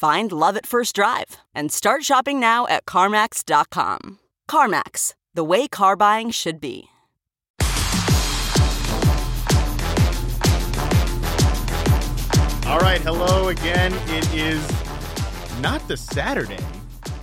Find 0.00 0.32
love 0.32 0.56
at 0.56 0.64
first 0.64 0.94
drive 0.94 1.36
and 1.54 1.70
start 1.70 2.04
shopping 2.04 2.40
now 2.40 2.66
at 2.68 2.86
CarMax.com. 2.86 4.18
CarMax, 4.48 5.12
the 5.34 5.44
way 5.44 5.68
car 5.68 5.94
buying 5.94 6.30
should 6.30 6.58
be. 6.58 6.88
All 12.64 12.78
right, 12.78 13.02
hello 13.02 13.48
again. 13.48 13.92
It 14.06 14.32
is 14.32 15.60
not 15.60 15.86
the 15.86 15.98
Saturday 15.98 16.64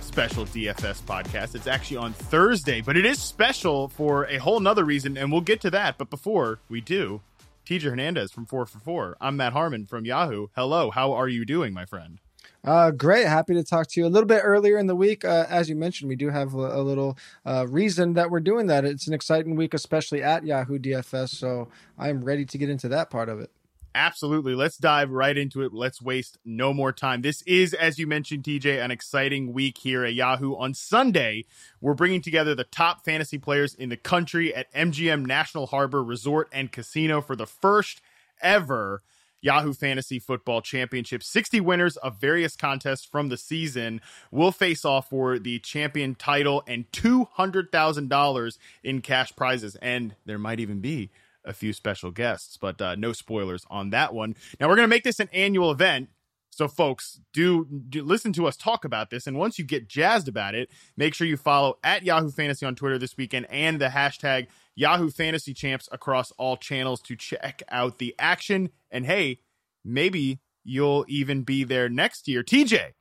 special 0.00 0.44
DFS 0.46 1.02
podcast. 1.02 1.56
It's 1.56 1.66
actually 1.66 1.96
on 1.96 2.12
Thursday, 2.12 2.80
but 2.80 2.96
it 2.96 3.04
is 3.04 3.20
special 3.20 3.88
for 3.88 4.26
a 4.26 4.36
whole 4.36 4.60
nother 4.60 4.84
reason, 4.84 5.18
and 5.18 5.32
we'll 5.32 5.40
get 5.40 5.60
to 5.62 5.70
that. 5.72 5.98
But 5.98 6.10
before 6.10 6.60
we 6.68 6.80
do, 6.80 7.22
TJ 7.66 7.82
Hernandez 7.82 8.30
from 8.30 8.46
4 8.46 8.66
for 8.66 8.78
4. 8.78 9.16
I'm 9.20 9.36
Matt 9.36 9.52
Harmon 9.52 9.84
from 9.84 10.04
Yahoo. 10.04 10.46
Hello, 10.54 10.92
how 10.92 11.12
are 11.12 11.28
you 11.28 11.44
doing, 11.44 11.74
my 11.74 11.84
friend? 11.84 12.20
Uh, 12.64 12.90
great. 12.90 13.26
Happy 13.26 13.54
to 13.54 13.62
talk 13.62 13.86
to 13.88 14.00
you 14.00 14.06
a 14.06 14.08
little 14.08 14.26
bit 14.26 14.40
earlier 14.44 14.78
in 14.78 14.86
the 14.86 14.96
week. 14.96 15.24
Uh, 15.24 15.46
as 15.48 15.68
you 15.68 15.76
mentioned, 15.76 16.08
we 16.08 16.16
do 16.16 16.28
have 16.28 16.54
a, 16.54 16.80
a 16.80 16.82
little 16.82 17.16
uh, 17.46 17.66
reason 17.68 18.14
that 18.14 18.30
we're 18.30 18.40
doing 18.40 18.66
that. 18.66 18.84
It's 18.84 19.06
an 19.06 19.14
exciting 19.14 19.54
week, 19.56 19.74
especially 19.74 20.22
at 20.22 20.44
Yahoo 20.44 20.78
DFS. 20.78 21.30
So 21.30 21.68
I'm 21.98 22.24
ready 22.24 22.44
to 22.44 22.58
get 22.58 22.68
into 22.68 22.88
that 22.88 23.10
part 23.10 23.28
of 23.28 23.40
it. 23.40 23.50
Absolutely. 23.94 24.54
Let's 24.54 24.76
dive 24.76 25.10
right 25.10 25.36
into 25.36 25.62
it. 25.62 25.72
Let's 25.72 26.02
waste 26.02 26.38
no 26.44 26.72
more 26.74 26.92
time. 26.92 27.22
This 27.22 27.42
is, 27.42 27.74
as 27.74 27.98
you 27.98 28.06
mentioned, 28.06 28.44
TJ, 28.44 28.84
an 28.84 28.90
exciting 28.90 29.52
week 29.52 29.78
here 29.78 30.04
at 30.04 30.14
Yahoo. 30.14 30.54
On 30.56 30.74
Sunday, 30.74 31.46
we're 31.80 31.94
bringing 31.94 32.22
together 32.22 32.54
the 32.54 32.64
top 32.64 33.04
fantasy 33.04 33.38
players 33.38 33.74
in 33.74 33.88
the 33.88 33.96
country 33.96 34.54
at 34.54 34.72
MGM 34.72 35.26
National 35.26 35.66
Harbor 35.66 36.04
Resort 36.04 36.48
and 36.52 36.70
Casino 36.70 37.20
for 37.20 37.34
the 37.34 37.46
first 37.46 38.00
ever 38.40 39.02
Yahoo 39.40 39.72
Fantasy 39.72 40.18
Football 40.18 40.62
Championship. 40.62 41.22
60 41.22 41.60
winners 41.60 41.96
of 41.98 42.20
various 42.20 42.56
contests 42.56 43.04
from 43.04 43.28
the 43.28 43.36
season 43.36 44.00
will 44.30 44.52
face 44.52 44.84
off 44.84 45.10
for 45.10 45.38
the 45.38 45.58
champion 45.60 46.14
title 46.14 46.62
and 46.66 46.90
$200,000 46.92 48.58
in 48.82 49.00
cash 49.00 49.34
prizes. 49.36 49.76
And 49.76 50.14
there 50.26 50.38
might 50.38 50.60
even 50.60 50.80
be 50.80 51.10
a 51.44 51.52
few 51.52 51.72
special 51.72 52.10
guests, 52.10 52.56
but 52.56 52.80
uh, 52.80 52.94
no 52.94 53.12
spoilers 53.12 53.64
on 53.70 53.90
that 53.90 54.12
one. 54.12 54.36
Now, 54.60 54.68
we're 54.68 54.76
going 54.76 54.88
to 54.88 54.94
make 54.94 55.04
this 55.04 55.20
an 55.20 55.28
annual 55.32 55.70
event. 55.70 56.10
So, 56.50 56.66
folks, 56.66 57.20
do, 57.32 57.66
do, 57.88 58.02
listen 58.02 58.32
to 58.34 58.46
us 58.46 58.56
talk 58.56 58.84
about 58.84 59.10
this. 59.10 59.26
And 59.26 59.38
once 59.38 59.58
you 59.58 59.64
get 59.64 59.88
jazzed 59.88 60.28
about 60.28 60.54
it, 60.54 60.70
make 60.96 61.14
sure 61.14 61.26
you 61.26 61.36
follow 61.36 61.78
at 61.84 62.02
Yahoo 62.02 62.30
Fantasy 62.30 62.66
on 62.66 62.74
Twitter 62.74 62.98
this 62.98 63.16
weekend 63.16 63.46
and 63.50 63.80
the 63.80 63.88
hashtag 63.88 64.48
Yahoo 64.74 65.10
Fantasy 65.10 65.54
Champs 65.54 65.88
across 65.92 66.32
all 66.32 66.56
channels 66.56 67.00
to 67.02 67.16
check 67.16 67.62
out 67.68 67.98
the 67.98 68.14
action. 68.18 68.70
And 68.90 69.06
hey, 69.06 69.40
maybe 69.84 70.40
you'll 70.64 71.04
even 71.08 71.42
be 71.42 71.64
there 71.64 71.88
next 71.88 72.28
year. 72.28 72.42
TJ, 72.42 72.92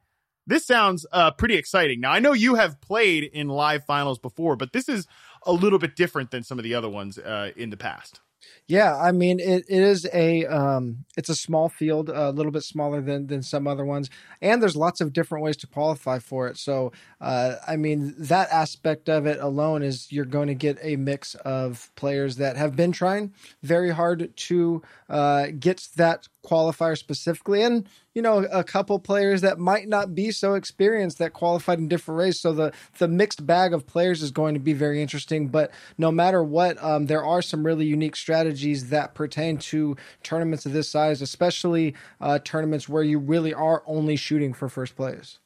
this 0.45 0.65
sounds 0.65 1.05
uh, 1.11 1.31
pretty 1.31 1.55
exciting. 1.55 1.99
Now, 1.99 2.11
I 2.11 2.19
know 2.19 2.33
you 2.33 2.55
have 2.55 2.79
played 2.79 3.23
in 3.23 3.47
live 3.49 3.83
finals 3.85 4.19
before, 4.19 4.55
but 4.55 4.71
this 4.71 4.87
is 4.87 5.07
a 5.45 5.51
little 5.51 5.79
bit 5.79 5.95
different 5.95 6.31
than 6.31 6.43
some 6.43 6.57
of 6.57 6.63
the 6.63 6.73
other 6.73 6.89
ones 6.89 7.17
uh, 7.17 7.51
in 7.55 7.69
the 7.69 7.77
past. 7.77 8.21
Yeah, 8.67 8.97
I 8.97 9.11
mean 9.11 9.39
it, 9.39 9.63
it 9.69 9.81
is 9.81 10.07
a 10.13 10.45
um, 10.45 11.05
it's 11.15 11.29
a 11.29 11.35
small 11.35 11.69
field, 11.69 12.09
a 12.09 12.31
little 12.31 12.51
bit 12.51 12.63
smaller 12.63 13.01
than 13.01 13.27
than 13.27 13.41
some 13.41 13.67
other 13.67 13.85
ones, 13.85 14.09
and 14.41 14.61
there's 14.61 14.75
lots 14.75 14.99
of 14.99 15.13
different 15.13 15.43
ways 15.43 15.57
to 15.57 15.67
qualify 15.67 16.19
for 16.19 16.47
it. 16.47 16.57
So, 16.57 16.91
uh, 17.21 17.55
I 17.65 17.77
mean 17.77 18.13
that 18.17 18.49
aspect 18.51 19.09
of 19.09 19.25
it 19.25 19.39
alone 19.39 19.83
is 19.83 20.11
you're 20.11 20.25
going 20.25 20.47
to 20.47 20.53
get 20.55 20.77
a 20.81 20.97
mix 20.97 21.35
of 21.35 21.89
players 21.95 22.35
that 22.37 22.57
have 22.57 22.75
been 22.75 22.91
trying 22.91 23.33
very 23.63 23.91
hard 23.91 24.35
to 24.35 24.81
uh, 25.09 25.47
get 25.57 25.87
that 25.95 26.27
qualifier 26.45 26.97
specifically, 26.97 27.61
and 27.61 27.87
you 28.17 28.23
know 28.23 28.39
a 28.51 28.63
couple 28.63 28.97
players 28.97 29.41
that 29.41 29.59
might 29.59 29.87
not 29.87 30.15
be 30.15 30.31
so 30.31 30.55
experienced 30.55 31.19
that 31.19 31.33
qualified 31.33 31.77
in 31.77 31.87
different 31.87 32.17
races. 32.17 32.41
So 32.41 32.51
the 32.51 32.73
the 32.97 33.07
mixed 33.07 33.45
bag 33.45 33.75
of 33.75 33.85
players 33.85 34.23
is 34.23 34.31
going 34.31 34.55
to 34.55 34.59
be 34.59 34.73
very 34.73 35.03
interesting. 35.03 35.49
But 35.49 35.69
no 35.99 36.11
matter 36.11 36.43
what, 36.43 36.83
um, 36.83 37.05
there 37.05 37.23
are 37.23 37.43
some 37.43 37.63
really 37.63 37.85
unique 37.85 38.15
strategies 38.15 38.89
that 38.89 39.13
pertain 39.13 39.59
to 39.69 39.95
tournaments 40.23 40.65
of 40.65 40.73
this 40.73 40.89
size, 40.89 41.21
especially 41.21 41.93
uh, 42.19 42.39
tournaments 42.39 42.89
where 42.89 43.03
you 43.03 43.19
really 43.19 43.53
are 43.53 43.83
only 43.85 44.15
shooting 44.15 44.51
for 44.51 44.67
first 44.67 44.95
place. 44.95 45.37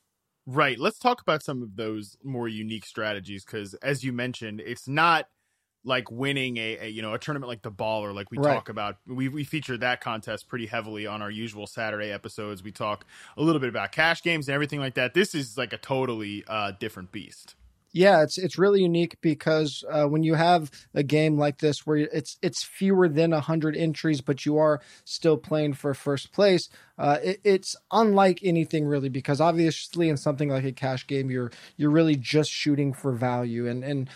Right. 0.46 0.80
Let's 0.80 0.98
talk 0.98 1.20
about 1.20 1.44
some 1.44 1.62
of 1.62 1.76
those 1.76 2.16
more 2.24 2.48
unique 2.48 2.86
strategies 2.86 3.44
because, 3.44 3.74
as 3.84 4.06
you 4.06 4.14
mentioned, 4.14 4.62
it's 4.66 4.88
not 4.88 5.28
like 5.84 6.12
winning 6.12 6.58
a, 6.58 6.78
a, 6.82 6.88
you 6.88 7.02
know 7.02 7.14
a 7.14 7.20
tournament 7.20 7.50
like 7.50 7.62
the 7.62 7.72
ball 7.72 8.04
or 8.04 8.14
like 8.14 8.30
we 8.32 8.38
right. 8.38 8.54
talk 8.54 8.70
about 8.70 8.98
we 9.08 9.28
we 9.28 9.44
feature 9.44 9.78
that 9.78 10.02
contest 10.02 10.48
pretty 10.48 10.68
heavily 10.68 11.08
on 11.08 11.22
our 11.22 11.32
usual 11.32 11.68
saturday 11.68 12.12
episodes. 12.12 12.64
We 12.64 12.72
talk 12.72 13.06
a 13.38 13.42
little 13.42 13.60
bit 13.60 13.70
about 13.70 13.92
cash 13.92 14.22
games 14.22 14.48
and 14.48 14.56
everything 14.56 14.80
like 14.80 14.96
that. 14.96 15.14
This 15.14 15.34
is 15.34 15.58
like 15.58 15.74
a 15.74 15.78
totally 15.78 16.44
uh, 16.48 16.74
different 16.80 17.12
beast. 17.12 17.56
Yeah, 17.94 18.24
it's 18.24 18.38
it's 18.38 18.58
really 18.58 18.82
unique 18.82 19.18
because 19.20 19.84
uh, 19.90 20.06
when 20.06 20.24
you 20.24 20.36
have 20.36 20.72
a 20.94 21.04
game 21.04 21.38
like 21.38 21.58
this 21.58 21.86
where 21.86 21.98
it's 21.98 22.38
it's 22.42 22.64
fewer 22.64 23.10
than 23.10 23.34
hundred 23.34 23.76
entries, 23.76 24.22
but 24.22 24.46
you 24.46 24.58
are 24.58 24.80
still 25.04 25.36
playing 25.36 25.74
for 25.74 25.94
first 25.94 26.32
place, 26.32 26.70
uh, 26.98 27.18
it, 27.22 27.42
it's 27.44 27.76
unlike 27.92 28.40
anything 28.44 28.86
really 28.86 29.10
because 29.10 29.42
obviously 29.42 30.08
in 30.08 30.16
something 30.16 30.48
like 30.48 30.64
a 30.64 30.72
cash 30.72 31.06
game, 31.06 31.30
you're 31.30 31.52
you're 31.76 31.90
really 31.90 32.16
just 32.16 32.50
shooting 32.50 32.94
for 32.94 33.12
value, 33.12 33.68
and 33.68 33.84
and 33.84 34.10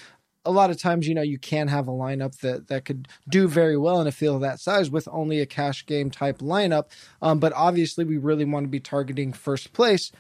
a 0.46 0.52
lot 0.52 0.70
of 0.70 0.80
times, 0.80 1.08
you 1.08 1.16
know, 1.16 1.22
you 1.22 1.38
can 1.38 1.68
have 1.68 1.88
a 1.88 1.92
lineup 1.92 2.40
that 2.40 2.68
that 2.68 2.86
could 2.86 3.08
do 3.28 3.48
very 3.48 3.78
well 3.78 4.00
in 4.02 4.08
a 4.08 4.12
field 4.12 4.44
that 4.44 4.60
size 4.60 4.90
with 4.90 5.08
only 5.12 5.40
a 5.40 5.46
cash 5.46 5.86
game 5.86 6.12
type 6.12 6.40
lineup. 6.40 6.86
Um, 7.22 7.40
but 7.40 7.54
obviously, 7.54 8.06
we 8.06 8.18
really 8.18 8.46
want 8.46 8.66
to 8.66 8.70
be 8.70 8.80
targeting 8.80 9.34
first 9.34 9.74
place. 9.74 10.12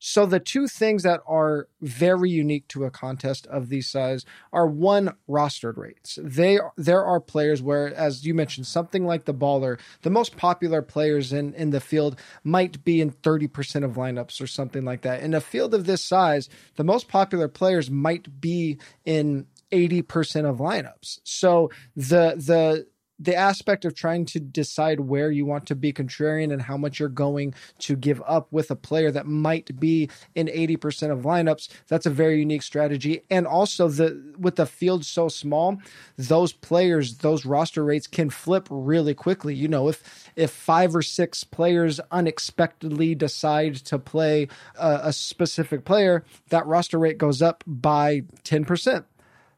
So 0.00 0.26
the 0.26 0.38
two 0.38 0.68
things 0.68 1.02
that 1.02 1.20
are 1.26 1.66
very 1.80 2.30
unique 2.30 2.68
to 2.68 2.84
a 2.84 2.90
contest 2.90 3.48
of 3.48 3.68
these 3.68 3.88
size 3.88 4.24
are 4.52 4.66
one 4.66 5.14
rostered 5.28 5.76
rates. 5.76 6.18
They 6.22 6.60
there 6.76 7.04
are 7.04 7.20
players 7.20 7.60
where, 7.60 7.92
as 7.94 8.24
you 8.24 8.32
mentioned, 8.32 8.68
something 8.68 9.04
like 9.04 9.24
the 9.24 9.34
baller, 9.34 9.80
the 10.02 10.10
most 10.10 10.36
popular 10.36 10.82
players 10.82 11.32
in 11.32 11.52
in 11.54 11.70
the 11.70 11.80
field 11.80 12.20
might 12.44 12.84
be 12.84 13.00
in 13.00 13.10
thirty 13.10 13.48
percent 13.48 13.84
of 13.84 13.94
lineups 13.94 14.40
or 14.40 14.46
something 14.46 14.84
like 14.84 15.02
that. 15.02 15.20
In 15.20 15.34
a 15.34 15.40
field 15.40 15.74
of 15.74 15.86
this 15.86 16.04
size, 16.04 16.48
the 16.76 16.84
most 16.84 17.08
popular 17.08 17.48
players 17.48 17.90
might 17.90 18.40
be 18.40 18.78
in 19.04 19.46
80% 19.70 20.48
of 20.48 20.58
lineups. 20.58 21.20
So 21.24 21.70
the 21.96 22.34
the 22.36 22.86
the 23.18 23.34
aspect 23.34 23.84
of 23.84 23.94
trying 23.94 24.24
to 24.24 24.38
decide 24.38 25.00
where 25.00 25.30
you 25.30 25.44
want 25.44 25.66
to 25.66 25.74
be 25.74 25.92
contrarian 25.92 26.52
and 26.52 26.62
how 26.62 26.76
much 26.76 27.00
you're 27.00 27.08
going 27.08 27.52
to 27.78 27.96
give 27.96 28.22
up 28.26 28.52
with 28.52 28.70
a 28.70 28.76
player 28.76 29.10
that 29.10 29.26
might 29.26 29.78
be 29.78 30.08
in 30.34 30.46
80% 30.46 31.10
of 31.10 31.22
lineups 31.22 31.68
that's 31.88 32.06
a 32.06 32.10
very 32.10 32.38
unique 32.38 32.62
strategy. 32.62 33.22
And 33.30 33.46
also 33.46 33.88
the 33.88 34.34
with 34.38 34.56
the 34.56 34.66
field 34.66 35.04
so 35.04 35.28
small 35.28 35.78
those 36.16 36.52
players 36.52 37.18
those 37.18 37.44
roster 37.44 37.84
rates 37.84 38.06
can 38.06 38.30
flip 38.30 38.68
really 38.70 39.14
quickly. 39.14 39.54
You 39.54 39.68
know 39.68 39.88
if 39.88 40.30
if 40.36 40.50
five 40.50 40.94
or 40.94 41.02
six 41.02 41.42
players 41.44 42.00
unexpectedly 42.10 43.14
decide 43.14 43.76
to 43.76 43.98
play 43.98 44.48
a, 44.76 45.00
a 45.04 45.12
specific 45.12 45.84
player 45.84 46.24
that 46.50 46.66
roster 46.66 46.98
rate 46.98 47.18
goes 47.18 47.42
up 47.42 47.64
by 47.66 48.22
10% 48.44 49.04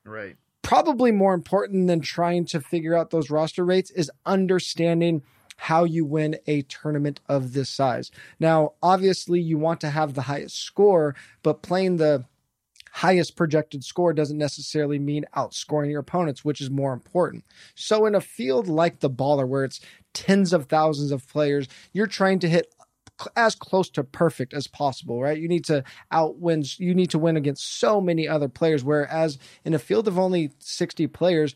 Right. 0.04 0.36
Probably 0.62 1.10
more 1.10 1.34
important 1.34 1.86
than 1.86 2.00
trying 2.00 2.44
to 2.46 2.60
figure 2.60 2.94
out 2.94 3.10
those 3.10 3.30
roster 3.30 3.64
rates 3.64 3.90
is 3.90 4.10
understanding 4.26 5.22
how 5.56 5.84
you 5.84 6.04
win 6.04 6.36
a 6.46 6.62
tournament 6.62 7.20
of 7.28 7.52
this 7.52 7.68
size. 7.68 8.10
Now, 8.38 8.72
obviously, 8.82 9.40
you 9.40 9.58
want 9.58 9.80
to 9.82 9.90
have 9.90 10.14
the 10.14 10.22
highest 10.22 10.56
score, 10.62 11.14
but 11.42 11.62
playing 11.62 11.96
the 11.96 12.24
highest 12.92 13.36
projected 13.36 13.84
score 13.84 14.12
doesn't 14.12 14.38
necessarily 14.38 14.98
mean 14.98 15.24
outscoring 15.36 15.90
your 15.90 16.00
opponents, 16.00 16.44
which 16.44 16.60
is 16.60 16.70
more 16.70 16.92
important. 16.92 17.44
So 17.74 18.06
in 18.06 18.14
a 18.14 18.20
field 18.20 18.68
like 18.68 19.00
the 19.00 19.10
baller, 19.10 19.46
where 19.46 19.64
it's 19.64 19.80
tens 20.12 20.52
of 20.52 20.66
thousands 20.66 21.12
of 21.12 21.28
players, 21.28 21.68
you're 21.92 22.06
trying 22.06 22.38
to 22.40 22.48
hit 22.48 22.74
as 23.36 23.54
close 23.54 23.90
to 23.90 24.04
perfect 24.04 24.54
as 24.54 24.66
possible, 24.66 25.20
right? 25.20 25.38
You 25.38 25.48
need 25.48 25.64
to 25.66 25.84
outwin, 26.10 26.64
you 26.76 26.94
need 26.94 27.10
to 27.10 27.18
win 27.18 27.36
against 27.36 27.78
so 27.78 28.00
many 28.00 28.28
other 28.28 28.48
players. 28.48 28.84
Whereas 28.84 29.38
in 29.64 29.74
a 29.74 29.78
field 29.78 30.08
of 30.08 30.18
only 30.18 30.50
60 30.58 31.06
players, 31.08 31.54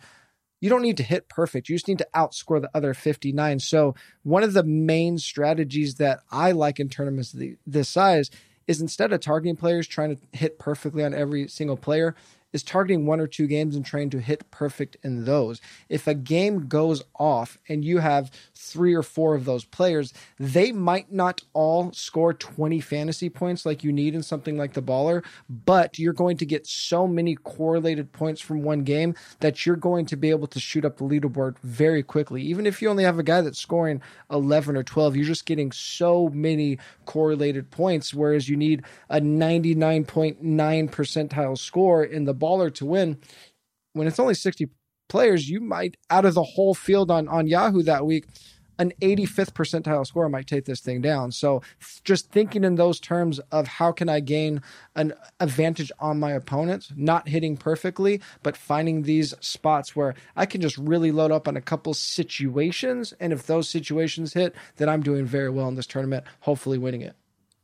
you 0.61 0.71
don't 0.71 0.83
need 0.83 0.97
to 0.97 1.03
hit 1.03 1.29
perfect. 1.29 1.69
You 1.69 1.77
just 1.77 1.89
need 1.89 1.99
to 1.99 2.09
outscore 2.15 2.61
the 2.61 2.71
other 2.75 2.95
59. 2.95 3.61
So, 3.61 3.95
one 4.23 4.43
of 4.43 4.55
the 4.55 4.63
main 4.63 5.19
strategies 5.19 5.97
that 5.97 6.21
I 6.31 6.53
like 6.53 6.81
in 6.81 6.89
tournaments 6.89 7.37
this 7.67 7.89
size 7.89 8.31
is 8.67 8.81
instead 8.81 9.13
of 9.13 9.21
targeting 9.21 9.57
players 9.57 9.87
trying 9.87 10.17
to 10.17 10.23
hit 10.33 10.59
perfectly 10.59 11.05
on 11.05 11.13
every 11.13 11.49
single 11.49 11.77
player, 11.77 12.15
is 12.55 12.63
targeting 12.63 13.05
one 13.05 13.21
or 13.21 13.27
two 13.27 13.49
games 13.49 13.75
and 13.75 13.85
trying 13.85 14.09
to 14.09 14.21
hit 14.21 14.49
perfect 14.53 14.97
in 15.03 15.25
those. 15.25 15.61
If 15.89 16.07
a 16.07 16.15
game 16.15 16.69
goes 16.69 17.03
off 17.19 17.59
and 17.69 17.85
you 17.85 17.99
have 17.99 18.31
three 18.55 18.95
or 18.95 19.03
four 19.03 19.35
of 19.35 19.45
those 19.45 19.65
players, 19.65 20.15
they 20.39 20.71
might 20.71 21.13
not 21.13 21.43
all 21.53 21.93
score 21.93 22.33
20 22.33 22.81
fantasy 22.81 23.29
points 23.29 23.67
like 23.67 23.83
you 23.83 23.93
need 23.93 24.15
in 24.15 24.23
something 24.23 24.57
like 24.57 24.75
the 24.75 24.83
baller, 24.83 25.25
but 25.49 25.99
you're 25.99 26.13
going 26.13 26.37
to 26.37 26.47
get 26.47 26.65
so 26.67 27.09
many 27.09 27.35
correlated 27.35 28.13
points 28.13 28.41
from 28.41 28.63
one 28.63 28.85
game 28.85 29.17
that 29.41 29.67
you're 29.67 29.75
going 29.75 30.07
to 30.07 30.17
be 30.17 30.31
able 30.31 30.47
to 30.47 30.61
shoot 30.61 30.85
up 30.85 30.99
the 30.99 31.05
leaderboard 31.05 31.59
very 31.65 32.05
quickly. 32.05 32.41
Even 32.41 32.67
if 32.67 32.81
you 32.81 32.89
only 32.89 33.03
have 33.03 33.19
a 33.19 33.25
guy 33.25 33.41
that's 33.41 33.59
scoring 33.59 34.01
11 34.31 34.77
or 34.77 34.85
12, 34.85 35.17
you're 35.17 35.27
just 35.27 35.45
getting 35.45 35.73
so 35.73 36.29
many 36.29 36.79
correlated 37.05 37.69
points, 37.73 38.15
whereas 38.15 38.49
you 38.49 38.57
need 38.57 38.85
a 39.11 39.21
99.9 39.21 40.39
percentile 40.91 41.59
score 41.59 42.05
in 42.05 42.25
the 42.25 42.44
baller 42.45 42.73
to 42.75 42.87
win. 42.87 43.19
When 43.95 44.07
it's 44.07 44.21
only 44.21 44.35
60 44.35 44.69
players, 45.09 45.49
you 45.49 45.61
might, 45.61 45.97
out 46.11 46.25
of 46.25 46.35
the 46.35 46.43
whole 46.43 46.75
field 46.75 47.11
on, 47.11 47.29
on 47.29 47.47
Yahoo 47.47 47.83
that 47.83 48.05
week, 48.05 48.27
an 48.79 48.93
85th 49.01 49.53
percentile 49.53 50.07
score 50.07 50.29
might 50.29 50.47
take 50.47 50.65
this 50.65 50.81
thing 50.81 51.01
down. 51.01 51.31
So 51.31 51.63
just 52.03 52.31
thinking 52.31 52.65
in 52.65 52.75
those 52.75 52.99
terms 52.99 53.39
of 53.53 53.69
how 53.69 53.93
can 53.93 54.09
I 54.09 54.21
gain 54.21 54.63
an 54.97 55.13
advantage 55.41 55.93
on 56.01 56.19
my 56.19 56.33
opponents, 56.33 56.93
not 56.97 57.29
hitting 57.29 57.57
perfectly, 57.57 58.21
but 58.43 58.57
finding 58.57 59.03
these 59.03 59.35
spots 59.41 59.95
where 59.95 60.15
I 60.35 60.47
can 60.47 60.61
just 60.61 60.77
really 60.77 61.13
load 61.13 61.31
up 61.31 61.47
on 61.47 61.57
a 61.57 61.61
couple 61.61 61.95
situations. 61.95 63.15
And 63.21 63.33
if 63.33 63.47
those 63.47 63.69
situations 63.69 64.33
hit, 64.33 64.55
then 64.77 64.89
I'm 64.89 65.03
doing 65.03 65.25
very 65.25 65.51
well 65.51 65.69
in 65.69 65.77
this 65.77 65.87
tournament, 65.87 66.25
hopefully 66.41 66.79
winning 66.79 67.03
it 67.03 67.15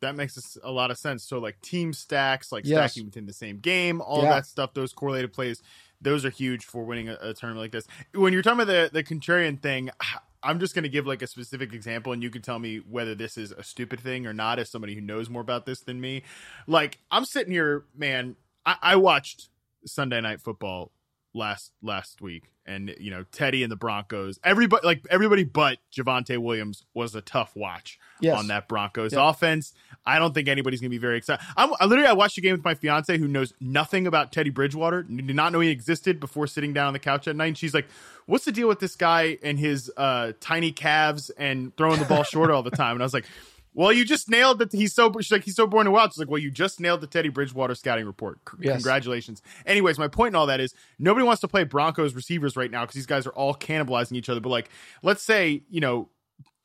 that 0.01 0.17
makes 0.17 0.59
a 0.63 0.71
lot 0.71 0.91
of 0.91 0.99
sense. 0.99 1.25
So 1.25 1.39
like 1.39 1.61
team 1.61 1.93
stacks, 1.93 2.53
like 2.53 2.65
yes. 2.65 2.93
stacking 2.93 3.07
within 3.07 3.27
the 3.27 3.33
same 3.33 3.59
game, 3.59 4.01
all 4.01 4.23
yeah. 4.23 4.35
that 4.35 4.47
stuff, 4.47 4.75
those 4.75 4.93
correlated 4.93 5.33
plays, 5.33 5.63
those 6.01 6.25
are 6.25 6.31
huge 6.31 6.65
for 6.65 6.85
winning 6.85 7.09
a, 7.09 7.17
a, 7.21 7.35
tournament 7.35 7.63
like 7.63 7.73
this. 7.73 7.87
When 8.15 8.33
you're 8.33 8.43
talking 8.43 8.61
about 8.61 8.73
the 8.73 8.91
the 8.93 9.05
contrarian 9.05 9.61
thing, 9.61 9.91
I'm 10.43 10.59
just 10.59 10.75
going 10.75 10.85
to 10.85 10.89
give 10.89 11.07
like 11.07 11.21
a 11.21 11.27
specific 11.27 11.75
example, 11.75 12.15
and 12.15 12.23
you 12.23 12.31
can 12.31 12.41
tell 12.41 12.59
me 12.59 12.79
whether 12.79 13.15
this 13.15 13.37
is 13.37 13.53
a 13.53 13.63
stupid 13.63 14.01
thing 14.01 14.27
or 14.27 14.33
not. 14.33 14.59
As 14.59 14.71
somebody 14.71 14.95
who 14.95 15.03
knows 15.03 15.29
more 15.29 15.43
about 15.43 15.67
this 15.67 15.81
than 15.81 16.01
me, 16.01 16.23
like 16.67 16.99
I'm 17.11 17.25
sitting 17.25 17.53
here, 17.53 17.85
man. 17.95 18.37
I, 18.65 18.77
I 18.83 18.97
watched 18.97 19.49
Sunday 19.87 20.21
Night 20.21 20.41
Football 20.41 20.93
last 21.35 21.73
last 21.83 22.21
week 22.21 22.51
and 22.67 22.95
you 22.99 23.11
know 23.11 23.25
Teddy 23.33 23.63
and 23.63 23.71
the 23.71 23.77
Broncos. 23.77 24.39
Everybody 24.45 24.87
like 24.87 25.05
everybody 25.11 25.45
but 25.45 25.79
Javonte 25.93 26.39
Williams 26.39 26.85
was 26.95 27.15
a 27.15 27.21
tough 27.21 27.57
watch 27.57 27.99
yes. 28.21 28.39
on 28.39 28.47
that 28.47 28.69
Broncos 28.69 29.13
offense. 29.13 29.73
I 30.07 30.19
don't 30.19 30.33
think 30.33 30.49
anybody's 30.49 30.81
gonna 30.81 30.91
be 30.91 30.99
very 30.99 31.19
excited. 31.19 31.45
I'm, 31.57 31.73
I 31.81 31.87
literally 31.87 32.09
I 32.09 32.13
watched 32.13 32.39
a 32.39 32.41
game 32.41 32.53
with 32.53 32.65
my 32.65 32.75
fiance 32.75 33.17
who 33.19 33.29
knows 33.29 33.53
nothing 33.61 34.07
about 34.07 34.33
Teddy 34.33 34.51
Bridgewater, 34.51 35.03
did 35.03 35.35
not 35.35 35.53
know 35.53 35.61
he 35.61 35.71
existed 35.71 36.21
before 36.21 36.47
sitting 36.47 36.73
down 36.73 36.89
on 36.89 36.93
the 36.93 36.99
couch 36.99 37.27
at 37.29 37.37
night. 37.37 37.49
And 37.49 37.59
she's 37.59 37.75
like, 37.75 37.89
"What's 38.27 38.45
the 38.45 38.53
deal 38.53 38.69
with 38.69 38.81
this 38.81 38.97
guy 38.97 39.39
and 39.43 39.59
his 39.59 39.91
uh, 39.97 40.33
tiny 40.41 40.73
calves 40.73 41.31
and 41.31 41.77
throwing 41.77 41.99
the 41.99 42.07
ball 42.07 42.23
short 42.23 42.51
all 42.51 42.63
the 42.63 42.71
time?" 42.71 42.97
And 42.97 43.03
I 43.03 43.07
was 43.07 43.15
like. 43.15 43.27
Well, 43.73 43.93
you 43.93 44.05
just 44.05 44.29
nailed 44.29 44.59
that. 44.59 44.73
He's 44.73 44.93
so 44.93 45.13
she's 45.21 45.31
like 45.31 45.45
he's 45.45 45.55
so 45.57 45.67
born 45.67 45.85
to 45.85 45.91
wild. 45.93 46.13
She's 46.13 46.19
like, 46.19 46.29
well, 46.29 46.41
you 46.41 46.51
just 46.51 46.81
nailed 46.81 47.01
the 47.01 47.07
Teddy 47.07 47.29
Bridgewater 47.29 47.75
scouting 47.75 48.05
report. 48.07 48.41
C- 48.51 48.57
yes. 48.63 48.75
Congratulations. 48.75 49.43
Anyways, 49.65 49.99
my 49.99 50.09
point 50.09 50.33
in 50.33 50.37
all 50.37 50.47
that 50.47 50.61
is 50.61 50.75
nobody 50.99 51.25
wants 51.25 51.41
to 51.43 51.49
play 51.49 51.65
Broncos 51.65 52.15
receivers 52.15 52.57
right 52.57 52.71
now 52.71 52.83
because 52.83 52.95
these 52.97 53.07
guys 53.07 53.27
are 53.27 53.33
all 53.33 53.55
cannibalizing 53.55 54.17
each 54.17 54.29
other. 54.29 54.41
But 54.41 54.49
like, 54.51 54.71
let's 55.03 55.23
say 55.23 55.63
you 55.71 55.81
know, 55.81 56.09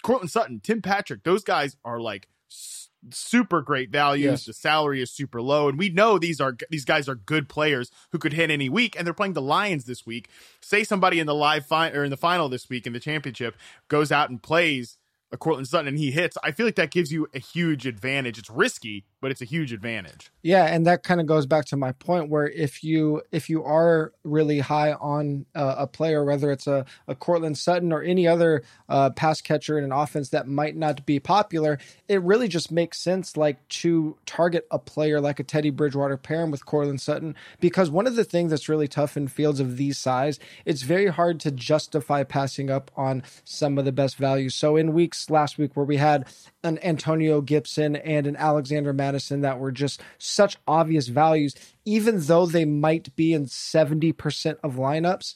Courtland 0.03 0.31
Sutton, 0.31 0.59
Tim 0.61 0.81
Patrick, 0.81 1.23
those 1.23 1.43
guys 1.43 1.77
are 1.85 1.99
like 1.99 2.27
s- 2.51 2.89
super 3.11 3.61
great 3.61 3.91
values. 3.91 4.23
Yes. 4.25 4.45
The 4.45 4.53
salary 4.53 4.99
is 5.01 5.11
super 5.11 5.43
low, 5.43 5.69
and 5.69 5.77
we 5.77 5.89
know 5.89 6.17
these 6.17 6.41
are 6.41 6.57
these 6.71 6.85
guys 6.85 7.07
are 7.07 7.15
good 7.15 7.47
players 7.47 7.91
who 8.13 8.17
could 8.17 8.33
hit 8.33 8.49
any 8.49 8.67
week. 8.67 8.95
And 8.97 9.05
they're 9.05 9.13
playing 9.13 9.33
the 9.33 9.41
Lions 9.43 9.85
this 9.85 10.07
week. 10.07 10.27
Say 10.59 10.83
somebody 10.83 11.19
in 11.19 11.27
the 11.27 11.35
live 11.35 11.67
fi- 11.67 11.91
or 11.91 12.03
in 12.03 12.09
the 12.09 12.17
final 12.17 12.49
this 12.49 12.67
week 12.67 12.87
in 12.87 12.93
the 12.93 12.99
championship 12.99 13.55
goes 13.89 14.11
out 14.11 14.31
and 14.31 14.41
plays 14.41 14.97
a 15.35 15.37
Courtland 15.37 15.67
Sutton 15.67 15.87
and 15.87 15.99
he 15.99 16.11
hits, 16.11 16.37
I 16.43 16.51
feel 16.51 16.65
like 16.65 16.75
that 16.75 16.89
gives 16.89 17.11
you 17.11 17.27
a 17.33 17.39
huge 17.39 17.85
advantage. 17.85 18.39
It's 18.39 18.49
risky, 18.49 19.05
but 19.25 19.31
it's 19.31 19.41
a 19.41 19.45
huge 19.45 19.73
advantage. 19.73 20.29
Yeah, 20.43 20.65
and 20.65 20.85
that 20.85 21.01
kind 21.01 21.19
of 21.19 21.25
goes 21.25 21.47
back 21.47 21.65
to 21.65 21.75
my 21.75 21.93
point 21.93 22.29
where 22.29 22.47
if 22.47 22.83
you 22.83 23.23
if 23.31 23.49
you 23.49 23.63
are 23.63 24.13
really 24.23 24.59
high 24.59 24.93
on 24.93 25.47
uh, 25.55 25.73
a 25.79 25.87
player, 25.87 26.23
whether 26.23 26.51
it's 26.51 26.67
a, 26.67 26.85
a 27.07 27.15
Courtland 27.15 27.57
Sutton 27.57 27.91
or 27.91 28.03
any 28.03 28.27
other 28.27 28.61
uh, 28.87 29.09
pass 29.09 29.41
catcher 29.41 29.79
in 29.79 29.83
an 29.83 29.91
offense 29.91 30.29
that 30.29 30.47
might 30.47 30.75
not 30.75 31.07
be 31.07 31.19
popular, 31.19 31.79
it 32.07 32.21
really 32.21 32.47
just 32.47 32.71
makes 32.71 32.99
sense 32.99 33.35
like 33.35 33.67
to 33.69 34.15
target 34.27 34.67
a 34.69 34.77
player 34.77 35.19
like 35.19 35.39
a 35.39 35.43
Teddy 35.43 35.71
Bridgewater, 35.71 36.17
pair 36.17 36.43
him 36.43 36.51
with 36.51 36.67
Courtland 36.67 37.01
Sutton, 37.01 37.33
because 37.59 37.89
one 37.89 38.05
of 38.05 38.15
the 38.15 38.23
things 38.23 38.51
that's 38.51 38.69
really 38.69 38.87
tough 38.87 39.17
in 39.17 39.27
fields 39.27 39.59
of 39.59 39.77
these 39.77 39.97
size, 39.97 40.39
it's 40.65 40.83
very 40.83 41.07
hard 41.07 41.39
to 41.39 41.49
justify 41.49 42.21
passing 42.21 42.69
up 42.69 42.91
on 42.95 43.23
some 43.43 43.79
of 43.79 43.85
the 43.85 43.91
best 43.91 44.17
values. 44.17 44.53
So 44.53 44.75
in 44.75 44.93
weeks 44.93 45.31
last 45.31 45.57
week 45.57 45.75
where 45.75 45.83
we 45.83 45.97
had 45.97 46.27
an 46.65 46.79
Antonio 46.83 47.41
Gibson 47.41 47.95
and 47.95 48.27
an 48.27 48.35
Alexander 48.35 48.91
Mattison 48.91 49.41
that 49.41 49.59
were 49.59 49.71
just 49.71 50.01
such 50.17 50.57
obvious 50.67 51.07
values, 51.07 51.55
even 51.85 52.19
though 52.21 52.45
they 52.45 52.65
might 52.65 53.15
be 53.15 53.33
in 53.33 53.45
70% 53.45 54.57
of 54.63 54.73
lineups. 54.73 55.35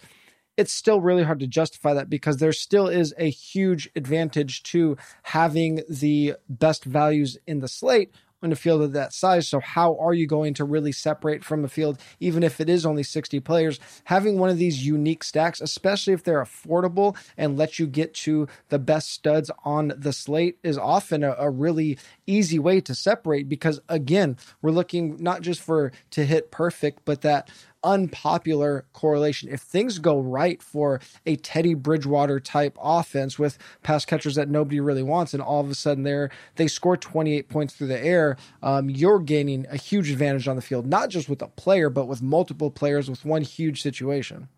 It's 0.57 0.73
still 0.73 0.99
really 0.99 1.23
hard 1.23 1.39
to 1.39 1.47
justify 1.47 1.93
that 1.93 2.09
because 2.09 2.37
there 2.37 2.51
still 2.51 2.87
is 2.87 3.13
a 3.17 3.29
huge 3.29 3.89
advantage 3.95 4.63
to 4.63 4.97
having 5.23 5.83
the 5.87 6.33
best 6.49 6.83
values 6.83 7.37
in 7.47 7.59
the 7.59 7.69
slate 7.69 8.13
on 8.41 8.51
a 8.51 8.55
field 8.55 8.81
of 8.81 8.93
that 8.93 9.13
size. 9.13 9.47
So, 9.47 9.59
how 9.59 9.97
are 9.99 10.13
you 10.13 10.27
going 10.27 10.53
to 10.55 10.63
really 10.63 10.91
separate 10.91 11.43
from 11.43 11.65
a 11.65 11.67
field, 11.67 11.99
even 12.19 12.43
if 12.43 12.59
it 12.59 12.69
is 12.69 12.85
only 12.85 13.03
60 13.03 13.39
players? 13.41 13.79
Having 14.05 14.39
one 14.39 14.49
of 14.49 14.57
these 14.57 14.85
unique 14.85 15.23
stacks, 15.23 15.61
especially 15.61 16.13
if 16.13 16.23
they're 16.23 16.43
affordable 16.43 17.15
and 17.37 17.57
let 17.57 17.79
you 17.79 17.87
get 17.87 18.13
to 18.13 18.47
the 18.69 18.79
best 18.79 19.11
studs 19.11 19.51
on 19.63 19.93
the 19.97 20.13
slate, 20.13 20.57
is 20.63 20.77
often 20.77 21.23
a, 21.23 21.35
a 21.37 21.49
really 21.49 21.97
easy 22.27 22.59
way 22.59 22.81
to 22.81 22.95
separate 22.95 23.49
because, 23.49 23.79
again, 23.89 24.37
we're 24.61 24.71
looking 24.71 25.17
not 25.19 25.41
just 25.41 25.61
for 25.61 25.91
to 26.11 26.25
hit 26.25 26.51
perfect, 26.51 27.01
but 27.05 27.21
that 27.21 27.49
unpopular 27.83 28.85
correlation. 28.93 29.49
If 29.49 29.61
things 29.61 29.99
go 29.99 30.19
right 30.19 30.61
for 30.61 30.99
a 31.25 31.35
Teddy 31.35 31.73
Bridgewater 31.73 32.39
type 32.39 32.77
offense 32.81 33.39
with 33.39 33.57
pass 33.83 34.05
catchers 34.05 34.35
that 34.35 34.49
nobody 34.49 34.79
really 34.79 35.03
wants, 35.03 35.33
and 35.33 35.41
all 35.41 35.61
of 35.61 35.69
a 35.69 35.75
sudden 35.75 36.03
they're 36.03 36.29
they 36.55 36.67
score 36.67 36.97
28 36.97 37.49
points 37.49 37.73
through 37.73 37.87
the 37.87 38.03
air, 38.03 38.37
um, 38.61 38.89
you're 38.89 39.19
gaining 39.19 39.65
a 39.69 39.77
huge 39.77 40.09
advantage 40.11 40.47
on 40.47 40.55
the 40.55 40.61
field, 40.61 40.85
not 40.85 41.09
just 41.09 41.29
with 41.29 41.41
a 41.41 41.47
player, 41.47 41.89
but 41.89 42.07
with 42.07 42.21
multiple 42.21 42.71
players 42.71 43.09
with 43.09 43.25
one 43.25 43.41
huge 43.41 43.81
situation. 43.81 44.49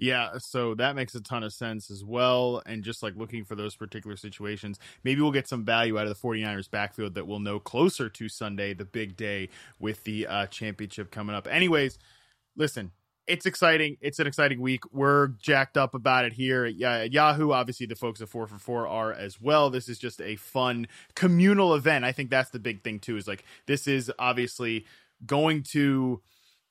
Yeah, 0.00 0.38
so 0.38 0.76
that 0.76 0.94
makes 0.94 1.16
a 1.16 1.20
ton 1.20 1.42
of 1.42 1.52
sense 1.52 1.90
as 1.90 2.04
well. 2.04 2.62
And 2.64 2.84
just 2.84 3.02
like 3.02 3.16
looking 3.16 3.44
for 3.44 3.56
those 3.56 3.74
particular 3.74 4.16
situations, 4.16 4.78
maybe 5.02 5.20
we'll 5.20 5.32
get 5.32 5.48
some 5.48 5.64
value 5.64 5.98
out 5.98 6.06
of 6.06 6.10
the 6.10 6.28
49ers 6.28 6.70
backfield 6.70 7.14
that 7.14 7.26
we'll 7.26 7.40
know 7.40 7.58
closer 7.58 8.08
to 8.08 8.28
Sunday, 8.28 8.74
the 8.74 8.84
big 8.84 9.16
day 9.16 9.48
with 9.80 10.04
the 10.04 10.28
uh, 10.28 10.46
championship 10.46 11.10
coming 11.10 11.34
up. 11.34 11.48
Anyways, 11.48 11.98
listen, 12.58 12.90
it's 13.26 13.46
exciting. 13.46 13.96
It's 14.00 14.18
an 14.18 14.26
exciting 14.26 14.60
week. 14.60 14.82
We're 14.92 15.28
jacked 15.28 15.76
up 15.76 15.94
about 15.94 16.24
it 16.24 16.32
here 16.32 16.64
at 16.64 17.12
Yahoo. 17.12 17.52
Obviously, 17.52 17.86
the 17.86 17.94
folks 17.94 18.20
at 18.20 18.28
4 18.28 18.46
for 18.46 18.58
4 18.58 18.88
are 18.88 19.12
as 19.12 19.40
well. 19.40 19.70
This 19.70 19.88
is 19.88 19.98
just 19.98 20.20
a 20.20 20.36
fun 20.36 20.88
communal 21.14 21.74
event. 21.74 22.04
I 22.04 22.12
think 22.12 22.30
that's 22.30 22.50
the 22.50 22.58
big 22.58 22.82
thing, 22.82 22.98
too, 22.98 23.16
is 23.16 23.28
like 23.28 23.44
this 23.66 23.86
is 23.86 24.10
obviously 24.18 24.84
going 25.24 25.62
to. 25.64 26.20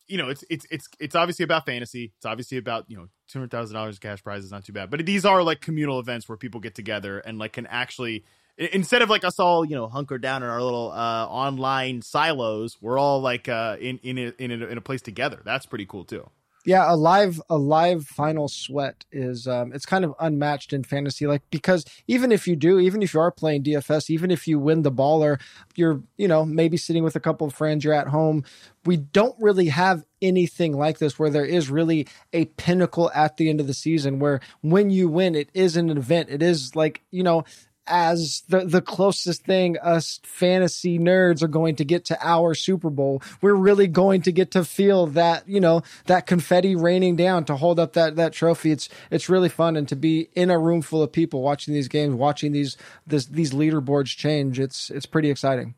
You 0.09 0.17
know, 0.17 0.29
it's 0.29 0.45
it's 0.49 0.65
it's 0.71 0.87
it's 1.01 1.15
obviously 1.15 1.43
about 1.43 1.65
fantasy. 1.65 2.13
It's 2.15 2.25
obviously 2.25 2.57
about 2.57 2.85
you 2.87 2.95
know 2.95 3.09
two 3.27 3.39
hundred 3.39 3.51
thousand 3.51 3.75
dollars 3.75 3.99
cash 3.99 4.23
prizes, 4.23 4.51
not 4.51 4.63
too 4.63 4.71
bad. 4.71 4.89
But 4.89 5.05
these 5.05 5.25
are 5.25 5.43
like 5.43 5.59
communal 5.59 5.99
events 5.99 6.29
where 6.29 6.37
people 6.37 6.61
get 6.61 6.75
together 6.75 7.19
and 7.19 7.37
like 7.37 7.53
can 7.53 7.67
actually 7.67 8.23
instead 8.57 9.01
of 9.01 9.09
like 9.09 9.23
us 9.23 9.39
all 9.39 9.63
you 9.63 9.75
know 9.75 9.87
hunkered 9.87 10.21
down 10.21 10.43
in 10.43 10.49
our 10.49 10.61
little 10.61 10.91
uh, 10.91 11.25
online 11.25 12.01
silos 12.01 12.77
we're 12.81 12.97
all 12.97 13.21
like 13.21 13.47
uh, 13.47 13.77
in 13.79 13.99
in 13.99 14.17
a, 14.17 14.33
in 14.39 14.51
a, 14.51 14.65
in 14.65 14.77
a 14.77 14.81
place 14.81 15.01
together. 15.01 15.41
That's 15.45 15.65
pretty 15.65 15.85
cool 15.85 16.05
too. 16.05 16.29
Yeah, 16.67 16.91
a 16.91 16.97
live 16.97 17.41
a 17.49 17.57
live 17.57 18.05
final 18.05 18.49
sweat 18.49 19.05
is 19.09 19.47
um 19.47 19.71
it's 19.71 19.85
kind 19.85 20.03
of 20.03 20.13
unmatched 20.19 20.73
in 20.73 20.83
fantasy 20.83 21.25
like 21.25 21.41
because 21.49 21.85
even 22.07 22.29
if 22.29 22.45
you 22.45 22.57
do, 22.57 22.77
even 22.77 23.01
if 23.01 23.13
you 23.13 23.21
are 23.21 23.31
playing 23.31 23.63
DFS, 23.63 24.09
even 24.09 24.31
if 24.31 24.49
you 24.49 24.59
win 24.59 24.81
the 24.81 24.91
ball 24.91 25.23
or 25.23 25.39
you're, 25.75 26.03
you 26.17 26.27
know, 26.27 26.43
maybe 26.43 26.75
sitting 26.75 27.05
with 27.05 27.15
a 27.15 27.21
couple 27.21 27.47
of 27.47 27.53
friends, 27.53 27.85
you're 27.85 27.93
at 27.93 28.09
home, 28.09 28.43
we 28.83 28.97
don't 28.97 29.35
really 29.39 29.67
have 29.67 30.03
anything 30.21 30.75
like 30.75 30.97
this 30.97 31.17
where 31.17 31.29
there 31.29 31.45
is 31.45 31.69
really 31.69 32.05
a 32.33 32.43
pinnacle 32.45 33.09
at 33.15 33.37
the 33.37 33.49
end 33.49 33.61
of 33.61 33.67
the 33.67 33.73
season 33.73 34.19
where 34.19 34.41
when 34.59 34.89
you 34.89 35.07
win 35.07 35.35
it 35.35 35.49
is 35.53 35.77
an 35.77 35.89
event. 35.89 36.29
It 36.29 36.41
is 36.41 36.75
like, 36.75 37.01
you 37.11 37.23
know, 37.23 37.45
as 37.87 38.43
the, 38.49 38.65
the 38.65 38.81
closest 38.81 39.43
thing 39.43 39.77
us 39.79 40.19
fantasy 40.23 40.99
nerds 40.99 41.41
are 41.41 41.47
going 41.47 41.75
to 41.77 41.85
get 41.85 42.05
to 42.05 42.17
our 42.21 42.53
Super 42.53 42.89
Bowl. 42.89 43.21
We're 43.41 43.55
really 43.55 43.87
going 43.87 44.21
to 44.23 44.31
get 44.31 44.51
to 44.51 44.63
feel 44.63 45.07
that, 45.07 45.47
you 45.47 45.59
know, 45.59 45.81
that 46.05 46.27
confetti 46.27 46.75
raining 46.75 47.15
down 47.15 47.45
to 47.45 47.55
hold 47.55 47.79
up 47.79 47.93
that, 47.93 48.15
that 48.15 48.33
trophy. 48.33 48.71
It's, 48.71 48.89
it's 49.11 49.29
really 49.29 49.49
fun. 49.49 49.75
And 49.75 49.87
to 49.89 49.95
be 49.95 50.29
in 50.35 50.49
a 50.49 50.59
room 50.59 50.81
full 50.81 51.01
of 51.01 51.11
people 51.11 51.41
watching 51.41 51.73
these 51.73 51.87
games, 51.87 52.15
watching 52.15 52.51
these, 52.51 52.77
this, 53.05 53.25
these 53.25 53.53
leaderboards 53.53 54.15
change, 54.15 54.59
it's, 54.59 54.89
it's 54.89 55.05
pretty 55.05 55.29
exciting. 55.29 55.75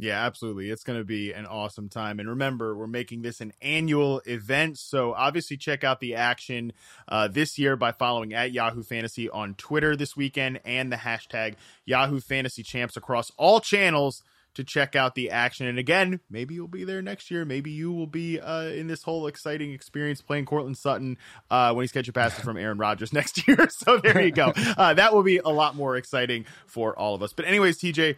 Yeah, 0.00 0.24
absolutely. 0.24 0.70
It's 0.70 0.84
going 0.84 0.98
to 0.98 1.04
be 1.04 1.32
an 1.32 1.44
awesome 1.44 1.88
time. 1.88 2.20
And 2.20 2.28
remember, 2.28 2.76
we're 2.76 2.86
making 2.86 3.22
this 3.22 3.40
an 3.40 3.52
annual 3.60 4.20
event. 4.26 4.78
So 4.78 5.12
obviously, 5.12 5.56
check 5.56 5.82
out 5.82 5.98
the 5.98 6.14
action 6.14 6.72
uh, 7.08 7.26
this 7.26 7.58
year 7.58 7.74
by 7.74 7.90
following 7.90 8.32
at 8.32 8.52
Yahoo 8.52 8.84
Fantasy 8.84 9.28
on 9.28 9.54
Twitter 9.54 9.96
this 9.96 10.16
weekend 10.16 10.60
and 10.64 10.92
the 10.92 10.96
hashtag 10.96 11.56
Yahoo 11.84 12.20
Fantasy 12.20 12.62
Champs 12.62 12.96
across 12.96 13.32
all 13.36 13.58
channels 13.58 14.22
to 14.54 14.64
check 14.64 14.94
out 14.94 15.14
the 15.14 15.30
action. 15.30 15.66
And 15.66 15.78
again, 15.78 16.20
maybe 16.30 16.54
you'll 16.54 16.68
be 16.68 16.84
there 16.84 17.02
next 17.02 17.30
year. 17.30 17.44
Maybe 17.44 17.70
you 17.70 17.92
will 17.92 18.06
be 18.06 18.40
uh, 18.40 18.64
in 18.66 18.86
this 18.86 19.02
whole 19.02 19.26
exciting 19.26 19.72
experience 19.72 20.22
playing 20.22 20.46
Courtland 20.46 20.76
Sutton 20.78 21.16
uh, 21.50 21.72
when 21.72 21.82
he's 21.82 21.92
catching 21.92 22.12
passes 22.12 22.44
from 22.44 22.56
Aaron 22.56 22.78
Rodgers 22.78 23.12
next 23.12 23.46
year. 23.48 23.68
So 23.70 23.98
there 23.98 24.20
you 24.20 24.32
go. 24.32 24.52
Uh, 24.56 24.94
that 24.94 25.12
will 25.12 25.22
be 25.24 25.38
a 25.38 25.48
lot 25.48 25.74
more 25.74 25.96
exciting 25.96 26.44
for 26.66 26.96
all 26.96 27.14
of 27.14 27.22
us. 27.22 27.32
But, 27.32 27.46
anyways, 27.46 27.78
TJ, 27.78 28.16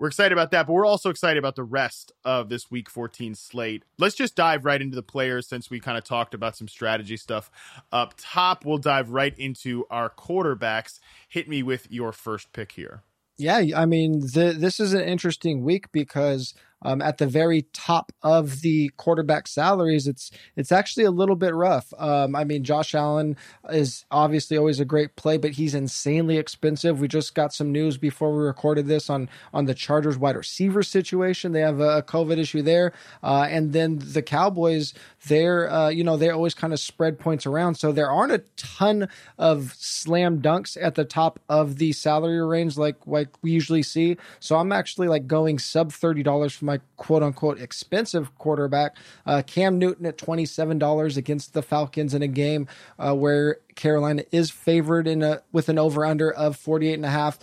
we're 0.00 0.08
excited 0.08 0.32
about 0.32 0.50
that, 0.52 0.66
but 0.66 0.72
we're 0.72 0.86
also 0.86 1.10
excited 1.10 1.38
about 1.38 1.56
the 1.56 1.62
rest 1.62 2.10
of 2.24 2.48
this 2.48 2.70
week 2.70 2.88
14 2.88 3.34
slate. 3.34 3.84
Let's 3.98 4.14
just 4.14 4.34
dive 4.34 4.64
right 4.64 4.80
into 4.80 4.96
the 4.96 5.02
players 5.02 5.46
since 5.46 5.68
we 5.68 5.78
kind 5.78 5.98
of 5.98 6.04
talked 6.04 6.32
about 6.32 6.56
some 6.56 6.68
strategy 6.68 7.18
stuff 7.18 7.50
up 7.92 8.14
top. 8.16 8.64
We'll 8.64 8.78
dive 8.78 9.10
right 9.10 9.38
into 9.38 9.84
our 9.90 10.08
quarterbacks. 10.08 11.00
Hit 11.28 11.50
me 11.50 11.62
with 11.62 11.86
your 11.90 12.12
first 12.12 12.54
pick 12.54 12.72
here. 12.72 13.02
Yeah, 13.36 13.62
I 13.76 13.84
mean, 13.84 14.20
the, 14.20 14.54
this 14.58 14.80
is 14.80 14.94
an 14.94 15.02
interesting 15.02 15.64
week 15.64 15.92
because 15.92 16.54
um, 16.82 17.02
at 17.02 17.18
the 17.18 17.26
very 17.26 17.62
top 17.72 18.12
of 18.22 18.62
the 18.62 18.90
quarterback 18.96 19.46
salaries, 19.46 20.06
it's 20.06 20.30
it's 20.56 20.72
actually 20.72 21.04
a 21.04 21.10
little 21.10 21.36
bit 21.36 21.54
rough. 21.54 21.92
Um, 21.98 22.34
I 22.34 22.44
mean, 22.44 22.64
Josh 22.64 22.94
Allen 22.94 23.36
is 23.70 24.04
obviously 24.10 24.56
always 24.56 24.80
a 24.80 24.84
great 24.84 25.16
play, 25.16 25.36
but 25.36 25.52
he's 25.52 25.74
insanely 25.74 26.38
expensive. 26.38 27.00
We 27.00 27.08
just 27.08 27.34
got 27.34 27.52
some 27.52 27.70
news 27.70 27.98
before 27.98 28.32
we 28.32 28.42
recorded 28.42 28.86
this 28.86 29.10
on 29.10 29.28
on 29.52 29.66
the 29.66 29.74
Chargers 29.74 30.16
wide 30.16 30.36
receiver 30.36 30.82
situation. 30.82 31.52
They 31.52 31.60
have 31.60 31.80
a, 31.80 32.00
COVID 32.10 32.38
issue 32.38 32.62
there, 32.62 32.92
uh, 33.22 33.46
and 33.48 33.72
then 33.72 33.98
the 34.02 34.22
Cowboys. 34.22 34.94
They're 35.26 35.70
uh, 35.70 35.90
you 35.90 36.02
know 36.02 36.16
they 36.16 36.30
always 36.30 36.54
kind 36.54 36.72
of 36.72 36.80
spread 36.80 37.18
points 37.18 37.46
around, 37.46 37.74
so 37.74 37.92
there 37.92 38.10
aren't 38.10 38.32
a 38.32 38.42
ton 38.56 39.08
of 39.38 39.74
slam 39.78 40.40
dunks 40.40 40.78
at 40.80 40.94
the 40.94 41.04
top 41.04 41.38
of 41.48 41.76
the 41.76 41.92
salary 41.92 42.44
range 42.44 42.78
like 42.78 42.96
like 43.06 43.28
we 43.42 43.50
usually 43.50 43.82
see. 43.82 44.16
So 44.38 44.56
I'm 44.56 44.72
actually 44.72 45.08
like 45.08 45.26
going 45.26 45.58
sub 45.58 45.92
thirty 45.92 46.22
dollars 46.22 46.54
for 46.54 46.64
my 46.70 46.80
quote 46.96 47.22
unquote 47.22 47.60
expensive 47.60 48.36
quarterback. 48.38 48.96
Uh, 49.26 49.42
Cam 49.44 49.76
Newton 49.78 50.06
at 50.06 50.16
$27 50.16 51.16
against 51.16 51.52
the 51.52 51.62
Falcons 51.62 52.14
in 52.14 52.22
a 52.22 52.28
game 52.28 52.68
uh, 52.98 53.14
where 53.14 53.56
Carolina 53.74 54.22
is 54.30 54.50
favored 54.50 55.08
in 55.08 55.22
a 55.22 55.42
with 55.50 55.68
an 55.68 55.78
over 55.78 56.06
under 56.06 56.32
of 56.32 56.56
48 56.56 56.94
and 56.94 57.04
a 57.04 57.10
half. 57.10 57.38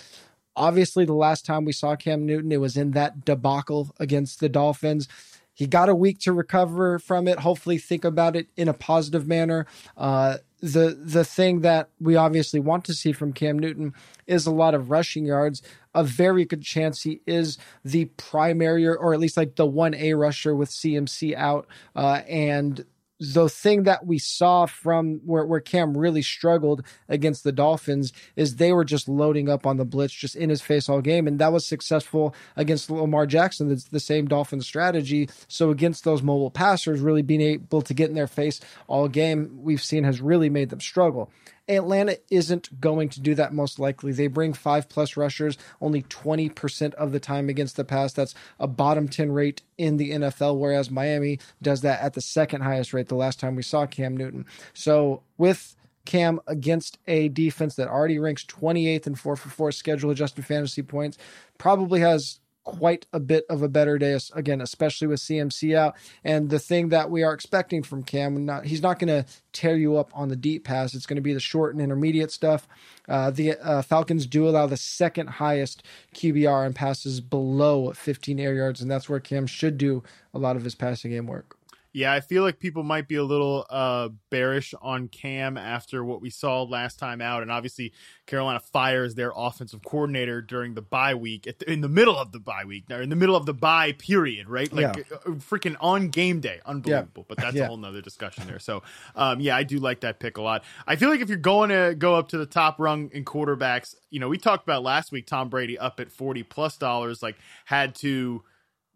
Obviously, 0.55 1.05
the 1.05 1.13
last 1.13 1.45
time 1.45 1.65
we 1.65 1.73
saw 1.73 1.95
Cam 1.95 2.25
Newton, 2.25 2.51
it 2.51 2.61
was 2.61 2.77
in 2.77 2.91
that 2.91 3.25
debacle 3.25 3.93
against 3.99 4.39
the 4.39 4.49
Dolphins. 4.49 5.07
He 5.53 5.67
got 5.67 5.89
a 5.89 5.95
week 5.95 6.19
to 6.19 6.31
recover 6.31 6.97
from 6.97 7.27
it. 7.27 7.39
Hopefully, 7.39 7.77
think 7.77 8.05
about 8.05 8.35
it 8.35 8.47
in 8.55 8.67
a 8.67 8.73
positive 8.73 9.27
manner. 9.27 9.67
Uh, 9.97 10.37
the 10.61 10.97
the 10.99 11.25
thing 11.25 11.61
that 11.61 11.89
we 11.99 12.15
obviously 12.15 12.59
want 12.59 12.85
to 12.85 12.93
see 12.93 13.11
from 13.11 13.33
Cam 13.33 13.59
Newton 13.59 13.93
is 14.25 14.47
a 14.47 14.51
lot 14.51 14.73
of 14.73 14.89
rushing 14.89 15.25
yards. 15.25 15.61
A 15.97 16.03
very 16.03 16.45
good 16.45 16.61
chance 16.61 17.01
he 17.01 17.21
is 17.25 17.57
the 17.83 18.05
primary 18.05 18.85
or, 18.85 18.95
or 18.95 19.13
at 19.13 19.19
least 19.19 19.35
like 19.35 19.55
the 19.55 19.65
one 19.65 19.95
A 19.95 20.13
rusher 20.13 20.55
with 20.55 20.69
CMC 20.69 21.35
out, 21.35 21.67
uh, 21.95 22.21
and 22.27 22.85
the 23.19 23.49
thing 23.49 23.83
that 23.83 24.05
we 24.05 24.19
saw 24.19 24.65
from 24.65 25.21
where, 25.25 25.45
where 25.45 25.59
Cam 25.59 25.97
really 25.97 26.21
struggled 26.21 26.83
against 27.09 27.43
the 27.43 27.51
Dolphins 27.51 28.13
is 28.35 28.55
they 28.55 28.71
were 28.71 28.85
just 28.85 29.09
loading 29.09 29.49
up 29.49 29.65
on 29.65 29.77
the 29.77 29.85
blitz 29.85 30.13
just 30.13 30.35
in 30.35 30.49
his 30.49 30.61
face 30.61 30.87
all 30.87 31.01
game. 31.01 31.27
And 31.27 31.39
that 31.39 31.51
was 31.51 31.65
successful 31.65 32.35
against 32.55 32.91
Lamar 32.91 33.25
Jackson. 33.25 33.71
It's 33.71 33.85
the 33.85 33.99
same 33.99 34.27
Dolphins 34.27 34.67
strategy. 34.67 35.29
So 35.47 35.71
against 35.71 36.03
those 36.03 36.21
mobile 36.21 36.51
passers, 36.51 37.01
really 37.01 37.23
being 37.23 37.41
able 37.41 37.81
to 37.81 37.93
get 37.93 38.09
in 38.09 38.15
their 38.15 38.27
face 38.27 38.59
all 38.87 39.07
game, 39.07 39.63
we've 39.63 39.83
seen 39.83 40.03
has 40.03 40.21
really 40.21 40.49
made 40.49 40.69
them 40.69 40.81
struggle. 40.81 41.31
Atlanta 41.69 42.17
isn't 42.29 42.79
going 42.79 43.09
to 43.09 43.19
do 43.19 43.35
that 43.35 43.53
most 43.53 43.79
likely. 43.79 44.11
They 44.11 44.27
bring 44.27 44.53
five 44.53 44.89
plus 44.89 45.17
rushers 45.17 45.57
only 45.81 46.03
20% 46.03 46.93
of 46.93 47.11
the 47.11 47.19
time 47.19 47.49
against 47.49 47.75
the 47.75 47.83
pass. 47.83 48.13
That's 48.13 48.35
a 48.59 48.67
bottom 48.67 49.07
10 49.07 49.31
rate 49.31 49.61
in 49.77 49.97
the 49.97 50.11
NFL, 50.11 50.57
whereas 50.57 50.89
Miami 50.89 51.39
does 51.61 51.81
that 51.81 52.01
at 52.01 52.13
the 52.13 52.21
second 52.21 52.61
highest 52.61 52.93
rate 52.93 53.07
the 53.07 53.15
last 53.15 53.39
time 53.39 53.55
we 53.55 53.63
saw 53.63 53.85
Cam 53.85 54.15
Newton. 54.15 54.45
So 54.73 55.23
with 55.37 55.75
Cam 56.05 56.39
against 56.47 56.97
a 57.07 57.27
defense 57.29 57.75
that 57.75 57.89
already 57.89 58.17
ranks 58.17 58.45
28th 58.45 59.07
and 59.07 59.19
4 59.19 59.35
for 59.35 59.49
4 59.49 59.71
schedule 59.71 60.09
adjusted 60.09 60.45
fantasy 60.45 60.81
points, 60.81 61.17
probably 61.57 61.99
has 61.99 62.39
quite 62.67 63.05
a 63.13 63.19
bit 63.19 63.45
of 63.49 63.63
a 63.63 63.69
better 63.69 63.97
day 63.97 64.19
again, 64.33 64.59
especially 64.59 65.07
with 65.07 65.21
CMC 65.21 65.73
out. 65.73 65.95
And 66.25 66.49
the 66.49 66.59
thing 66.59 66.89
that 66.89 67.09
we 67.09 67.23
are 67.23 67.33
expecting 67.33 67.81
from 67.81 68.03
Cam, 68.03 68.45
not, 68.45 68.65
he's 68.65 68.81
not 68.81 68.99
going 68.99 69.07
to 69.07 69.25
tear 69.53 69.77
you 69.77 69.95
up 69.95 70.11
on 70.13 70.27
the 70.27 70.35
deep 70.35 70.65
pass. 70.65 70.93
It's 70.93 71.05
going 71.05 71.15
to 71.15 71.21
be 71.21 71.33
the 71.33 71.39
short 71.39 71.73
and 71.73 71.81
intermediate 71.81 72.29
stuff. 72.29 72.67
Uh, 73.07 73.31
the 73.31 73.53
uh, 73.53 73.81
Falcons 73.81 74.27
do 74.27 74.49
allow 74.49 74.67
the 74.67 74.75
second 74.75 75.27
highest 75.27 75.81
QBR 76.13 76.65
and 76.65 76.75
passes 76.75 77.21
below 77.21 77.93
15 77.93 78.37
air 78.37 78.53
yards, 78.53 78.81
and 78.81 78.91
that's 78.91 79.07
where 79.07 79.21
Cam 79.21 79.47
should 79.47 79.77
do 79.77 80.03
a 80.33 80.37
lot 80.37 80.57
of 80.57 80.65
his 80.65 80.75
passing 80.75 81.11
game 81.11 81.25
work. 81.25 81.56
Yeah, 81.97 82.13
I 82.13 82.19
feel 82.19 82.43
like 82.43 82.59
people 82.59 82.83
might 82.83 83.07
be 83.07 83.15
a 83.15 83.23
little 83.23 83.65
uh, 83.71 84.09
bearish 84.29 84.75
on 84.83 85.07
Cam 85.07 85.57
after 85.57 86.05
what 86.05 86.21
we 86.21 86.29
saw 86.29 86.61
last 86.61 86.99
time 86.99 87.21
out, 87.21 87.41
and 87.41 87.51
obviously 87.51 87.91
Carolina 88.27 88.59
fires 88.59 89.15
their 89.15 89.31
offensive 89.35 89.81
coordinator 89.83 90.39
during 90.43 90.75
the 90.75 90.83
bye 90.83 91.15
week, 91.15 91.51
the, 91.57 91.71
in 91.71 91.81
the 91.81 91.89
middle 91.89 92.15
of 92.15 92.31
the 92.31 92.39
bye 92.39 92.65
week, 92.65 92.83
or 92.91 93.01
in 93.01 93.09
the 93.09 93.15
middle 93.15 93.35
of 93.35 93.47
the 93.47 93.53
bye 93.55 93.93
period, 93.93 94.47
right? 94.47 94.71
Like 94.71 94.95
yeah. 94.95 95.17
Uh, 95.25 95.31
freaking 95.39 95.75
on 95.81 96.09
game 96.09 96.39
day, 96.39 96.59
unbelievable. 96.67 97.23
Yeah. 97.23 97.35
But 97.35 97.37
that's 97.39 97.55
yeah. 97.55 97.63
a 97.63 97.67
whole 97.67 97.77
nother 97.77 98.01
discussion 98.01 98.45
there. 98.45 98.59
So, 98.59 98.83
um, 99.15 99.39
yeah, 99.39 99.55
I 99.55 99.63
do 99.63 99.79
like 99.79 100.01
that 100.01 100.19
pick 100.19 100.37
a 100.37 100.41
lot. 100.43 100.65
I 100.85 100.97
feel 100.97 101.09
like 101.09 101.21
if 101.21 101.29
you're 101.29 101.37
going 101.39 101.71
to 101.71 101.95
go 101.97 102.13
up 102.13 102.29
to 102.29 102.37
the 102.37 102.45
top 102.45 102.79
rung 102.79 103.09
in 103.11 103.25
quarterbacks, 103.25 103.95
you 104.11 104.19
know, 104.19 104.29
we 104.29 104.37
talked 104.37 104.61
about 104.61 104.83
last 104.83 105.11
week 105.11 105.25
Tom 105.25 105.49
Brady 105.49 105.79
up 105.79 105.99
at 105.99 106.11
forty 106.11 106.43
plus 106.43 106.77
dollars, 106.77 107.23
like 107.23 107.37
had 107.65 107.95
to 107.95 108.43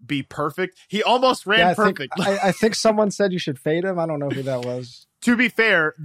be 0.05 0.23
perfect. 0.23 0.77
He 0.87 1.03
almost 1.03 1.45
ran 1.45 1.59
yeah, 1.59 1.69
I 1.69 1.73
perfect. 1.73 2.15
Think, 2.17 2.27
I, 2.27 2.49
I, 2.49 2.51
think 2.51 2.75
someone 2.75 3.11
said 3.11 3.33
you 3.33 3.39
should 3.39 3.59
fade 3.59 3.83
him. 3.83 3.99
I 3.99 4.05
don't 4.05 4.19
know 4.19 4.29
who 4.29 4.43
that 4.43 4.65
was. 4.65 5.07
to 5.21 5.35
be 5.35 5.49
fair, 5.49 5.95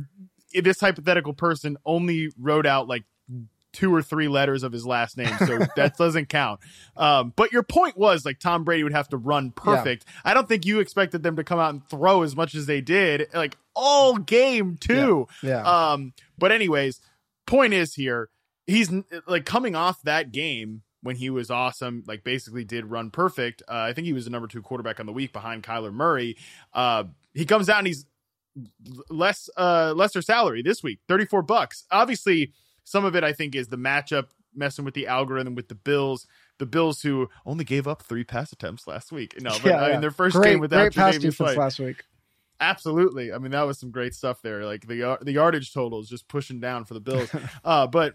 this 0.52 0.80
hypothetical 0.80 1.32
person 1.32 1.76
only 1.84 2.30
wrote 2.38 2.66
out 2.66 2.88
like 2.88 3.04
two 3.72 3.94
or 3.94 4.00
three 4.00 4.26
letters 4.26 4.62
of 4.62 4.72
his 4.72 4.86
last 4.86 5.18
name, 5.18 5.34
so 5.46 5.58
that 5.76 5.96
doesn't 5.98 6.30
count. 6.30 6.60
Um, 6.96 7.34
but 7.36 7.52
your 7.52 7.62
point 7.62 7.96
was 7.96 8.24
like 8.24 8.38
Tom 8.38 8.64
Brady 8.64 8.82
would 8.82 8.94
have 8.94 9.08
to 9.10 9.18
run 9.18 9.50
perfect. 9.50 10.04
Yeah. 10.06 10.30
I 10.30 10.34
don't 10.34 10.48
think 10.48 10.64
you 10.64 10.80
expected 10.80 11.22
them 11.22 11.36
to 11.36 11.44
come 11.44 11.58
out 11.58 11.74
and 11.74 11.86
throw 11.88 12.22
as 12.22 12.34
much 12.34 12.54
as 12.54 12.66
they 12.66 12.80
did, 12.80 13.28
like 13.34 13.56
all 13.74 14.16
game 14.16 14.78
too. 14.78 15.28
Yeah. 15.42 15.62
yeah. 15.62 15.92
Um, 15.92 16.14
but 16.38 16.52
anyways, 16.52 17.00
point 17.46 17.74
is 17.74 17.94
here, 17.94 18.30
he's 18.66 18.90
like 19.26 19.44
coming 19.44 19.76
off 19.76 20.00
that 20.02 20.32
game 20.32 20.82
when 21.06 21.16
he 21.16 21.30
was 21.30 21.50
awesome, 21.50 22.04
like 22.06 22.24
basically 22.24 22.64
did 22.64 22.84
run 22.84 23.10
perfect. 23.10 23.62
Uh, 23.68 23.78
I 23.78 23.92
think 23.92 24.06
he 24.06 24.12
was 24.12 24.24
the 24.24 24.30
number 24.30 24.48
two 24.48 24.60
quarterback 24.60 25.00
on 25.00 25.06
the 25.06 25.12
week 25.12 25.32
behind 25.32 25.62
Kyler 25.62 25.92
Murray. 25.92 26.36
Uh, 26.74 27.04
he 27.32 27.46
comes 27.46 27.68
out 27.68 27.78
and 27.78 27.86
he's 27.86 28.04
less 29.08 29.48
uh, 29.56 29.94
lesser 29.96 30.20
salary 30.20 30.62
this 30.62 30.82
week, 30.82 30.98
thirty 31.08 31.24
four 31.24 31.42
bucks. 31.42 31.84
Obviously, 31.90 32.52
some 32.84 33.04
of 33.04 33.16
it 33.16 33.24
I 33.24 33.32
think 33.32 33.54
is 33.54 33.68
the 33.68 33.78
matchup 33.78 34.26
messing 34.54 34.84
with 34.84 34.94
the 34.94 35.06
algorithm 35.06 35.54
with 35.54 35.68
the 35.68 35.74
Bills. 35.74 36.26
The 36.58 36.66
Bills 36.66 37.02
who 37.02 37.28
only 37.44 37.64
gave 37.64 37.86
up 37.86 38.02
three 38.02 38.24
pass 38.24 38.52
attempts 38.52 38.86
last 38.86 39.12
week. 39.12 39.40
No, 39.40 39.50
but 39.50 39.64
yeah, 39.64 39.82
I 39.82 39.92
mean 39.92 40.00
their 40.00 40.10
first 40.10 40.36
great, 40.36 40.52
game 40.52 40.60
without 40.60 40.80
great 40.80 40.94
pass 40.94 41.18
defense 41.18 41.56
last 41.56 41.78
week. 41.78 42.04
Absolutely. 42.58 43.32
I 43.32 43.38
mean 43.38 43.52
that 43.52 43.62
was 43.62 43.78
some 43.78 43.90
great 43.90 44.14
stuff 44.14 44.40
there. 44.42 44.64
Like 44.64 44.86
the 44.86 45.18
the 45.20 45.32
yardage 45.32 45.72
total 45.72 46.00
is 46.00 46.08
just 46.08 46.26
pushing 46.28 46.58
down 46.60 46.84
for 46.84 46.94
the 46.94 47.00
Bills. 47.00 47.30
uh, 47.64 47.86
but 47.86 48.14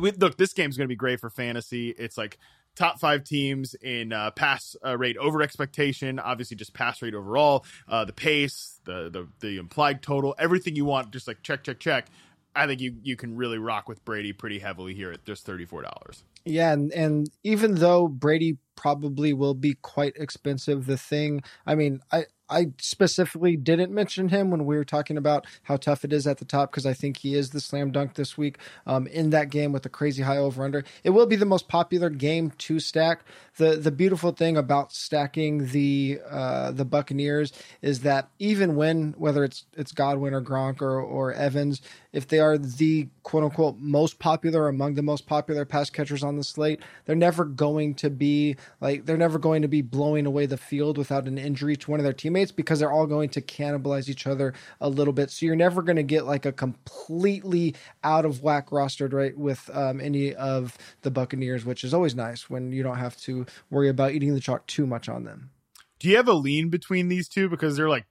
we, 0.00 0.12
look, 0.12 0.36
this 0.36 0.52
game's 0.52 0.76
going 0.76 0.86
to 0.86 0.92
be 0.92 0.96
great 0.96 1.20
for 1.20 1.30
fantasy. 1.30 1.90
It's 1.90 2.18
like 2.18 2.38
top 2.74 3.00
five 3.00 3.24
teams 3.24 3.74
in 3.74 4.12
uh, 4.12 4.30
pass 4.30 4.76
uh, 4.84 4.96
rate 4.96 5.16
over 5.16 5.42
expectation. 5.42 6.18
Obviously, 6.18 6.56
just 6.56 6.74
pass 6.74 7.02
rate 7.02 7.14
overall, 7.14 7.64
uh, 7.88 8.04
the 8.04 8.12
pace, 8.12 8.80
the, 8.84 9.10
the 9.10 9.28
the 9.40 9.58
implied 9.58 10.02
total, 10.02 10.34
everything 10.38 10.76
you 10.76 10.84
want. 10.84 11.10
Just 11.10 11.26
like 11.26 11.42
check, 11.42 11.64
check, 11.64 11.80
check. 11.80 12.06
I 12.54 12.66
think 12.66 12.80
you 12.80 12.96
you 13.02 13.16
can 13.16 13.36
really 13.36 13.58
rock 13.58 13.88
with 13.88 14.04
Brady 14.04 14.32
pretty 14.32 14.58
heavily 14.58 14.94
here 14.94 15.12
at 15.12 15.24
just 15.24 15.44
thirty 15.44 15.64
four 15.64 15.82
dollars. 15.82 16.24
Yeah, 16.44 16.72
and, 16.72 16.92
and 16.92 17.30
even 17.42 17.74
though 17.74 18.06
Brady 18.06 18.56
probably 18.76 19.32
will 19.32 19.54
be 19.54 19.74
quite 19.82 20.14
expensive, 20.16 20.86
the 20.86 20.96
thing 20.96 21.42
I 21.66 21.74
mean, 21.74 22.00
I 22.12 22.26
I 22.48 22.68
specifically 22.78 23.56
didn't 23.56 23.92
mention 23.92 24.28
him 24.28 24.50
when 24.50 24.66
we 24.66 24.76
were 24.76 24.84
talking 24.84 25.16
about 25.16 25.46
how 25.64 25.76
tough 25.76 26.04
it 26.04 26.12
is 26.12 26.26
at 26.26 26.38
the 26.38 26.44
top 26.44 26.70
because 26.70 26.86
I 26.86 26.94
think 26.94 27.18
he 27.18 27.34
is 27.34 27.50
the 27.50 27.60
slam 27.60 27.90
dunk 27.90 28.14
this 28.14 28.38
week 28.38 28.58
um, 28.86 29.06
in 29.08 29.30
that 29.30 29.50
game 29.50 29.72
with 29.72 29.82
the 29.82 29.88
crazy 29.88 30.22
high 30.22 30.38
over 30.38 30.64
under. 30.64 30.84
It 31.04 31.10
will 31.10 31.26
be 31.26 31.36
the 31.36 31.44
most 31.44 31.68
popular 31.68 32.10
game 32.10 32.52
to 32.58 32.78
stack. 32.78 33.22
The 33.56 33.76
The 33.76 33.90
beautiful 33.90 34.32
thing 34.32 34.56
about 34.56 34.92
stacking 34.92 35.68
the 35.68 36.20
uh, 36.28 36.72
the 36.72 36.84
Buccaneers 36.84 37.52
is 37.80 38.00
that 38.00 38.28
even 38.38 38.76
when 38.76 39.14
whether 39.16 39.44
it's 39.44 39.64
it's 39.76 39.92
Godwin 39.92 40.34
or 40.34 40.42
Gronk 40.42 40.82
or 40.82 41.00
or 41.00 41.32
Evans, 41.32 41.80
if 42.12 42.28
they 42.28 42.38
are 42.38 42.58
the 42.58 43.08
quote 43.22 43.44
unquote 43.44 43.78
most 43.78 44.18
popular 44.18 44.68
among 44.68 44.94
the 44.94 45.02
most 45.02 45.26
popular 45.26 45.64
pass 45.64 45.88
catchers 45.88 46.22
on 46.22 46.36
the 46.36 46.44
slate, 46.44 46.80
they're 47.06 47.16
never 47.16 47.44
going 47.44 47.94
to 47.94 48.10
be 48.10 48.56
like 48.80 49.06
they're 49.06 49.16
never 49.16 49.38
going 49.38 49.62
to 49.62 49.68
be 49.68 49.80
blowing 49.80 50.26
away 50.26 50.44
the 50.46 50.58
field 50.58 50.98
without 50.98 51.26
an 51.26 51.38
injury 51.38 51.76
to 51.76 51.90
one 51.90 51.98
of 51.98 52.04
their 52.04 52.12
teammates 52.12 52.52
because 52.52 52.78
they're 52.80 52.92
all 52.92 53.06
going 53.06 53.30
to 53.30 53.40
cannibalize 53.40 54.08
each 54.08 54.26
other 54.26 54.52
a 54.82 54.88
little 54.88 55.14
bit. 55.14 55.30
So 55.30 55.46
you're 55.46 55.56
never 55.56 55.80
going 55.82 55.96
to 55.96 56.02
get 56.02 56.26
like 56.26 56.44
a 56.44 56.52
completely 56.52 57.74
out 58.04 58.26
of 58.26 58.42
whack 58.42 58.68
rostered 58.68 59.14
right 59.14 59.36
with 59.36 59.70
um, 59.72 60.00
any 60.00 60.34
of 60.34 60.76
the 61.02 61.10
Buccaneers, 61.10 61.64
which 61.64 61.84
is 61.84 61.94
always 61.94 62.14
nice 62.14 62.50
when 62.50 62.70
you 62.72 62.82
don't 62.82 62.98
have 62.98 63.16
to 63.18 63.45
worry 63.70 63.88
about 63.88 64.12
eating 64.12 64.34
the 64.34 64.40
chalk 64.40 64.66
too 64.66 64.86
much 64.86 65.08
on 65.08 65.24
them. 65.24 65.50
Do 65.98 66.08
you 66.08 66.16
have 66.16 66.28
a 66.28 66.34
lean 66.34 66.68
between 66.68 67.08
these 67.08 67.28
two 67.28 67.48
because 67.48 67.76
they're 67.76 67.88
like 67.88 68.04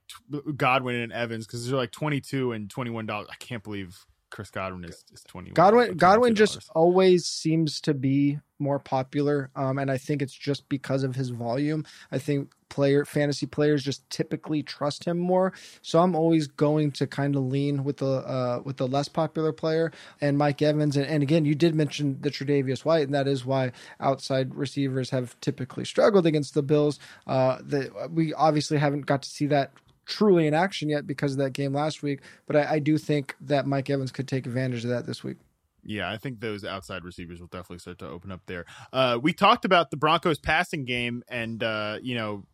Godwin 0.56 0.96
and 0.96 1.12
Evans 1.12 1.46
because 1.46 1.66
they're 1.66 1.76
like 1.76 1.92
twenty 1.92 2.20
two 2.20 2.52
and 2.52 2.68
twenty 2.68 2.90
one 2.90 3.06
dollars? 3.06 3.28
I 3.30 3.36
can't 3.36 3.62
believe 3.62 3.96
Chris 4.30 4.50
Godwin 4.50 4.84
is, 4.84 5.04
is 5.12 5.22
21. 5.24 5.54
Godwin 5.54 5.96
Godwin 5.96 6.34
just 6.34 6.68
always 6.74 7.26
seems 7.26 7.80
to 7.82 7.94
be 7.94 8.38
more 8.58 8.78
popular. 8.78 9.50
Um, 9.54 9.78
and 9.78 9.90
I 9.90 9.98
think 9.98 10.22
it's 10.22 10.34
just 10.34 10.68
because 10.68 11.02
of 11.02 11.14
his 11.14 11.30
volume. 11.30 11.84
I 12.10 12.18
think 12.18 12.52
player 12.68 13.04
fantasy 13.04 13.46
players 13.46 13.84
just 13.84 14.08
typically 14.10 14.62
trust 14.62 15.04
him 15.04 15.18
more. 15.18 15.52
So 15.82 16.00
I'm 16.00 16.16
always 16.16 16.46
going 16.46 16.90
to 16.92 17.06
kind 17.06 17.36
of 17.36 17.44
lean 17.44 17.84
with 17.84 17.98
the 17.98 18.06
uh, 18.06 18.62
with 18.64 18.78
the 18.78 18.88
less 18.88 19.08
popular 19.08 19.52
player 19.52 19.92
and 20.20 20.36
Mike 20.36 20.62
Evans. 20.62 20.96
And, 20.96 21.06
and 21.06 21.22
again, 21.22 21.44
you 21.44 21.54
did 21.54 21.74
mention 21.74 22.18
the 22.20 22.30
Tre'Davious 22.30 22.84
White, 22.84 23.04
and 23.04 23.14
that 23.14 23.28
is 23.28 23.44
why 23.44 23.72
outside 24.00 24.54
receivers 24.54 25.10
have 25.10 25.38
typically 25.40 25.84
struggled 25.84 26.26
against 26.26 26.54
the 26.54 26.62
Bills. 26.62 26.98
Uh, 27.26 27.58
the, 27.60 28.08
we 28.10 28.34
obviously 28.34 28.78
haven't 28.78 29.06
got 29.06 29.22
to 29.22 29.28
see 29.28 29.46
that 29.46 29.72
truly 30.06 30.46
in 30.46 30.54
action 30.54 30.88
yet 30.88 31.06
because 31.06 31.32
of 31.32 31.38
that 31.38 31.52
game 31.52 31.74
last 31.74 32.02
week. 32.02 32.20
But 32.46 32.56
I, 32.56 32.74
I 32.74 32.78
do 32.78 32.96
think 32.96 33.34
that 33.42 33.66
Mike 33.66 33.90
Evans 33.90 34.12
could 34.12 34.28
take 34.28 34.46
advantage 34.46 34.84
of 34.84 34.90
that 34.90 35.06
this 35.06 35.22
week. 35.22 35.36
Yeah, 35.84 36.10
I 36.10 36.16
think 36.16 36.40
those 36.40 36.64
outside 36.64 37.04
receivers 37.04 37.40
will 37.40 37.46
definitely 37.46 37.78
start 37.78 37.98
to 38.00 38.08
open 38.08 38.32
up 38.32 38.40
there. 38.46 38.64
Uh, 38.92 39.18
we 39.22 39.32
talked 39.32 39.64
about 39.64 39.90
the 39.90 39.96
Broncos 39.96 40.38
passing 40.38 40.84
game, 40.84 41.22
and 41.28 41.62
uh, 41.62 41.98
you 42.02 42.16
know 42.16 42.44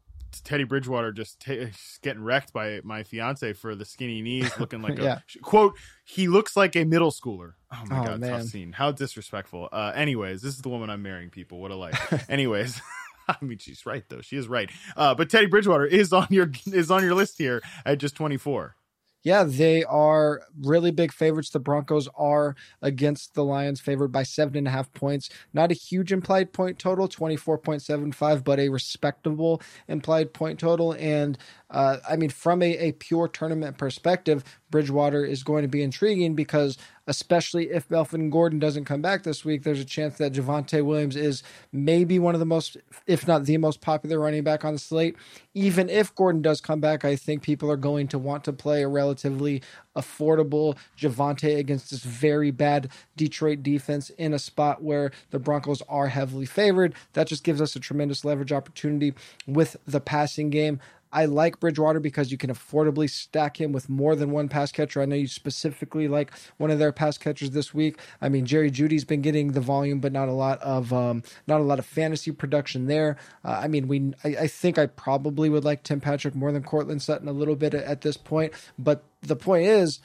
Teddy 0.45 0.65
Bridgewater 0.65 1.13
just, 1.13 1.41
t- 1.41 1.69
getting 2.03 2.23
wrecked 2.23 2.53
by 2.53 2.81
my 2.85 3.03
fiance 3.03 3.53
for 3.55 3.75
the 3.75 3.85
skinny 3.85 4.23
knees, 4.23 4.51
looking 4.59 4.83
like 4.83 4.99
yeah. 4.99 5.21
a 5.35 5.39
quote. 5.41 5.77
He 6.05 6.29
looks 6.29 6.57
like 6.57 6.77
a 6.77 6.85
middle 6.85 7.11
schooler. 7.11 7.53
Oh 7.73 7.83
my 7.87 8.01
oh, 8.01 8.05
god, 8.05 8.21
man. 8.21 8.31
tough 8.31 8.49
scene. 8.49 8.73
How 8.73 8.93
disrespectful. 8.93 9.69
Uh, 9.73 9.93
anyways, 9.95 10.43
this 10.43 10.55
is 10.55 10.61
the 10.61 10.69
woman 10.69 10.91
I'm 10.91 11.03
marrying. 11.03 11.31
People, 11.31 11.59
what 11.59 11.71
a 11.71 11.77
life. 11.77 12.27
anyways. 12.29 12.81
I 13.29 13.37
mean, 13.41 13.59
she's 13.59 13.87
right 13.87 14.05
though. 14.09 14.21
She 14.21 14.37
is 14.37 14.49
right. 14.49 14.71
Uh, 14.97 15.15
but 15.15 15.31
Teddy 15.31 15.47
Bridgewater 15.47 15.87
is 15.87 16.13
on 16.13 16.27
your 16.31 16.51
is 16.67 16.91
on 16.91 17.03
your 17.03 17.15
list 17.15 17.39
here 17.39 17.63
at 17.85 17.99
just 17.99 18.17
24. 18.17 18.77
Yeah, 19.23 19.45
they 19.45 19.85
are 19.85 20.43
really 20.61 20.91
big 20.91 21.13
favorites. 21.13 21.51
The 21.51 21.61
Broncos 21.61 22.09
are 22.17 22.57
against 22.81 23.35
the 23.35 23.45
Lions, 23.45 23.81
favored 23.81 24.09
by 24.09 24.25
seven 24.25 24.57
and 24.57 24.67
a 24.67 24.73
half 24.73 24.93
points. 24.95 25.31
Not 25.53 25.71
a 25.71 25.75
huge 25.75 26.13
implied 26.13 26.53
point 26.53 26.79
total, 26.79 27.09
24.75, 27.09 28.43
but 28.43 28.59
a 28.59 28.69
respectable 28.69 29.63
implied 29.87 30.33
point 30.33 30.59
total. 30.59 30.93
And 30.99 31.39
uh, 31.71 31.99
I 32.09 32.17
mean, 32.17 32.31
from 32.31 32.63
a, 32.63 32.77
a 32.79 32.93
pure 32.93 33.29
tournament 33.29 33.79
perspective, 33.79 34.43
Bridgewater 34.71 35.25
is 35.25 35.45
going 35.45 35.63
to 35.63 35.69
be 35.69 35.83
intriguing 35.83 36.35
because, 36.35 36.77
especially 37.07 37.71
if 37.71 37.91
Melvin 37.91 38.31
Gordon 38.31 38.59
doesn't 38.59 38.85
come 38.85 39.03
back 39.03 39.23
this 39.23 39.45
week, 39.45 39.63
there's 39.63 39.81
a 39.81 39.85
chance 39.85 40.19
that 40.19 40.33
Javonte 40.33 40.85
Williams 40.85 41.17
is 41.17 41.43
maybe 41.73 42.19
one 42.19 42.35
of 42.35 42.39
the 42.39 42.47
most, 42.47 42.77
if 43.07 43.27
not 43.27 43.45
the 43.45 43.57
most 43.57 43.81
popular 43.81 44.21
running 44.21 44.45
back 44.45 44.65
on 44.65 44.75
the 44.75 44.79
slate. 44.79 45.17
Even 45.55 45.89
if 45.89 46.15
Gordon 46.15 46.43
does 46.43 46.61
come 46.61 46.81
back, 46.81 47.05
I 47.05 47.17
think 47.17 47.43
people 47.43 47.71
are 47.71 47.77
going 47.77 48.09
to 48.09 48.19
want 48.19 48.45
to 48.45 48.53
play 48.53 48.83
a 48.83 48.89
relatively 48.89 49.63
affordable 49.97 50.77
Javonte 50.99 51.59
against 51.59 51.91
this 51.91 52.03
very 52.03 52.51
bad 52.51 52.89
Detroit 53.17 53.63
defense 53.63 54.11
in 54.11 54.33
a 54.33 54.39
spot 54.39 54.83
where 54.83 55.11
the 55.31 55.39
Broncos 55.39 55.83
are 55.89 56.09
heavily 56.09 56.47
favored. 56.47 56.95
That 57.13 57.27
just 57.27 57.45
gives 57.45 57.61
us 57.61 57.77
a 57.77 57.81
tremendous 57.81 58.25
leverage 58.25 58.53
opportunity 58.53 59.15
with 59.47 59.77
the 59.87 60.01
passing 60.01 60.51
game. 60.51 60.81
I 61.13 61.27
like 61.27 61.61
Bridgewater 61.61 62.01
because 62.01 62.33
you 62.33 62.39
can 62.39 62.51
affordably 62.51 63.09
stack 63.09 63.61
him 63.61 63.73
with 63.73 63.89
more 63.89 64.17
than 64.17 64.31
one 64.31 64.49
pass 64.49 64.73
catcher. 64.73 65.03
I 65.03 65.05
know 65.05 65.17
you 65.17 65.29
specifically 65.29 66.09
like 66.09 66.33
one 66.57 66.71
of 66.71 66.79
their 66.79 66.93
pass 66.93 67.19
catchers 67.19 67.51
this 67.51 67.75
week. 67.75 67.99
I 68.21 68.29
mean, 68.29 68.47
Jerry 68.47 68.71
Jeudy's 68.71 69.05
been 69.05 69.21
getting 69.21 69.53
the 69.53 69.61
volume, 69.61 70.01
but 70.01 70.13
not 70.13 70.29
a 70.29 70.33
lot 70.33 70.61
of 70.63 70.93
um, 70.93 71.23
not 71.47 71.61
a 71.61 71.65
lot 71.65 71.79
of 71.79 71.87
fantasy 71.87 72.33
production 72.33 72.87
there. 72.87 73.17
Uh, 73.45 73.61
I 73.63 73.69
mean, 73.69 73.89
we 73.89 74.13
I, 74.25 74.29
I, 74.43 74.47
think 74.47 74.79
I 74.79 74.87
probably 74.87 75.51
would 75.51 75.65
like 75.65 75.83
Tim 75.83 76.01
Patrick 76.01 76.35
more 76.35 76.53
than 76.53 76.63
Courtland 76.63 77.03
Sutton 77.03 77.29
a 77.29 77.33
little 77.33 77.57
bit 77.57 77.75
at, 77.75 77.85
at 77.85 78.01
this 78.01 78.17
point. 78.17 78.53
But 78.79 79.05
the 79.21 79.37
point 79.37 79.67
is, 79.67 80.01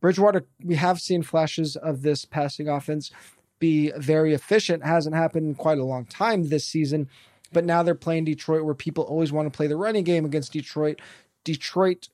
Bridgewater. 0.00 0.46
We 0.62 0.76
have 0.76 1.00
seen 1.00 1.22
flashes 1.22 1.76
of 1.76 2.02
this 2.02 2.24
passing 2.24 2.68
offense 2.68 3.10
be 3.58 3.92
very 3.96 4.34
efficient. 4.34 4.84
Hasn't 4.84 5.14
happened 5.14 5.46
in 5.46 5.54
quite 5.54 5.78
a 5.78 5.84
long 5.84 6.04
time 6.04 6.48
this 6.48 6.64
season. 6.64 7.08
But 7.56 7.64
now 7.64 7.82
they're 7.82 7.94
playing 7.94 8.26
Detroit, 8.26 8.64
where 8.66 8.74
people 8.74 9.04
always 9.04 9.32
want 9.32 9.50
to 9.50 9.56
play 9.56 9.66
the 9.66 9.76
running 9.76 10.04
game 10.04 10.26
against 10.26 10.52
Detroit. 10.52 11.00
Detroit 11.42 12.10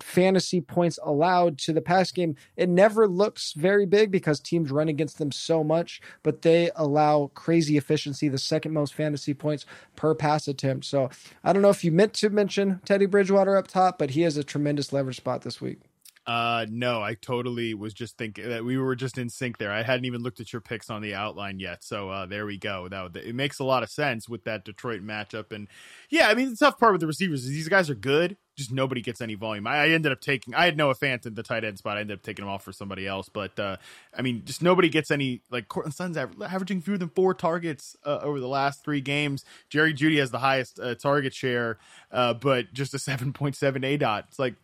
fantasy 0.00 0.60
points 0.60 0.96
allowed 1.02 1.58
to 1.58 1.72
the 1.72 1.80
pass 1.80 2.12
game, 2.12 2.36
it 2.56 2.68
never 2.68 3.08
looks 3.08 3.52
very 3.54 3.84
big 3.84 4.12
because 4.12 4.38
teams 4.38 4.70
run 4.70 4.86
against 4.86 5.18
them 5.18 5.32
so 5.32 5.64
much, 5.64 6.00
but 6.22 6.42
they 6.42 6.70
allow 6.76 7.32
crazy 7.34 7.76
efficiency, 7.76 8.28
the 8.28 8.38
second 8.38 8.74
most 8.74 8.94
fantasy 8.94 9.34
points 9.34 9.66
per 9.96 10.14
pass 10.14 10.46
attempt. 10.46 10.86
So 10.86 11.10
I 11.42 11.52
don't 11.52 11.62
know 11.62 11.70
if 11.70 11.82
you 11.82 11.90
meant 11.90 12.14
to 12.14 12.30
mention 12.30 12.80
Teddy 12.84 13.06
Bridgewater 13.06 13.56
up 13.56 13.66
top, 13.66 13.98
but 13.98 14.10
he 14.10 14.20
has 14.20 14.36
a 14.36 14.44
tremendous 14.44 14.92
leverage 14.92 15.16
spot 15.16 15.42
this 15.42 15.60
week. 15.60 15.80
Uh, 16.26 16.66
no, 16.68 17.00
I 17.02 17.14
totally 17.14 17.72
was 17.74 17.94
just 17.94 18.18
thinking 18.18 18.48
that 18.48 18.64
we 18.64 18.76
were 18.76 18.96
just 18.96 19.16
in 19.16 19.28
sync 19.28 19.58
there. 19.58 19.70
I 19.70 19.82
hadn't 19.82 20.06
even 20.06 20.22
looked 20.22 20.40
at 20.40 20.52
your 20.52 20.60
picks 20.60 20.90
on 20.90 21.00
the 21.00 21.14
outline 21.14 21.60
yet, 21.60 21.84
so 21.84 22.10
uh, 22.10 22.26
there 22.26 22.46
we 22.46 22.58
go. 22.58 22.88
That 22.88 23.16
it 23.16 23.34
makes 23.34 23.60
a 23.60 23.64
lot 23.64 23.84
of 23.84 23.90
sense 23.90 24.28
with 24.28 24.42
that 24.44 24.64
Detroit 24.64 25.02
matchup, 25.02 25.52
and 25.52 25.68
yeah, 26.10 26.28
I 26.28 26.34
mean 26.34 26.50
the 26.50 26.56
tough 26.56 26.78
part 26.78 26.92
with 26.92 27.00
the 27.00 27.06
receivers 27.06 27.44
is 27.44 27.50
these 27.50 27.68
guys 27.68 27.88
are 27.88 27.94
good, 27.94 28.36
just 28.56 28.72
nobody 28.72 29.02
gets 29.02 29.20
any 29.20 29.34
volume. 29.34 29.66
I, 29.66 29.84
I 29.84 29.88
ended 29.90 30.10
up 30.10 30.20
taking, 30.20 30.54
I 30.54 30.64
had 30.64 30.76
Noah 30.76 30.94
Fant 30.94 31.26
in 31.26 31.34
the 31.34 31.42
tight 31.42 31.62
end 31.62 31.78
spot. 31.78 31.98
I 31.98 32.00
ended 32.00 32.18
up 32.18 32.22
taking 32.22 32.44
him 32.44 32.50
off 32.50 32.64
for 32.64 32.72
somebody 32.72 33.06
else, 33.06 33.28
but 33.28 33.58
uh, 33.60 33.76
I 34.16 34.22
mean, 34.22 34.42
just 34.44 34.62
nobody 34.62 34.88
gets 34.88 35.10
any. 35.10 35.42
Like 35.50 35.68
Courtland 35.68 35.94
Sutton's 35.94 36.16
averaging 36.16 36.80
fewer 36.80 36.98
than 36.98 37.10
four 37.10 37.34
targets 37.34 37.96
uh, 38.04 38.18
over 38.22 38.40
the 38.40 38.48
last 38.48 38.82
three 38.82 39.00
games. 39.00 39.44
Jerry 39.68 39.94
Jeudy 39.94 40.18
has 40.18 40.30
the 40.30 40.38
highest 40.38 40.80
uh, 40.80 40.94
target 40.94 41.34
share, 41.34 41.78
uh, 42.10 42.34
but 42.34 42.72
just 42.72 42.94
a 42.94 42.98
seven 42.98 43.32
point 43.32 43.54
seven 43.56 43.82
aDOT. 43.82 44.24
It's 44.28 44.38
like 44.38 44.54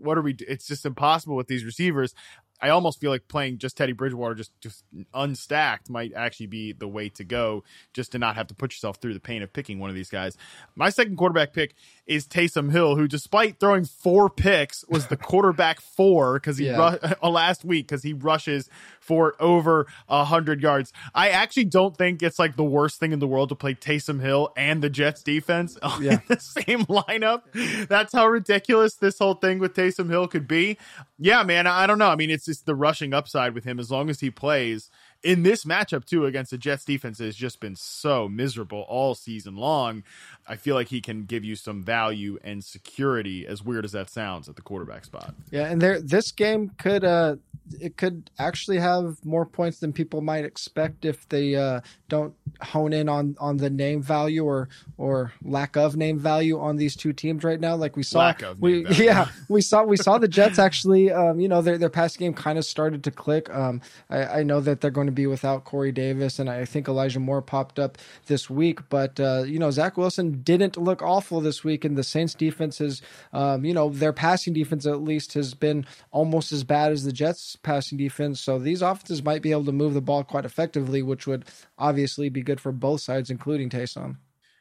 what 0.00 0.18
are 0.18 0.22
we? 0.22 0.36
It's 0.40 0.66
just 0.66 0.86
impossible 0.86 1.36
with 1.36 1.48
these 1.48 1.64
receivers. 1.64 2.14
I 2.60 2.70
almost 2.70 3.00
feel 3.00 3.10
like 3.10 3.28
playing 3.28 3.58
just 3.58 3.76
Teddy 3.76 3.92
Bridgewater, 3.92 4.34
just 4.34 4.58
just 4.60 4.84
unstacked, 5.14 5.88
might 5.88 6.12
actually 6.14 6.46
be 6.46 6.72
the 6.72 6.88
way 6.88 7.08
to 7.10 7.24
go, 7.24 7.64
just 7.92 8.12
to 8.12 8.18
not 8.18 8.36
have 8.36 8.48
to 8.48 8.54
put 8.54 8.72
yourself 8.72 8.96
through 8.96 9.14
the 9.14 9.20
pain 9.20 9.42
of 9.42 9.52
picking 9.52 9.78
one 9.78 9.90
of 9.90 9.96
these 9.96 10.10
guys. 10.10 10.36
My 10.74 10.90
second 10.90 11.16
quarterback 11.16 11.52
pick 11.52 11.74
is 12.06 12.26
Taysom 12.26 12.72
Hill, 12.72 12.96
who, 12.96 13.06
despite 13.06 13.60
throwing 13.60 13.84
four 13.84 14.28
picks, 14.28 14.84
was 14.88 15.06
the 15.06 15.16
quarterback 15.16 15.80
four 15.96 16.34
because 16.34 16.58
he 16.58 16.66
yeah. 16.66 16.98
ru- 17.02 17.14
uh, 17.22 17.30
last 17.30 17.64
week 17.64 17.86
because 17.86 18.02
he 18.02 18.12
rushes 18.12 18.68
for 19.00 19.34
over 19.40 19.86
a 20.08 20.24
hundred 20.24 20.60
yards. 20.62 20.92
I 21.14 21.28
actually 21.30 21.66
don't 21.66 21.96
think 21.96 22.22
it's 22.22 22.38
like 22.38 22.56
the 22.56 22.64
worst 22.64 22.98
thing 22.98 23.12
in 23.12 23.20
the 23.20 23.26
world 23.26 23.50
to 23.50 23.54
play 23.54 23.74
Taysom 23.74 24.20
Hill 24.20 24.52
and 24.56 24.82
the 24.82 24.90
Jets 24.90 25.22
defense 25.22 25.78
yeah. 26.00 26.14
in 26.14 26.22
the 26.28 26.40
same 26.40 26.84
lineup. 26.86 27.42
That's 27.88 28.12
how 28.12 28.26
ridiculous 28.26 28.94
this 28.94 29.18
whole 29.18 29.34
thing 29.34 29.58
with 29.58 29.74
Taysom 29.74 30.10
Hill 30.10 30.26
could 30.26 30.48
be. 30.48 30.76
Yeah, 31.18 31.42
man, 31.42 31.66
I 31.66 31.86
don't 31.86 31.98
know. 31.98 32.08
I 32.08 32.16
mean, 32.16 32.30
it's 32.30 32.47
just 32.48 32.66
the 32.66 32.74
rushing 32.74 33.14
upside 33.14 33.54
with 33.54 33.64
him 33.64 33.78
as 33.78 33.90
long 33.90 34.10
as 34.10 34.20
he 34.20 34.30
plays 34.30 34.90
in 35.22 35.42
this 35.42 35.64
matchup 35.64 36.04
too 36.04 36.26
against 36.26 36.50
the 36.50 36.58
Jets 36.58 36.84
defense 36.84 37.18
has 37.18 37.36
just 37.36 37.60
been 37.60 37.76
so 37.76 38.28
miserable 38.28 38.84
all 38.88 39.14
season 39.14 39.56
long. 39.56 40.02
I 40.46 40.56
feel 40.56 40.74
like 40.74 40.88
he 40.88 41.00
can 41.00 41.24
give 41.24 41.44
you 41.44 41.56
some 41.56 41.82
value 41.82 42.38
and 42.42 42.64
security, 42.64 43.46
as 43.46 43.62
weird 43.62 43.84
as 43.84 43.92
that 43.92 44.10
sounds, 44.10 44.48
at 44.48 44.56
the 44.56 44.62
quarterback 44.62 45.04
spot. 45.04 45.34
Yeah, 45.50 45.66
and 45.66 45.80
there 45.80 46.00
this 46.00 46.32
game 46.32 46.70
could 46.78 47.04
uh 47.04 47.36
it 47.80 47.96
could 47.96 48.30
actually 48.38 48.78
have 48.78 49.24
more 49.24 49.46
points 49.46 49.80
than 49.80 49.92
people 49.92 50.20
might 50.20 50.44
expect 50.44 51.04
if 51.04 51.28
they 51.28 51.54
uh, 51.54 51.80
don't 52.08 52.34
hone 52.60 52.92
in 52.92 53.08
on 53.08 53.36
on 53.38 53.56
the 53.58 53.70
name 53.70 54.02
value 54.02 54.44
or 54.44 54.68
or 54.96 55.32
lack 55.42 55.76
of 55.76 55.96
name 55.96 56.18
value 56.18 56.58
on 56.58 56.76
these 56.76 56.96
two 56.96 57.12
teams 57.12 57.44
right 57.44 57.60
now. 57.60 57.76
Like 57.76 57.96
we 57.96 58.02
saw, 58.02 58.20
we 58.58 58.86
yeah, 58.88 59.28
we 59.48 59.60
saw 59.60 59.84
we 59.84 59.96
saw 59.96 60.18
the 60.18 60.28
Jets 60.28 60.58
actually. 60.58 61.10
Um, 61.10 61.40
you 61.40 61.48
know, 61.48 61.62
their 61.62 61.78
their 61.78 61.90
pass 61.90 62.16
game 62.16 62.34
kind 62.34 62.58
of 62.58 62.64
started 62.64 63.04
to 63.04 63.10
click. 63.10 63.52
Um, 63.54 63.80
I, 64.10 64.24
I, 64.24 64.42
know 64.42 64.60
that 64.60 64.80
they're 64.80 64.90
going 64.90 65.06
to 65.06 65.12
be 65.12 65.26
without 65.26 65.64
Corey 65.64 65.92
Davis, 65.92 66.38
and 66.38 66.48
I 66.48 66.64
think 66.64 66.88
Elijah 66.88 67.20
Moore 67.20 67.42
popped 67.42 67.78
up 67.78 67.98
this 68.26 68.48
week. 68.48 68.88
But 68.88 69.20
uh, 69.20 69.44
you 69.46 69.58
know, 69.58 69.70
Zach 69.70 69.96
Wilson 69.96 70.42
didn't 70.42 70.76
look 70.76 71.02
awful 71.02 71.40
this 71.40 71.64
week, 71.64 71.84
and 71.84 71.96
the 71.96 72.04
Saints 72.04 72.34
defense 72.34 72.80
is, 72.80 73.02
um, 73.32 73.64
you 73.64 73.74
know, 73.74 73.90
their 73.90 74.12
passing 74.12 74.52
defense 74.52 74.86
at 74.86 75.02
least 75.02 75.34
has 75.34 75.54
been 75.54 75.86
almost 76.10 76.52
as 76.52 76.64
bad 76.64 76.92
as 76.92 77.04
the 77.04 77.12
Jets 77.12 77.56
passing 77.62 77.98
defense. 77.98 78.40
So 78.40 78.58
these 78.58 78.82
offenses 78.82 79.22
might 79.22 79.42
be 79.42 79.52
able 79.52 79.64
to 79.66 79.72
move 79.72 79.94
the 79.94 80.00
ball 80.00 80.24
quite 80.24 80.44
effectively, 80.44 81.02
which 81.02 81.26
would 81.26 81.44
obviously 81.78 82.28
be 82.28 82.42
good 82.42 82.60
for 82.60 82.72
both 82.72 83.00
sides, 83.00 83.30
including 83.30 83.70
Taysom. 83.70 84.16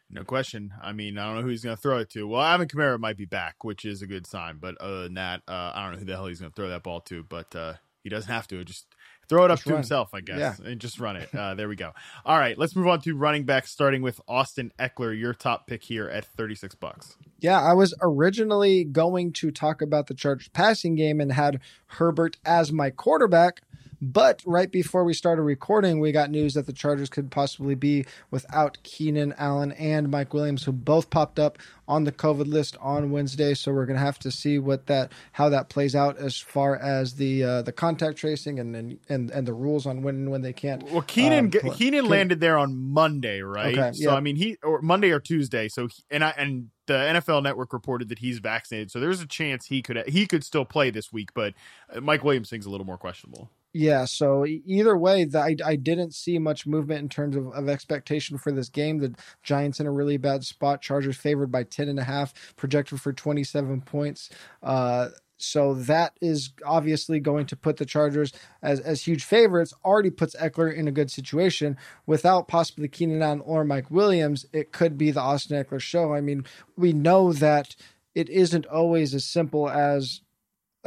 No 0.09 0.23
question. 0.23 0.73
I 0.81 0.93
mean, 0.93 1.17
I 1.17 1.25
don't 1.25 1.35
know 1.35 1.41
who 1.41 1.49
he's 1.49 1.63
going 1.63 1.75
to 1.75 1.81
throw 1.81 1.97
it 1.97 2.09
to. 2.11 2.27
Well, 2.27 2.41
Alvin 2.41 2.67
Kamara 2.67 2.97
might 2.97 3.17
be 3.17 3.25
back, 3.25 3.63
which 3.63 3.83
is 3.83 4.01
a 4.01 4.07
good 4.07 4.25
sign. 4.25 4.57
But 4.59 4.77
other 4.79 5.03
than 5.03 5.15
that, 5.15 5.41
uh, 5.47 5.73
I 5.75 5.83
don't 5.83 5.93
know 5.93 5.99
who 5.99 6.05
the 6.05 6.15
hell 6.15 6.27
he's 6.27 6.39
going 6.39 6.51
to 6.51 6.55
throw 6.55 6.69
that 6.69 6.83
ball 6.83 7.01
to. 7.01 7.23
But 7.23 7.53
uh, 7.53 7.73
he 8.03 8.09
doesn't 8.09 8.31
have 8.31 8.47
to. 8.47 8.63
Just 8.63 8.85
throw 9.27 9.43
it 9.43 9.51
up 9.51 9.57
just 9.57 9.67
to 9.67 9.73
run. 9.73 9.79
himself, 9.79 10.13
I 10.13 10.21
guess, 10.21 10.59
yeah. 10.61 10.69
and 10.69 10.79
just 10.79 10.99
run 10.99 11.17
it. 11.17 11.33
Uh, 11.35 11.55
there 11.55 11.67
we 11.67 11.75
go. 11.75 11.91
All 12.25 12.37
right, 12.37 12.57
let's 12.57 12.73
move 12.75 12.87
on 12.87 13.01
to 13.01 13.15
running 13.15 13.43
back, 13.43 13.67
starting 13.67 14.01
with 14.01 14.21
Austin 14.29 14.71
Ekeler, 14.79 15.17
your 15.17 15.33
top 15.33 15.67
pick 15.67 15.83
here 15.83 16.07
at 16.07 16.23
thirty 16.23 16.55
six 16.55 16.73
bucks. 16.73 17.17
Yeah, 17.39 17.61
I 17.61 17.73
was 17.73 17.93
originally 18.01 18.83
going 18.83 19.33
to 19.33 19.51
talk 19.51 19.81
about 19.81 20.07
the 20.07 20.13
Chargers 20.13 20.49
passing 20.49 20.95
game 20.95 21.21
and 21.21 21.31
had 21.31 21.59
Herbert 21.87 22.37
as 22.45 22.71
my 22.71 22.89
quarterback, 22.89 23.61
but 24.01 24.43
right 24.45 24.71
before 24.71 25.03
we 25.03 25.13
started 25.13 25.41
recording, 25.41 25.99
we 25.99 26.11
got 26.11 26.29
news 26.29 26.53
that 26.53 26.67
the 26.67 26.73
Chargers 26.73 27.09
could 27.09 27.31
possibly 27.31 27.73
be 27.73 28.05
without 28.29 28.77
Keenan 28.83 29.33
Allen 29.37 29.71
and 29.71 30.11
Mike 30.11 30.33
Williams, 30.33 30.63
who 30.63 30.71
both 30.71 31.09
popped 31.09 31.39
up 31.39 31.57
on 31.87 32.03
the 32.03 32.11
COVID 32.11 32.47
list 32.47 32.77
on 32.79 33.11
Wednesday. 33.11 33.53
So 33.55 33.71
we're 33.71 33.85
going 33.85 33.97
to 33.97 34.05
have 34.05 34.19
to 34.19 34.31
see 34.31 34.59
what 34.59 34.85
that 34.85 35.11
how 35.31 35.49
that 35.49 35.69
plays 35.69 35.95
out 35.95 36.17
as 36.17 36.37
far 36.39 36.75
as 36.75 37.15
the 37.15 37.43
uh, 37.43 37.61
the 37.63 37.71
contact 37.71 38.17
tracing 38.17 38.59
and, 38.59 38.75
and 38.75 38.99
and 39.09 39.31
and 39.31 39.47
the 39.47 39.53
rules 39.53 39.87
on 39.87 40.03
when 40.03 40.15
and 40.15 40.31
when 40.31 40.41
they 40.43 40.53
can't. 40.53 40.83
Well, 40.83 41.01
Keenan 41.01 41.51
um, 41.63 41.71
Keenan 41.73 42.05
landed 42.05 42.39
there 42.39 42.57
on 42.57 42.77
Monday, 42.77 43.41
right? 43.41 43.77
Okay, 43.77 43.93
so 43.93 44.15
I 44.15 44.19
mean, 44.19 44.35
he 44.35 44.57
or 44.61 44.81
Monday 44.81 45.09
or 45.09 45.19
Tuesday. 45.19 45.67
So 45.69 45.87
he, 45.87 46.03
and 46.11 46.23
I 46.23 46.33
and 46.37 46.69
the 46.87 46.93
NFL 46.93 47.43
Network 47.43 47.73
reported 47.73 48.09
that 48.09 48.19
he's 48.19 48.39
vaccinated, 48.39 48.91
so 48.91 48.99
there's 48.99 49.21
a 49.21 49.27
chance 49.27 49.67
he 49.67 49.81
could 49.81 50.07
he 50.07 50.25
could 50.25 50.43
still 50.43 50.65
play 50.65 50.89
this 50.89 51.13
week. 51.13 51.33
But 51.33 51.53
uh, 51.93 52.01
Mike 52.01 52.23
Williams 52.23 52.49
thing's 52.49 52.65
a 52.65 52.69
little 52.69 52.85
more 52.85 52.97
questionable. 52.97 53.49
Yeah, 53.73 54.05
so 54.05 54.45
either 54.45 54.97
way, 54.97 55.25
the, 55.25 55.39
I, 55.39 55.55
I 55.63 55.75
didn't 55.75 56.15
see 56.15 56.39
much 56.39 56.65
movement 56.65 57.01
in 57.01 57.09
terms 57.09 57.35
of, 57.35 57.47
of 57.49 57.69
expectation 57.69 58.37
for 58.37 58.51
this 58.51 58.69
game. 58.69 58.97
The 58.97 59.13
Giants 59.43 59.79
in 59.79 59.85
a 59.85 59.91
really 59.91 60.17
bad 60.17 60.43
spot. 60.43 60.81
Chargers 60.81 61.15
favored 61.15 61.51
by 61.51 61.63
10 61.63 61.89
and 61.89 61.99
a 61.99 62.03
half, 62.03 62.55
projected 62.55 62.99
for 62.99 63.13
27 63.13 63.81
points. 63.81 64.29
Uh, 64.63 65.09
so 65.37 65.75
that 65.75 66.17
is 66.21 66.51
obviously 66.65 67.19
going 67.19 67.45
to 67.47 67.55
put 67.55 67.77
the 67.77 67.85
Chargers 67.85 68.33
as, 68.61 68.79
as 68.79 69.03
huge 69.03 69.23
favorites. 69.23 69.73
Already 69.85 70.09
puts 70.09 70.35
Ekeler 70.35 70.73
in 70.75 70.87
a 70.87 70.91
good 70.91 71.11
situation. 71.11 71.77
Without 72.05 72.47
possibly 72.47 72.87
Keenan 72.87 73.21
Allen 73.21 73.41
or 73.41 73.63
Mike 73.63 73.91
Williams, 73.91 74.45
it 74.51 74.71
could 74.71 74.97
be 74.97 75.11
the 75.11 75.21
Austin 75.21 75.63
Ekeler 75.63 75.79
show. 75.79 76.13
I 76.13 76.21
mean, 76.21 76.45
we 76.75 76.91
know 76.91 77.33
that 77.33 77.75
it 78.15 78.29
isn't 78.29 78.65
always 78.65 79.13
as 79.13 79.25
simple 79.25 79.69
as 79.69 80.21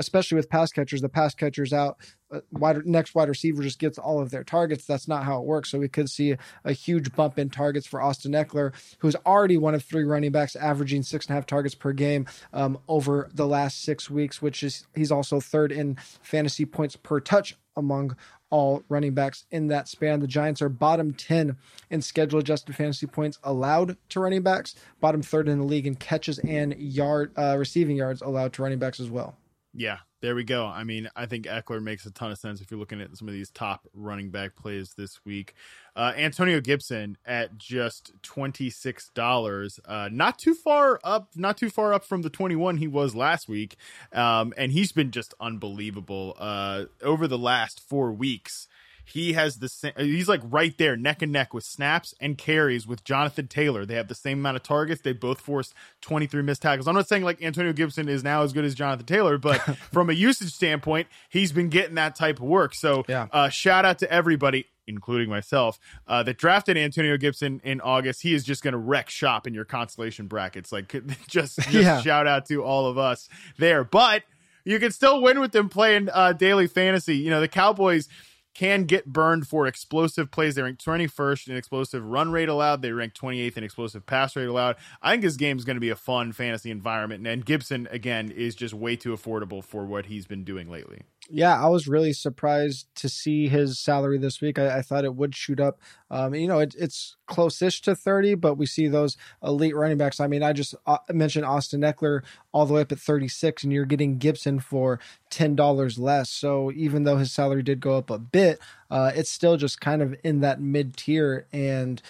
especially 0.00 0.36
with 0.36 0.48
pass 0.48 0.72
catchers, 0.72 1.02
the 1.02 1.08
pass 1.08 1.34
catchers 1.34 1.72
out, 1.72 1.98
uh, 2.32 2.40
wide, 2.52 2.86
next 2.86 3.14
wide 3.14 3.28
receiver 3.28 3.62
just 3.62 3.78
gets 3.78 3.98
all 3.98 4.20
of 4.20 4.30
their 4.30 4.42
targets. 4.42 4.86
That's 4.86 5.06
not 5.06 5.24
how 5.24 5.38
it 5.40 5.44
works. 5.44 5.70
So 5.70 5.78
we 5.78 5.88
could 5.88 6.08
see 6.08 6.32
a, 6.32 6.38
a, 6.64 6.72
huge 6.72 7.12
bump 7.14 7.38
in 7.38 7.50
targets 7.50 7.86
for 7.86 8.00
Austin 8.00 8.32
Ekeler, 8.32 8.72
who's 8.98 9.16
already 9.26 9.58
one 9.58 9.74
of 9.74 9.84
three 9.84 10.04
running 10.04 10.32
backs 10.32 10.56
averaging 10.56 11.02
six 11.02 11.26
and 11.26 11.32
a 11.32 11.34
half 11.34 11.46
targets 11.46 11.74
per 11.74 11.92
game 11.92 12.26
um, 12.52 12.78
over 12.88 13.28
the 13.34 13.46
last 13.46 13.82
six 13.82 14.08
weeks, 14.08 14.40
which 14.40 14.62
is 14.62 14.86
he's 14.94 15.12
also 15.12 15.38
third 15.38 15.70
in 15.70 15.96
fantasy 16.22 16.64
points 16.64 16.96
per 16.96 17.20
touch 17.20 17.56
among 17.76 18.16
all 18.50 18.82
running 18.88 19.14
backs 19.14 19.44
in 19.50 19.68
that 19.68 19.88
span. 19.88 20.20
The 20.20 20.26
Giants 20.26 20.60
are 20.62 20.68
bottom 20.68 21.12
10 21.12 21.56
in 21.90 22.02
schedule 22.02 22.40
adjusted 22.40 22.74
fantasy 22.74 23.06
points 23.06 23.38
allowed 23.44 23.96
to 24.10 24.20
running 24.20 24.42
backs, 24.42 24.74
bottom 25.00 25.22
third 25.22 25.48
in 25.48 25.58
the 25.58 25.64
league 25.64 25.86
in 25.86 25.94
catches 25.94 26.38
and 26.40 26.74
yard 26.76 27.32
uh, 27.36 27.56
receiving 27.58 27.96
yards 27.96 28.22
allowed 28.22 28.52
to 28.54 28.62
running 28.62 28.78
backs 28.78 28.98
as 28.98 29.10
well. 29.10 29.36
Yeah, 29.72 29.98
there 30.20 30.34
we 30.34 30.42
go. 30.42 30.66
I 30.66 30.82
mean, 30.82 31.08
I 31.14 31.26
think 31.26 31.46
Ekeler 31.46 31.80
makes 31.80 32.04
a 32.04 32.10
ton 32.10 32.32
of 32.32 32.38
sense 32.38 32.60
if 32.60 32.70
you're 32.70 32.80
looking 32.80 33.00
at 33.00 33.16
some 33.16 33.28
of 33.28 33.34
these 33.34 33.50
top 33.50 33.86
running 33.94 34.30
back 34.30 34.56
plays 34.56 34.94
this 34.96 35.20
week. 35.24 35.54
Uh, 35.94 36.12
Antonio 36.16 36.60
Gibson 36.60 37.16
at 37.24 37.56
just 37.56 38.12
twenty 38.22 38.68
six 38.68 39.10
dollars, 39.14 39.78
uh, 39.84 40.08
not 40.10 40.38
too 40.38 40.54
far 40.54 40.98
up, 41.04 41.28
not 41.36 41.56
too 41.56 41.70
far 41.70 41.94
up 41.94 42.04
from 42.04 42.22
the 42.22 42.30
twenty 42.30 42.56
one 42.56 42.78
he 42.78 42.88
was 42.88 43.14
last 43.14 43.48
week, 43.48 43.76
um, 44.12 44.52
and 44.56 44.72
he's 44.72 44.90
been 44.90 45.12
just 45.12 45.34
unbelievable 45.40 46.36
uh, 46.40 46.86
over 47.02 47.28
the 47.28 47.38
last 47.38 47.80
four 47.88 48.12
weeks 48.12 48.66
he 49.04 49.32
has 49.34 49.58
the 49.58 49.68
same 49.68 49.92
he's 49.96 50.28
like 50.28 50.40
right 50.44 50.76
there 50.78 50.96
neck 50.96 51.22
and 51.22 51.32
neck 51.32 51.54
with 51.54 51.64
snaps 51.64 52.14
and 52.20 52.38
carries 52.38 52.86
with 52.86 53.04
Jonathan 53.04 53.48
Taylor. 53.48 53.84
They 53.84 53.94
have 53.94 54.08
the 54.08 54.14
same 54.14 54.38
amount 54.38 54.56
of 54.56 54.62
targets. 54.62 55.02
They 55.02 55.12
both 55.12 55.40
forced 55.40 55.74
23 56.02 56.42
missed 56.42 56.62
tackles. 56.62 56.86
I'm 56.88 56.94
not 56.94 57.08
saying 57.08 57.24
like 57.24 57.42
Antonio 57.42 57.72
Gibson 57.72 58.08
is 58.08 58.24
now 58.24 58.42
as 58.42 58.52
good 58.52 58.64
as 58.64 58.74
Jonathan 58.74 59.06
Taylor, 59.06 59.38
but 59.38 59.58
from 59.92 60.10
a 60.10 60.12
usage 60.12 60.52
standpoint, 60.52 61.08
he's 61.28 61.52
been 61.52 61.68
getting 61.68 61.96
that 61.96 62.16
type 62.16 62.38
of 62.38 62.44
work. 62.44 62.74
So 62.74 63.04
yeah. 63.08 63.26
uh, 63.32 63.48
shout 63.48 63.84
out 63.84 63.98
to 64.00 64.10
everybody 64.10 64.66
including 64.90 65.30
myself, 65.30 65.78
uh, 66.06 66.22
that 66.24 66.36
drafted 66.36 66.76
Antonio 66.76 67.16
Gibson 67.16 67.60
in 67.64 67.80
August. 67.80 68.22
He 68.22 68.34
is 68.34 68.44
just 68.44 68.62
going 68.62 68.72
to 68.72 68.78
wreck 68.78 69.08
shop 69.08 69.46
in 69.46 69.54
your 69.54 69.64
consolation 69.64 70.26
brackets. 70.26 70.72
Like, 70.72 70.88
just, 71.28 71.60
just 71.60 71.72
yeah. 71.72 72.00
shout 72.02 72.26
out 72.26 72.46
to 72.46 72.62
all 72.62 72.86
of 72.86 72.98
us 72.98 73.28
there. 73.56 73.84
But 73.84 74.24
you 74.64 74.78
can 74.78 74.92
still 74.92 75.22
win 75.22 75.40
with 75.40 75.52
them 75.52 75.68
playing 75.68 76.08
uh, 76.12 76.32
daily 76.32 76.66
fantasy. 76.66 77.16
You 77.16 77.30
know, 77.30 77.40
the 77.40 77.48
Cowboys 77.48 78.08
can 78.54 78.84
get 78.84 79.06
burned 79.06 79.46
for 79.46 79.66
explosive 79.66 80.30
plays. 80.30 80.54
They 80.54 80.62
rank 80.62 80.78
21st 80.78 81.48
in 81.48 81.56
explosive 81.56 82.04
run 82.04 82.32
rate 82.32 82.48
allowed. 82.48 82.82
They 82.82 82.92
rank 82.92 83.14
28th 83.14 83.56
in 83.56 83.64
explosive 83.64 84.06
pass 84.06 84.34
rate 84.36 84.46
allowed. 84.46 84.76
I 85.02 85.12
think 85.12 85.22
this 85.22 85.36
game 85.36 85.56
is 85.56 85.64
going 85.64 85.76
to 85.76 85.80
be 85.80 85.90
a 85.90 85.96
fun 85.96 86.32
fantasy 86.32 86.70
environment. 86.70 87.26
And 87.26 87.44
Gibson, 87.44 87.88
again, 87.90 88.30
is 88.30 88.54
just 88.54 88.74
way 88.74 88.96
too 88.96 89.14
affordable 89.14 89.62
for 89.62 89.84
what 89.84 90.06
he's 90.06 90.26
been 90.26 90.44
doing 90.44 90.70
lately. 90.70 91.02
Yeah, 91.32 91.62
I 91.62 91.68
was 91.68 91.86
really 91.86 92.12
surprised 92.12 92.88
to 92.96 93.08
see 93.08 93.46
his 93.46 93.78
salary 93.78 94.18
this 94.18 94.40
week. 94.40 94.58
I, 94.58 94.78
I 94.78 94.82
thought 94.82 95.04
it 95.04 95.14
would 95.14 95.34
shoot 95.36 95.60
up. 95.60 95.80
Um, 96.10 96.34
you 96.34 96.48
know, 96.48 96.58
it, 96.58 96.74
it's 96.76 97.16
close-ish 97.26 97.82
to 97.82 97.94
30, 97.94 98.34
but 98.34 98.56
we 98.56 98.66
see 98.66 98.88
those 98.88 99.16
elite 99.42 99.76
running 99.76 99.96
backs. 99.96 100.18
I 100.18 100.26
mean, 100.26 100.42
I 100.42 100.52
just 100.52 100.74
uh, 100.86 100.98
mentioned 101.10 101.44
Austin 101.44 101.82
Ekeler 101.82 102.22
all 102.52 102.66
the 102.66 102.74
way 102.74 102.80
up 102.80 102.90
at 102.90 102.98
36, 102.98 103.62
and 103.62 103.72
you're 103.72 103.84
getting 103.84 104.18
Gibson 104.18 104.58
for 104.58 104.98
$10 105.30 105.98
less. 106.00 106.30
So 106.30 106.72
even 106.72 107.04
though 107.04 107.18
his 107.18 107.30
salary 107.30 107.62
did 107.62 107.78
go 107.78 107.96
up 107.96 108.10
a 108.10 108.18
bit, 108.18 108.58
uh, 108.90 109.12
it's 109.14 109.30
still 109.30 109.56
just 109.56 109.80
kind 109.80 110.02
of 110.02 110.16
in 110.24 110.40
that 110.40 110.60
mid 110.60 110.96
tier. 110.96 111.46
And 111.52 112.02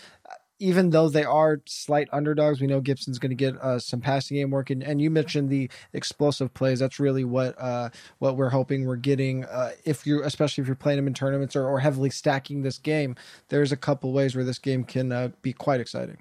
even 0.61 0.91
though 0.91 1.09
they 1.09 1.25
are 1.25 1.61
slight 1.67 2.09
underdogs, 2.13 2.61
we 2.61 2.67
know 2.67 2.81
Gibson's 2.81 3.19
going 3.19 3.31
to 3.31 3.35
get 3.37 3.57
uh, 3.57 3.79
some 3.79 4.01
passing 4.01 4.37
game 4.37 4.51
work. 4.51 4.71
And, 4.71 4.83
and, 4.83 5.01
you 5.01 5.11
mentioned 5.11 5.49
the 5.49 5.71
explosive 5.95 6.53
plays. 6.53 6.79
That's 6.79 7.01
really 7.01 7.25
what 7.25 7.59
uh, 7.59 7.89
what 8.19 8.37
we're 8.37 8.51
hoping 8.51 8.85
we're 8.85 8.97
getting. 8.97 9.47
Uh, 9.47 9.71
if 9.85 10.07
you, 10.07 10.23
especially 10.23 10.63
if 10.63 10.69
you're 10.69 10.77
playing 10.77 10.99
them 10.99 11.07
in 11.07 11.15
tournaments 11.15 11.57
or, 11.57 11.67
or 11.67 11.81
heavily 11.81 12.11
stacking 12.11 12.63
this 12.63 12.79
game, 12.79 13.17
there's 13.49 13.73
a 13.73 13.77
couple 13.77 14.13
ways 14.13 14.37
where 14.37 14.45
this 14.45 14.59
game 14.59 14.85
can 14.85 15.11
uh, 15.11 15.31
be 15.43 15.53
quite 15.53 15.81
exciting. 15.81 16.19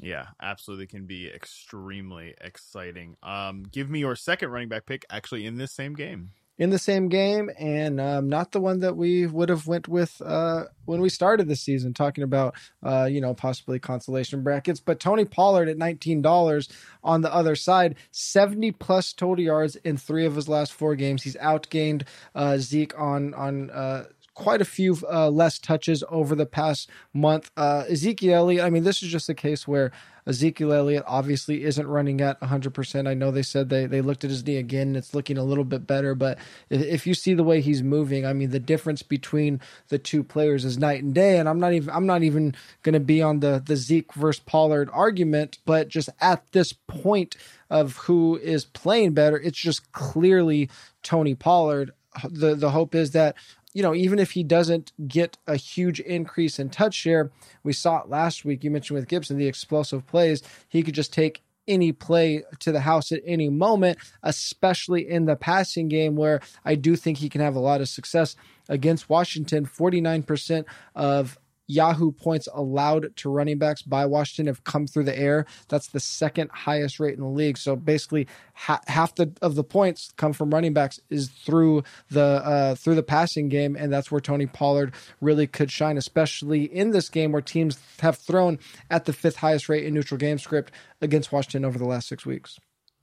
Yeah, 0.00 0.28
absolutely 0.40 0.86
can 0.86 1.04
be 1.04 1.28
extremely 1.28 2.34
exciting. 2.40 3.16
Um, 3.22 3.64
give 3.70 3.90
me 3.90 3.98
your 3.98 4.16
second 4.16 4.50
running 4.50 4.68
back 4.68 4.86
pick, 4.86 5.04
actually 5.10 5.44
in 5.44 5.56
this 5.56 5.72
same 5.72 5.94
game 5.94 6.30
in 6.60 6.68
the 6.68 6.78
same 6.78 7.08
game 7.08 7.50
and 7.58 7.98
um, 7.98 8.28
not 8.28 8.52
the 8.52 8.60
one 8.60 8.80
that 8.80 8.94
we 8.94 9.26
would 9.26 9.48
have 9.48 9.66
went 9.66 9.88
with 9.88 10.20
uh, 10.20 10.64
when 10.84 11.00
we 11.00 11.08
started 11.08 11.48
the 11.48 11.56
season 11.56 11.94
talking 11.94 12.22
about 12.22 12.54
uh, 12.82 13.08
you 13.10 13.20
know 13.20 13.32
possibly 13.32 13.78
consolation 13.78 14.42
brackets. 14.42 14.78
But 14.78 15.00
tony 15.00 15.24
pollard 15.24 15.68
at 15.70 15.78
$19 15.78 16.70
on 17.02 17.22
the 17.22 17.34
other 17.34 17.56
side 17.56 17.96
70 18.10 18.72
plus 18.72 19.14
total 19.14 19.42
yards 19.42 19.76
in 19.76 19.96
three 19.96 20.26
of 20.26 20.36
his 20.36 20.48
last 20.50 20.74
four 20.74 20.94
games. 20.94 21.22
He's 21.22 21.36
outgained 21.36 22.02
uh, 22.34 22.58
zeke 22.58 22.96
on 22.98 23.32
on 23.32 23.70
uh, 23.70 24.04
quite 24.34 24.60
a 24.60 24.64
few 24.64 24.96
uh, 25.10 25.28
less 25.28 25.58
touches 25.58 26.04
over 26.08 26.34
the 26.34 26.46
past 26.46 26.88
month. 27.12 27.50
Uh, 27.56 27.84
Ezekiel 27.88 28.34
Elliott, 28.34 28.64
I 28.64 28.70
mean, 28.70 28.84
this 28.84 29.02
is 29.02 29.10
just 29.10 29.28
a 29.28 29.34
case 29.34 29.66
where 29.66 29.90
Ezekiel 30.26 30.72
Elliott 30.72 31.04
obviously 31.06 31.64
isn't 31.64 31.86
running 31.86 32.20
at 32.20 32.40
100%. 32.40 33.08
I 33.08 33.14
know 33.14 33.30
they 33.30 33.42
said 33.42 33.68
they, 33.68 33.86
they 33.86 34.00
looked 34.00 34.24
at 34.24 34.30
his 34.30 34.46
knee 34.46 34.56
again. 34.56 34.94
It's 34.94 35.14
looking 35.14 35.36
a 35.36 35.44
little 35.44 35.64
bit 35.64 35.86
better, 35.86 36.14
but 36.14 36.38
if, 36.68 36.80
if 36.82 37.06
you 37.06 37.14
see 37.14 37.34
the 37.34 37.44
way 37.44 37.60
he's 37.60 37.82
moving, 37.82 38.24
I 38.24 38.32
mean, 38.32 38.50
the 38.50 38.60
difference 38.60 39.02
between 39.02 39.60
the 39.88 39.98
two 39.98 40.22
players 40.22 40.64
is 40.64 40.78
night 40.78 41.02
and 41.02 41.14
day. 41.14 41.38
And 41.38 41.48
I'm 41.48 41.58
not 41.58 41.72
even, 41.72 41.90
I'm 41.90 42.06
not 42.06 42.22
even 42.22 42.54
going 42.82 42.92
to 42.94 43.00
be 43.00 43.22
on 43.22 43.40
the, 43.40 43.62
the 43.64 43.76
Zeke 43.76 44.12
versus 44.14 44.42
Pollard 44.46 44.88
argument, 44.92 45.58
but 45.64 45.88
just 45.88 46.08
at 46.20 46.44
this 46.52 46.72
point 46.72 47.36
of 47.68 47.96
who 47.96 48.38
is 48.38 48.64
playing 48.64 49.12
better, 49.12 49.38
it's 49.38 49.58
just 49.58 49.90
clearly 49.92 50.70
Tony 51.02 51.34
Pollard 51.34 51.92
the 52.28 52.54
the 52.54 52.70
hope 52.70 52.94
is 52.94 53.12
that 53.12 53.36
you 53.72 53.82
know, 53.82 53.94
even 53.94 54.18
if 54.18 54.32
he 54.32 54.42
doesn't 54.42 54.92
get 55.06 55.38
a 55.46 55.56
huge 55.56 56.00
increase 56.00 56.58
in 56.58 56.70
touch 56.70 56.94
share, 56.94 57.30
we 57.62 57.72
saw 57.72 58.00
it 58.00 58.08
last 58.08 58.44
week. 58.44 58.64
You 58.64 58.70
mentioned 58.70 58.98
with 58.98 59.08
Gibson, 59.08 59.38
the 59.38 59.46
explosive 59.46 60.06
plays, 60.06 60.42
he 60.68 60.82
could 60.82 60.94
just 60.94 61.12
take 61.12 61.42
any 61.68 61.92
play 61.92 62.42
to 62.58 62.72
the 62.72 62.80
house 62.80 63.12
at 63.12 63.20
any 63.24 63.48
moment, 63.48 63.98
especially 64.22 65.08
in 65.08 65.26
the 65.26 65.36
passing 65.36 65.88
game 65.88 66.16
where 66.16 66.40
I 66.64 66.74
do 66.74 66.96
think 66.96 67.18
he 67.18 67.28
can 67.28 67.40
have 67.40 67.54
a 67.54 67.60
lot 67.60 67.80
of 67.80 67.88
success 67.88 68.34
against 68.68 69.08
Washington. 69.08 69.66
49% 69.66 70.64
of 70.94 71.38
Yahoo 71.70 72.10
points 72.10 72.48
allowed 72.52 73.14
to 73.16 73.30
running 73.30 73.58
backs 73.58 73.82
by 73.82 74.04
Washington 74.06 74.46
have 74.46 74.64
come 74.64 74.86
through 74.86 75.04
the 75.04 75.18
air. 75.18 75.46
That's 75.68 75.88
the 75.88 76.00
second 76.00 76.50
highest 76.50 76.98
rate 76.98 77.14
in 77.14 77.20
the 77.20 77.28
league. 77.28 77.56
So 77.56 77.76
basically, 77.76 78.26
ha- 78.54 78.80
half 78.88 79.14
the 79.14 79.32
of 79.40 79.54
the 79.54 79.64
points 79.64 80.12
come 80.16 80.32
from 80.32 80.50
running 80.50 80.74
backs 80.74 81.00
is 81.08 81.28
through 81.28 81.84
the 82.10 82.20
uh, 82.20 82.74
through 82.74 82.96
the 82.96 83.02
passing 83.02 83.48
game, 83.48 83.76
and 83.76 83.92
that's 83.92 84.10
where 84.10 84.20
Tony 84.20 84.46
Pollard 84.46 84.92
really 85.20 85.46
could 85.46 85.70
shine, 85.70 85.96
especially 85.96 86.64
in 86.64 86.90
this 86.90 87.08
game 87.08 87.32
where 87.32 87.42
teams 87.42 87.78
have 88.00 88.18
thrown 88.18 88.58
at 88.90 89.04
the 89.04 89.12
fifth 89.12 89.36
highest 89.36 89.68
rate 89.68 89.84
in 89.84 89.94
neutral 89.94 90.18
game 90.18 90.38
script 90.38 90.72
against 91.00 91.32
Washington 91.32 91.64
over 91.64 91.78
the 91.78 91.86
last 91.86 92.08
six 92.08 92.26
weeks. 92.26 92.58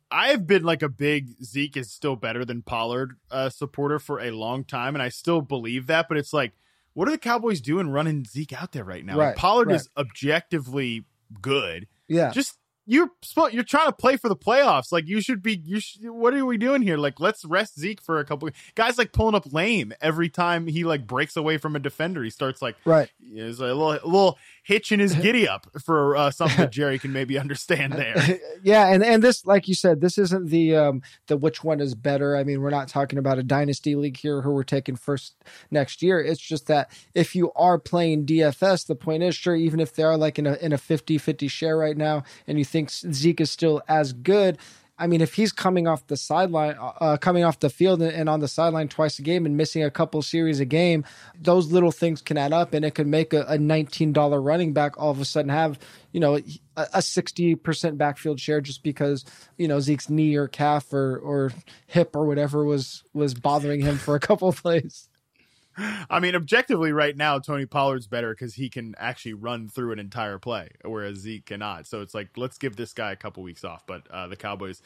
I 0.09 0.29
have 0.29 0.47
been 0.47 0.63
like 0.63 0.81
a 0.81 0.89
big 0.89 1.43
Zeke 1.43 1.77
is 1.77 1.91
still 1.91 2.15
better 2.15 2.45
than 2.45 2.61
Pollard 2.61 3.17
uh, 3.29 3.49
supporter 3.49 3.99
for 3.99 4.19
a 4.19 4.31
long 4.31 4.63
time, 4.63 4.95
and 4.95 5.01
I 5.01 5.09
still 5.09 5.41
believe 5.41 5.87
that. 5.87 6.07
But 6.07 6.17
it's 6.17 6.33
like 6.33 6.53
what 6.97 7.07
are 7.07 7.11
the 7.11 7.19
Cowboys 7.19 7.61
doing 7.61 7.89
running 7.89 8.25
Zeke 8.25 8.59
out 8.59 8.71
there 8.71 8.83
right 8.83 9.05
now? 9.05 9.19
Right, 9.19 9.27
like 9.27 9.35
Pollard 9.35 9.67
right. 9.67 9.75
is 9.75 9.87
objectively 9.95 11.05
good. 11.39 11.87
Yeah. 12.07 12.31
Just 12.31 12.57
you're 12.87 13.11
you're 13.51 13.63
trying 13.63 13.85
to 13.85 13.91
play 13.91 14.17
for 14.17 14.29
the 14.29 14.35
playoffs. 14.35 14.91
Like 14.91 15.07
you 15.07 15.21
should 15.21 15.43
be. 15.43 15.61
You 15.63 15.79
should, 15.79 16.09
what 16.09 16.33
are 16.33 16.43
we 16.43 16.57
doing 16.57 16.81
here? 16.81 16.97
Like 16.97 17.19
let's 17.19 17.45
rest 17.45 17.79
Zeke 17.79 18.01
for 18.01 18.17
a 18.17 18.25
couple. 18.25 18.49
Guys 18.73 18.97
like 18.97 19.11
pulling 19.11 19.35
up 19.35 19.53
lame 19.53 19.93
every 20.01 20.27
time 20.27 20.65
he 20.65 20.85
like 20.85 21.05
breaks 21.05 21.37
away 21.37 21.59
from 21.59 21.75
a 21.75 21.79
defender. 21.79 22.23
He 22.23 22.31
starts 22.31 22.63
like 22.63 22.77
Right. 22.83 23.11
There's 23.19 23.59
a 23.59 23.65
little 23.65 23.91
a 23.91 24.01
little 24.03 24.39
hitch 24.67 24.91
in 24.91 24.99
his 24.99 25.15
giddy 25.23 25.47
up 25.47 25.65
for 25.81 26.17
uh, 26.17 26.29
something 26.29 26.57
that 26.57 26.71
Jerry 26.73 26.99
can 26.99 27.13
maybe 27.13 27.39
understand 27.39 27.93
there. 27.93 28.39
yeah, 28.63 28.87
and 28.87 29.03
and 29.03 29.23
this, 29.23 29.45
like 29.45 29.67
you 29.67 29.73
said, 29.73 30.01
this 30.01 30.17
isn't 30.17 30.49
the 30.49 30.75
um 30.75 31.01
the 31.27 31.37
which 31.37 31.63
one 31.63 31.79
is 31.79 31.95
better. 31.95 32.35
I 32.35 32.43
mean, 32.43 32.61
we're 32.61 32.69
not 32.69 32.89
talking 32.89 33.17
about 33.17 33.39
a 33.39 33.43
dynasty 33.43 33.95
league 33.95 34.17
here 34.17 34.41
who 34.41 34.51
we're 34.51 34.63
taking 34.63 34.97
first 34.97 35.35
next 35.71 36.03
year. 36.03 36.19
It's 36.19 36.41
just 36.41 36.67
that 36.67 36.91
if 37.15 37.33
you 37.33 37.51
are 37.55 37.79
playing 37.79 38.25
DFS, 38.25 38.85
the 38.85 38.95
point 38.95 39.23
is 39.23 39.35
sure, 39.35 39.55
even 39.55 39.79
if 39.79 39.95
they 39.95 40.03
are 40.03 40.17
like 40.17 40.37
in 40.37 40.45
a 40.45 40.55
in 40.55 40.73
a 40.73 40.77
50-50 40.77 41.49
share 41.49 41.77
right 41.77 41.97
now, 41.97 42.23
and 42.45 42.59
you 42.59 42.65
think 42.65 42.91
Zeke 42.91 43.41
is 43.41 43.49
still 43.49 43.81
as 43.87 44.11
good. 44.11 44.57
I 44.99 45.05
mean, 45.05 45.21
if 45.21 45.35
he's 45.35 45.51
coming 45.51 45.87
off 45.87 46.07
the 46.07 46.17
sideline, 46.17 46.75
uh, 46.79 47.17
coming 47.17 47.43
off 47.43 47.59
the 47.59 47.69
field 47.69 48.01
and, 48.01 48.27
on 48.27 48.39
the 48.39 48.47
sideline 48.47 48.87
twice 48.87 49.19
a 49.19 49.21
game 49.21 49.45
and 49.45 49.55
missing 49.55 49.83
a 49.83 49.91
couple 49.91 50.21
series 50.23 50.59
a 50.59 50.65
game, 50.65 51.05
those 51.39 51.71
little 51.71 51.91
things 51.91 52.21
can 52.21 52.37
add 52.37 52.51
up 52.51 52.73
and 52.73 52.83
it 52.83 52.95
could 52.95 53.05
make 53.05 53.31
a, 53.31 53.41
a 53.41 53.57
$19 53.57 54.43
running 54.43 54.73
back 54.73 54.97
all 54.97 55.11
of 55.11 55.19
a 55.19 55.25
sudden 55.25 55.49
have, 55.49 55.77
you 56.11 56.19
know, 56.19 56.35
a, 56.35 56.41
a 56.75 56.99
60% 56.99 57.97
backfield 57.97 58.39
share 58.39 58.59
just 58.59 58.81
because, 58.81 59.23
you 59.57 59.67
know, 59.67 59.79
Zeke's 59.79 60.09
knee 60.09 60.35
or 60.35 60.47
calf 60.47 60.91
or, 60.91 61.17
or 61.17 61.51
hip 61.85 62.15
or 62.15 62.25
whatever 62.25 62.65
was, 62.65 63.03
was 63.13 63.35
bothering 63.35 63.81
him 63.81 63.97
for 63.97 64.15
a 64.15 64.19
couple 64.19 64.51
plays. 64.51 65.09
I 66.09 66.19
mean, 66.19 66.35
objectively, 66.35 66.91
right 66.91 67.15
now, 67.15 67.39
Tony 67.39 67.65
Pollard's 67.65 68.07
better 68.07 68.33
because 68.33 68.55
he 68.55 68.69
can 68.69 68.95
actually 68.97 69.33
run 69.33 69.67
through 69.67 69.91
an 69.91 69.99
entire 69.99 70.39
play, 70.39 70.69
whereas 70.83 71.17
Zeke 71.19 71.45
cannot. 71.45 71.85
So 71.87 72.01
it's 72.01 72.13
like, 72.13 72.29
let's 72.35 72.57
give 72.57 72.75
this 72.75 72.93
guy 72.93 73.11
a 73.11 73.15
couple 73.15 73.43
weeks 73.43 73.63
off. 73.63 73.85
But 73.85 74.07
uh, 74.09 74.27
the 74.27 74.35
Cowboys, 74.35 74.81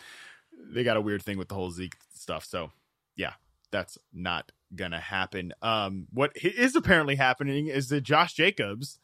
they 0.70 0.84
got 0.84 0.98
a 0.98 1.02
weird 1.02 1.24
thing 1.24 1.38
with 1.38 1.48
the 1.48 1.56
whole 1.56 1.72
Zeke 1.72 1.96
stuff. 2.14 2.46
So 2.46 2.72
yeah, 3.16 3.34
that's 3.72 3.98
not 4.14 4.52
gonna 4.76 5.00
happen. 5.00 5.54
Um, 5.62 6.08
what 6.12 6.32
is 6.36 6.76
apparently 6.76 7.16
happening 7.16 7.68
is 7.68 7.90
that 7.90 8.02
Josh 8.02 8.34
Jacobs 8.34 9.00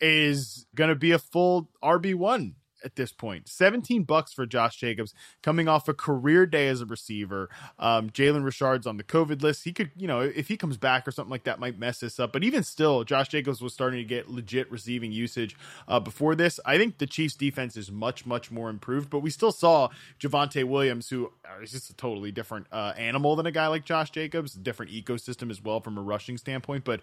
is 0.00 0.66
gonna 0.74 0.94
be 0.94 1.12
a 1.12 1.18
full 1.18 1.70
RB 1.82 2.14
one 2.14 2.56
at 2.84 2.96
this 2.96 3.12
point. 3.12 3.48
17 3.48 4.04
bucks 4.04 4.32
for 4.32 4.46
Josh 4.46 4.76
Jacobs 4.76 5.14
coming 5.42 5.68
off 5.68 5.88
a 5.88 5.94
career 5.94 6.46
day 6.46 6.68
as 6.68 6.80
a 6.80 6.86
receiver. 6.86 7.48
Um, 7.78 8.10
Jalen 8.10 8.44
Richard's 8.44 8.86
on 8.86 8.96
the 8.96 9.04
COVID 9.04 9.42
list. 9.42 9.64
He 9.64 9.72
could, 9.72 9.90
you 9.96 10.06
know, 10.06 10.20
if 10.20 10.48
he 10.48 10.56
comes 10.56 10.76
back 10.76 11.06
or 11.06 11.10
something 11.10 11.30
like 11.30 11.44
that, 11.44 11.58
might 11.58 11.78
mess 11.78 12.00
this 12.00 12.20
up. 12.20 12.32
But 12.32 12.44
even 12.44 12.62
still, 12.62 13.04
Josh 13.04 13.28
Jacobs 13.28 13.60
was 13.60 13.72
starting 13.72 13.98
to 13.98 14.04
get 14.04 14.30
legit 14.30 14.70
receiving 14.70 15.12
usage 15.12 15.56
uh, 15.86 16.00
before 16.00 16.34
this. 16.34 16.60
I 16.64 16.78
think 16.78 16.98
the 16.98 17.06
Chiefs 17.06 17.34
defense 17.34 17.76
is 17.76 17.90
much, 17.90 18.26
much 18.26 18.50
more 18.50 18.70
improved, 18.70 19.10
but 19.10 19.20
we 19.20 19.30
still 19.30 19.52
saw 19.52 19.88
Javonte 20.20 20.64
Williams, 20.64 21.08
who 21.08 21.32
is 21.62 21.72
just 21.72 21.90
a 21.90 21.94
totally 21.94 22.32
different 22.32 22.66
uh, 22.72 22.94
animal 22.96 23.36
than 23.36 23.46
a 23.46 23.52
guy 23.52 23.66
like 23.68 23.84
Josh 23.84 24.10
Jacobs, 24.10 24.52
different 24.52 24.92
ecosystem 24.92 25.50
as 25.50 25.62
well 25.62 25.80
from 25.80 25.98
a 25.98 26.02
rushing 26.02 26.36
standpoint. 26.36 26.84
But 26.84 27.00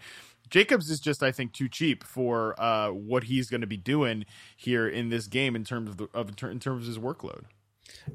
Jacobs 0.49 0.89
is 0.89 0.99
just, 0.99 1.23
I 1.23 1.31
think, 1.31 1.53
too 1.53 1.67
cheap 1.67 2.03
for 2.03 2.59
uh, 2.61 2.89
what 2.89 3.25
he's 3.25 3.49
going 3.49 3.61
to 3.61 3.67
be 3.67 3.77
doing 3.77 4.25
here 4.55 4.87
in 4.87 5.09
this 5.09 5.27
game 5.27 5.55
in 5.55 5.64
terms 5.65 5.89
of, 5.89 5.97
the, 5.97 6.07
of 6.13 6.29
in 6.29 6.59
terms 6.59 6.63
of 6.65 6.87
his 6.87 6.97
workload. 6.97 7.43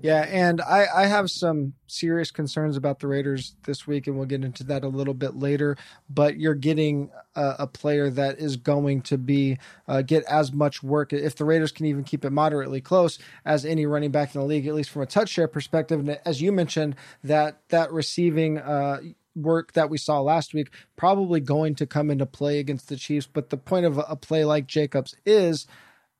Yeah, 0.02 0.22
and 0.22 0.60
I, 0.60 0.86
I 0.94 1.06
have 1.06 1.30
some 1.30 1.74
serious 1.86 2.30
concerns 2.30 2.76
about 2.76 3.00
the 3.00 3.06
Raiders 3.06 3.54
this 3.64 3.86
week, 3.86 4.06
and 4.06 4.16
we'll 4.16 4.26
get 4.26 4.44
into 4.44 4.64
that 4.64 4.84
a 4.84 4.88
little 4.88 5.14
bit 5.14 5.36
later. 5.36 5.76
But 6.08 6.38
you're 6.38 6.54
getting 6.54 7.10
a, 7.34 7.56
a 7.60 7.66
player 7.66 8.08
that 8.10 8.38
is 8.38 8.56
going 8.56 9.02
to 9.02 9.18
be 9.18 9.58
uh, 9.86 10.02
get 10.02 10.24
as 10.24 10.52
much 10.52 10.82
work 10.82 11.12
if 11.12 11.36
the 11.36 11.44
Raiders 11.44 11.72
can 11.72 11.86
even 11.86 12.04
keep 12.04 12.24
it 12.24 12.30
moderately 12.30 12.80
close 12.80 13.18
as 13.44 13.64
any 13.64 13.84
running 13.84 14.10
back 14.10 14.34
in 14.34 14.40
the 14.40 14.46
league, 14.46 14.66
at 14.66 14.74
least 14.74 14.90
from 14.90 15.02
a 15.02 15.06
touch 15.06 15.28
share 15.28 15.48
perspective. 15.48 16.00
And 16.00 16.18
as 16.24 16.40
you 16.40 16.52
mentioned, 16.52 16.96
that 17.24 17.60
that 17.68 17.92
receiving. 17.92 18.58
Uh, 18.58 19.00
work 19.36 19.74
that 19.74 19.88
we 19.88 19.96
saw 19.96 20.20
last 20.20 20.52
week 20.52 20.70
probably 20.96 21.38
going 21.38 21.72
to 21.76 21.86
come 21.86 22.10
into 22.10 22.26
play 22.26 22.58
against 22.58 22.88
the 22.88 22.96
Chiefs. 22.96 23.28
But 23.32 23.50
the 23.50 23.56
point 23.56 23.86
of 23.86 23.96
a, 23.96 24.02
a 24.02 24.16
play 24.16 24.44
like 24.44 24.66
Jacobs 24.66 25.14
is 25.24 25.68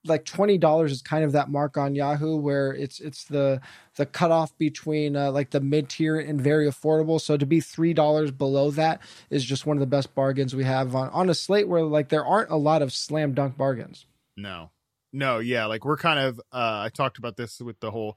like 0.04 0.24
twenty 0.24 0.58
dollars 0.58 0.92
is 0.92 1.02
kind 1.02 1.24
of 1.24 1.32
that 1.32 1.50
mark 1.50 1.76
on 1.76 1.94
Yahoo 1.94 2.36
where 2.36 2.72
it's 2.72 3.00
it's 3.00 3.24
the 3.24 3.60
the 3.96 4.06
cutoff 4.06 4.56
between 4.56 5.16
uh, 5.16 5.30
like 5.30 5.50
the 5.50 5.60
mid 5.60 5.88
tier 5.88 6.18
and 6.18 6.40
very 6.40 6.66
affordable. 6.66 7.20
So 7.20 7.36
to 7.36 7.46
be 7.46 7.60
three 7.60 7.92
dollars 7.92 8.30
below 8.30 8.70
that 8.72 9.02
is 9.28 9.44
just 9.44 9.66
one 9.66 9.76
of 9.76 9.80
the 9.80 9.86
best 9.86 10.14
bargains 10.14 10.54
we 10.54 10.64
have 10.64 10.94
on 10.94 11.10
on 11.10 11.28
a 11.28 11.34
slate 11.34 11.68
where 11.68 11.82
like 11.82 12.08
there 12.08 12.24
aren't 12.24 12.50
a 12.50 12.56
lot 12.56 12.82
of 12.82 12.92
slam 12.92 13.34
dunk 13.34 13.56
bargains. 13.56 14.06
No, 14.36 14.70
no, 15.12 15.38
yeah, 15.38 15.66
like 15.66 15.84
we're 15.84 15.96
kind 15.96 16.18
of. 16.18 16.38
uh 16.52 16.84
I 16.84 16.90
talked 16.92 17.18
about 17.18 17.36
this 17.36 17.60
with 17.60 17.80
the 17.80 17.90
whole 17.90 18.16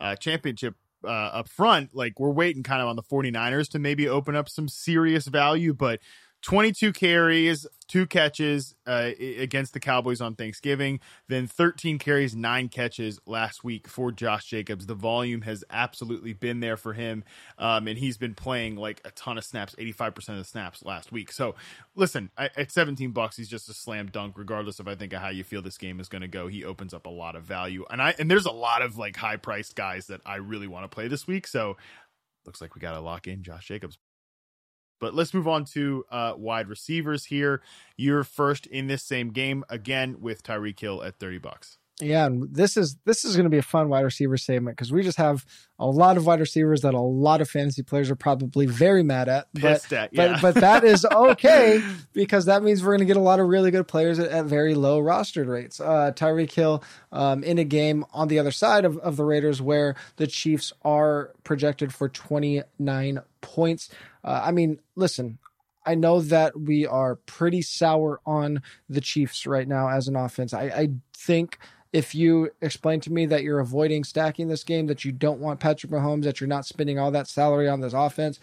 uh 0.00 0.16
championship 0.16 0.74
uh, 1.04 1.08
up 1.08 1.48
front, 1.48 1.94
like 1.94 2.20
we're 2.20 2.30
waiting 2.30 2.62
kind 2.62 2.82
of 2.82 2.88
on 2.88 2.96
the 2.96 3.02
49ers 3.02 3.70
to 3.70 3.78
maybe 3.78 4.08
open 4.08 4.36
up 4.36 4.48
some 4.48 4.68
serious 4.68 5.26
value, 5.26 5.74
but 5.74 6.00
22 6.42 6.92
carries, 6.92 7.66
two 7.86 8.04
catches 8.04 8.74
uh, 8.86 9.10
against 9.38 9.74
the 9.74 9.80
Cowboys 9.80 10.20
on 10.20 10.34
Thanksgiving, 10.34 10.98
then 11.28 11.46
13 11.46 11.98
carries, 11.98 12.34
nine 12.34 12.68
catches 12.68 13.20
last 13.26 13.62
week 13.62 13.86
for 13.86 14.10
Josh 14.10 14.46
Jacobs. 14.46 14.86
The 14.86 14.94
volume 14.94 15.42
has 15.42 15.62
absolutely 15.70 16.32
been 16.32 16.58
there 16.58 16.76
for 16.76 16.94
him, 16.94 17.22
um, 17.58 17.86
and 17.86 17.96
he's 17.96 18.18
been 18.18 18.34
playing 18.34 18.74
like 18.74 19.00
a 19.04 19.12
ton 19.12 19.38
of 19.38 19.44
snaps, 19.44 19.76
85% 19.78 20.30
of 20.30 20.36
the 20.38 20.44
snaps 20.44 20.84
last 20.84 21.12
week. 21.12 21.30
So, 21.30 21.54
listen, 21.94 22.30
at 22.36 22.72
17 22.72 23.12
bucks, 23.12 23.36
he's 23.36 23.48
just 23.48 23.68
a 23.68 23.74
slam 23.74 24.08
dunk, 24.08 24.36
regardless 24.36 24.80
of 24.80 24.88
I 24.88 24.96
think 24.96 25.12
of 25.12 25.20
how 25.20 25.28
you 25.28 25.44
feel 25.44 25.62
this 25.62 25.78
game 25.78 26.00
is 26.00 26.08
going 26.08 26.22
to 26.22 26.28
go. 26.28 26.48
He 26.48 26.64
opens 26.64 26.92
up 26.92 27.06
a 27.06 27.10
lot 27.10 27.36
of 27.36 27.44
value, 27.44 27.84
and 27.88 28.02
I 28.02 28.14
and 28.18 28.30
there's 28.30 28.46
a 28.46 28.52
lot 28.52 28.82
of 28.82 28.98
like 28.98 29.16
high 29.16 29.36
priced 29.36 29.76
guys 29.76 30.08
that 30.08 30.20
I 30.26 30.36
really 30.36 30.66
want 30.66 30.84
to 30.84 30.88
play 30.88 31.06
this 31.06 31.26
week. 31.26 31.46
So, 31.46 31.76
looks 32.44 32.60
like 32.60 32.74
we 32.74 32.80
got 32.80 32.94
to 32.94 33.00
lock 33.00 33.28
in 33.28 33.44
Josh 33.44 33.68
Jacobs. 33.68 33.96
But 35.02 35.16
let's 35.16 35.34
move 35.34 35.48
on 35.48 35.64
to 35.72 36.04
uh, 36.12 36.34
wide 36.36 36.68
receivers 36.68 37.24
here. 37.24 37.60
You're 37.96 38.22
first 38.22 38.66
in 38.66 38.86
this 38.86 39.02
same 39.02 39.32
game 39.32 39.64
again 39.68 40.20
with 40.20 40.44
Tyreek 40.44 40.78
Hill 40.78 41.02
at 41.02 41.18
30 41.18 41.38
bucks. 41.38 41.78
Yeah, 42.00 42.26
and 42.26 42.54
this 42.54 42.76
is 42.76 42.96
this 43.04 43.24
is 43.24 43.36
going 43.36 43.44
to 43.44 43.50
be 43.50 43.58
a 43.58 43.62
fun 43.62 43.88
wide 43.88 44.04
receiver 44.04 44.36
segment 44.36 44.76
because 44.76 44.92
we 44.92 45.02
just 45.02 45.18
have 45.18 45.44
a 45.78 45.86
lot 45.86 46.16
of 46.16 46.24
wide 46.26 46.40
receivers 46.40 46.82
that 46.82 46.94
a 46.94 47.00
lot 47.00 47.40
of 47.40 47.50
fantasy 47.50 47.82
players 47.82 48.10
are 48.10 48.16
probably 48.16 48.66
very 48.66 49.02
mad 49.02 49.28
at. 49.28 49.48
But 49.54 49.92
at, 49.92 50.12
yeah. 50.12 50.32
but 50.32 50.40
but 50.40 50.54
that 50.60 50.84
is 50.84 51.04
okay 51.12 51.82
because 52.12 52.46
that 52.46 52.62
means 52.62 52.82
we're 52.82 52.90
going 52.90 53.00
to 53.00 53.04
get 53.04 53.16
a 53.16 53.20
lot 53.20 53.40
of 53.40 53.48
really 53.48 53.70
good 53.70 53.86
players 53.86 54.18
at, 54.18 54.30
at 54.30 54.46
very 54.46 54.74
low 54.74 55.00
rostered 55.00 55.48
rates. 55.48 55.80
Uh, 55.80 56.12
Tyreek 56.14 56.52
Hill 56.52 56.82
um, 57.10 57.44
in 57.44 57.58
a 57.58 57.64
game 57.64 58.04
on 58.12 58.28
the 58.28 58.38
other 58.38 58.52
side 58.52 58.84
of, 58.84 58.96
of 58.98 59.16
the 59.16 59.24
Raiders 59.24 59.60
where 59.60 59.94
the 60.16 60.26
Chiefs 60.26 60.72
are 60.84 61.32
projected 61.44 61.92
for 61.92 62.08
29 62.08 63.20
points. 63.42 63.90
Uh, 64.24 64.40
I 64.44 64.52
mean, 64.52 64.80
listen, 64.94 65.38
I 65.84 65.94
know 65.94 66.20
that 66.20 66.58
we 66.58 66.86
are 66.86 67.16
pretty 67.16 67.62
sour 67.62 68.20
on 68.24 68.62
the 68.88 69.00
Chiefs 69.00 69.46
right 69.46 69.66
now 69.66 69.88
as 69.88 70.08
an 70.08 70.16
offense. 70.16 70.54
I, 70.54 70.64
I 70.64 70.88
think 71.16 71.58
if 71.92 72.14
you 72.14 72.50
explain 72.60 73.00
to 73.00 73.12
me 73.12 73.26
that 73.26 73.42
you're 73.42 73.60
avoiding 73.60 74.04
stacking 74.04 74.48
this 74.48 74.64
game, 74.64 74.86
that 74.86 75.04
you 75.04 75.12
don't 75.12 75.40
want 75.40 75.60
Patrick 75.60 75.92
Mahomes, 75.92 76.24
that 76.24 76.40
you're 76.40 76.48
not 76.48 76.66
spending 76.66 76.98
all 76.98 77.10
that 77.10 77.28
salary 77.28 77.68
on 77.68 77.80
this 77.80 77.92
offense, 77.92 78.38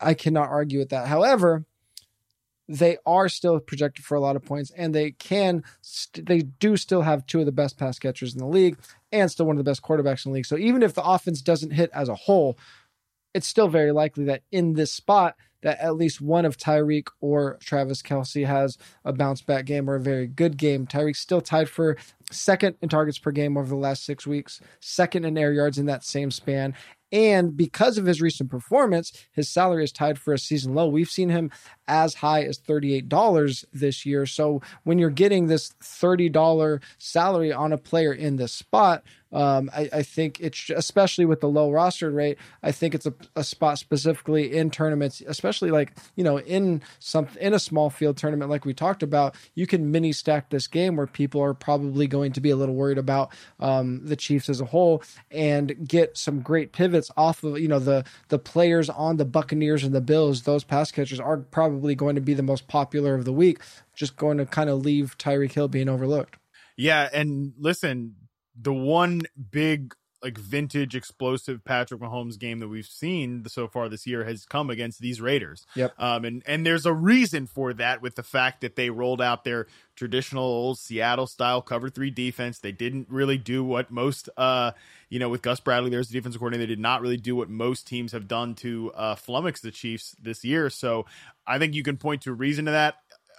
I 0.00 0.14
cannot 0.14 0.48
argue 0.48 0.78
with 0.78 0.88
that. 0.88 1.06
However, 1.06 1.66
they 2.68 2.98
are 3.04 3.28
still 3.28 3.58
projected 3.60 4.04
for 4.04 4.14
a 4.14 4.20
lot 4.20 4.36
of 4.36 4.44
points, 4.44 4.70
and 4.76 4.94
they 4.94 5.10
can, 5.10 5.64
st- 5.82 6.26
they 6.26 6.38
do 6.40 6.76
still 6.76 7.02
have 7.02 7.26
two 7.26 7.40
of 7.40 7.46
the 7.46 7.52
best 7.52 7.76
pass 7.76 7.98
catchers 7.98 8.32
in 8.32 8.38
the 8.38 8.46
league, 8.46 8.78
and 9.12 9.30
still 9.30 9.46
one 9.46 9.56
of 9.56 9.64
the 9.64 9.68
best 9.68 9.82
quarterbacks 9.82 10.24
in 10.24 10.32
the 10.32 10.36
league. 10.36 10.46
So 10.46 10.56
even 10.56 10.82
if 10.82 10.94
the 10.94 11.04
offense 11.04 11.42
doesn't 11.42 11.72
hit 11.72 11.90
as 11.92 12.08
a 12.08 12.14
whole, 12.14 12.56
it's 13.34 13.46
still 13.46 13.68
very 13.68 13.92
likely 13.92 14.24
that 14.24 14.42
in 14.50 14.74
this 14.74 14.92
spot 14.92 15.36
that 15.62 15.78
at 15.78 15.96
least 15.96 16.20
one 16.20 16.44
of 16.44 16.56
Tyreek 16.56 17.08
or 17.20 17.58
Travis 17.60 18.02
Kelce 18.02 18.46
has 18.46 18.78
a 19.04 19.12
bounce 19.12 19.42
back 19.42 19.66
game 19.66 19.88
or 19.90 19.96
a 19.96 20.00
very 20.00 20.26
good 20.26 20.56
game. 20.56 20.86
Tyreek's 20.86 21.20
still 21.20 21.40
tied 21.40 21.68
for 21.68 21.96
second 22.30 22.76
in 22.80 22.88
targets 22.88 23.18
per 23.18 23.30
game 23.30 23.56
over 23.56 23.68
the 23.68 23.76
last 23.76 24.04
six 24.04 24.26
weeks, 24.26 24.60
second 24.80 25.24
in 25.24 25.36
air 25.36 25.52
yards 25.52 25.78
in 25.78 25.86
that 25.86 26.04
same 26.04 26.30
span. 26.30 26.74
And 27.12 27.56
because 27.56 27.98
of 27.98 28.06
his 28.06 28.22
recent 28.22 28.50
performance, 28.50 29.12
his 29.32 29.48
salary 29.48 29.82
is 29.82 29.92
tied 29.92 30.18
for 30.18 30.32
a 30.32 30.38
season 30.38 30.74
low. 30.74 30.86
We've 30.88 31.08
seen 31.08 31.28
him 31.28 31.50
as 31.90 32.14
high 32.14 32.44
as 32.44 32.58
$38 32.58 33.64
this 33.72 34.06
year. 34.06 34.24
So 34.24 34.62
when 34.84 34.98
you're 34.98 35.10
getting 35.10 35.48
this 35.48 35.74
$30 35.82 36.80
salary 36.98 37.52
on 37.52 37.72
a 37.72 37.78
player 37.78 38.12
in 38.12 38.36
this 38.36 38.52
spot, 38.52 39.02
um, 39.32 39.70
I, 39.72 39.88
I, 39.92 40.02
think 40.02 40.40
it's 40.40 40.70
especially 40.70 41.24
with 41.24 41.40
the 41.40 41.48
low 41.48 41.70
roster 41.70 42.10
rate. 42.10 42.36
I 42.64 42.72
think 42.72 42.96
it's 42.96 43.06
a, 43.06 43.14
a, 43.36 43.44
spot 43.44 43.78
specifically 43.78 44.56
in 44.56 44.70
tournaments, 44.70 45.22
especially 45.24 45.70
like 45.70 45.92
you 46.16 46.24
know 46.24 46.40
in 46.40 46.82
some 46.98 47.28
in 47.40 47.54
a 47.54 47.60
small 47.60 47.90
field 47.90 48.16
tournament 48.16 48.50
like 48.50 48.64
we 48.64 48.74
talked 48.74 49.04
about. 49.04 49.36
You 49.54 49.68
can 49.68 49.92
mini 49.92 50.10
stack 50.10 50.50
this 50.50 50.66
game 50.66 50.96
where 50.96 51.06
people 51.06 51.40
are 51.42 51.54
probably 51.54 52.08
going 52.08 52.32
to 52.32 52.40
be 52.40 52.50
a 52.50 52.56
little 52.56 52.74
worried 52.74 52.98
about 52.98 53.30
um, 53.60 54.04
the 54.04 54.16
Chiefs 54.16 54.48
as 54.48 54.60
a 54.60 54.64
whole 54.64 55.00
and 55.30 55.86
get 55.86 56.18
some 56.18 56.40
great 56.40 56.72
pivots 56.72 57.10
off 57.16 57.44
of 57.44 57.56
you 57.60 57.68
know 57.68 57.78
the 57.78 58.04
the 58.30 58.38
players 58.38 58.90
on 58.90 59.16
the 59.16 59.24
Buccaneers 59.24 59.84
and 59.84 59.94
the 59.94 60.00
Bills. 60.00 60.42
Those 60.42 60.64
pass 60.64 60.90
catchers 60.90 61.20
are 61.20 61.36
probably 61.36 61.79
going 61.94 62.14
to 62.14 62.20
be 62.20 62.34
the 62.34 62.42
most 62.42 62.68
popular 62.68 63.14
of 63.14 63.24
the 63.24 63.32
week. 63.32 63.60
Just 63.94 64.16
going 64.16 64.38
to 64.38 64.46
kind 64.46 64.70
of 64.70 64.84
leave 64.84 65.16
Tyreek 65.18 65.52
Hill 65.52 65.68
being 65.68 65.88
overlooked. 65.88 66.36
Yeah, 66.76 67.08
and 67.12 67.52
listen, 67.58 68.16
the 68.60 68.72
one 68.72 69.22
big 69.50 69.94
like 70.22 70.36
vintage 70.36 70.94
explosive 70.94 71.64
Patrick 71.64 72.00
Mahomes 72.00 72.38
game 72.38 72.58
that 72.60 72.68
we've 72.68 72.86
seen 72.86 73.44
so 73.48 73.66
far 73.66 73.88
this 73.88 74.06
year 74.06 74.24
has 74.24 74.44
come 74.44 74.68
against 74.68 75.00
these 75.00 75.20
Raiders. 75.20 75.66
Yep. 75.74 75.94
Um, 75.98 76.24
and 76.24 76.42
and 76.46 76.66
there's 76.66 76.86
a 76.86 76.92
reason 76.92 77.46
for 77.46 77.72
that 77.74 78.02
with 78.02 78.16
the 78.16 78.22
fact 78.22 78.60
that 78.60 78.76
they 78.76 78.90
rolled 78.90 79.22
out 79.22 79.44
their 79.44 79.66
traditional 79.96 80.44
old 80.44 80.78
Seattle 80.78 81.26
style 81.26 81.62
cover 81.62 81.88
three 81.88 82.10
defense. 82.10 82.58
They 82.58 82.72
didn't 82.72 83.08
really 83.08 83.38
do 83.38 83.64
what 83.64 83.90
most 83.90 84.28
uh 84.36 84.72
you 85.08 85.18
know 85.18 85.28
with 85.28 85.42
Gus 85.42 85.60
Bradley 85.60 85.90
there's 85.90 86.08
the 86.08 86.14
defensive 86.14 86.40
coordinator. 86.40 86.66
They 86.66 86.74
did 86.74 86.80
not 86.80 87.00
really 87.00 87.16
do 87.16 87.34
what 87.36 87.48
most 87.48 87.86
teams 87.86 88.12
have 88.12 88.28
done 88.28 88.54
to 88.56 88.92
uh 88.94 89.14
flummox 89.14 89.60
the 89.60 89.70
Chiefs 89.70 90.14
this 90.20 90.44
year. 90.44 90.68
So 90.70 91.06
I 91.46 91.58
think 91.58 91.74
you 91.74 91.82
can 91.82 91.96
point 91.96 92.22
to 92.22 92.30
a 92.30 92.34
reason 92.34 92.66
to 92.66 92.72
that. 92.72 92.96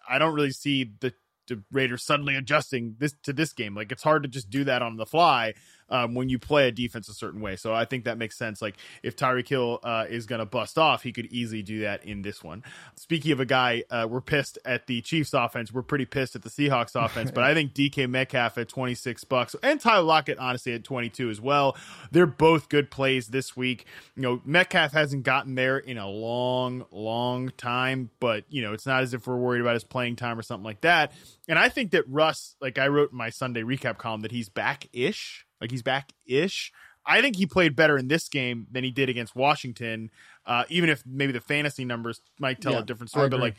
I 0.09 0.17
don't 0.17 0.33
really 0.33 0.51
see 0.51 0.91
the 0.99 1.13
the 1.47 1.61
Raiders 1.71 2.03
suddenly 2.03 2.35
adjusting 2.35 2.95
this 2.97 3.13
to 3.23 3.33
this 3.33 3.53
game. 3.53 3.75
Like 3.75 3.91
it's 3.91 4.03
hard 4.03 4.23
to 4.23 4.29
just 4.29 4.49
do 4.49 4.63
that 4.63 4.81
on 4.81 4.97
the 4.97 5.05
fly 5.05 5.53
um, 5.91 6.15
when 6.15 6.29
you 6.29 6.39
play 6.39 6.67
a 6.67 6.71
defense 6.71 7.09
a 7.09 7.13
certain 7.13 7.41
way. 7.41 7.55
So 7.55 7.73
I 7.73 7.85
think 7.85 8.05
that 8.05 8.17
makes 8.17 8.37
sense. 8.37 8.61
Like 8.61 8.77
if 9.03 9.15
Tyreek 9.15 9.47
Hill 9.47 9.79
uh, 9.83 10.05
is 10.09 10.25
going 10.25 10.39
to 10.39 10.45
bust 10.45 10.77
off, 10.77 11.03
he 11.03 11.11
could 11.11 11.27
easily 11.27 11.61
do 11.61 11.81
that 11.81 12.03
in 12.05 12.21
this 12.21 12.43
one. 12.43 12.63
Speaking 12.95 13.31
of 13.31 13.39
a 13.39 13.45
guy, 13.45 13.83
uh, 13.89 14.07
we're 14.09 14.21
pissed 14.21 14.57
at 14.65 14.87
the 14.87 15.01
Chiefs 15.01 15.33
offense. 15.33 15.71
We're 15.71 15.83
pretty 15.83 16.05
pissed 16.05 16.35
at 16.35 16.41
the 16.41 16.49
Seahawks 16.49 16.95
offense, 16.95 17.29
but 17.29 17.43
I 17.43 17.53
think 17.53 17.73
DK 17.73 18.09
Metcalf 18.09 18.57
at 18.57 18.69
26 18.69 19.23
bucks 19.25 19.55
and 19.61 19.79
Tyler 19.79 20.03
Lockett, 20.03 20.39
honestly, 20.39 20.73
at 20.73 20.83
22 20.83 21.29
as 21.29 21.41
well. 21.41 21.77
They're 22.11 22.25
both 22.25 22.69
good 22.69 22.89
plays 22.89 23.27
this 23.27 23.55
week. 23.55 23.85
You 24.15 24.23
know, 24.23 24.41
Metcalf 24.45 24.93
hasn't 24.93 25.23
gotten 25.23 25.55
there 25.55 25.77
in 25.77 25.97
a 25.97 26.07
long, 26.07 26.85
long 26.91 27.49
time, 27.57 28.09
but, 28.19 28.45
you 28.49 28.61
know, 28.61 28.73
it's 28.73 28.85
not 28.85 29.03
as 29.03 29.13
if 29.13 29.27
we're 29.27 29.35
worried 29.35 29.61
about 29.61 29.73
his 29.73 29.83
playing 29.83 30.15
time 30.15 30.39
or 30.39 30.41
something 30.41 30.65
like 30.65 30.81
that. 30.81 31.11
And 31.47 31.59
I 31.59 31.69
think 31.69 31.91
that 31.91 32.07
Russ, 32.07 32.55
like 32.61 32.77
I 32.77 32.87
wrote 32.87 33.11
in 33.11 33.17
my 33.17 33.29
Sunday 33.29 33.61
recap 33.61 33.97
column, 33.97 34.21
that 34.21 34.31
he's 34.31 34.47
back 34.47 34.87
ish 34.93 35.45
like 35.61 35.71
he's 35.71 35.83
back 35.83 36.11
ish. 36.25 36.71
I 37.05 37.21
think 37.21 37.35
he 37.35 37.45
played 37.45 37.75
better 37.75 37.97
in 37.97 38.07
this 38.07 38.27
game 38.27 38.67
than 38.71 38.83
he 38.83 38.91
did 38.91 39.09
against 39.09 39.35
Washington. 39.35 40.11
Uh, 40.45 40.65
even 40.69 40.89
if 40.89 41.03
maybe 41.05 41.31
the 41.31 41.41
fantasy 41.41 41.85
numbers 41.85 42.21
might 42.39 42.61
tell 42.61 42.73
yeah, 42.73 42.79
a 42.79 42.83
different 42.83 43.09
story. 43.09 43.29
But 43.29 43.39
like, 43.39 43.55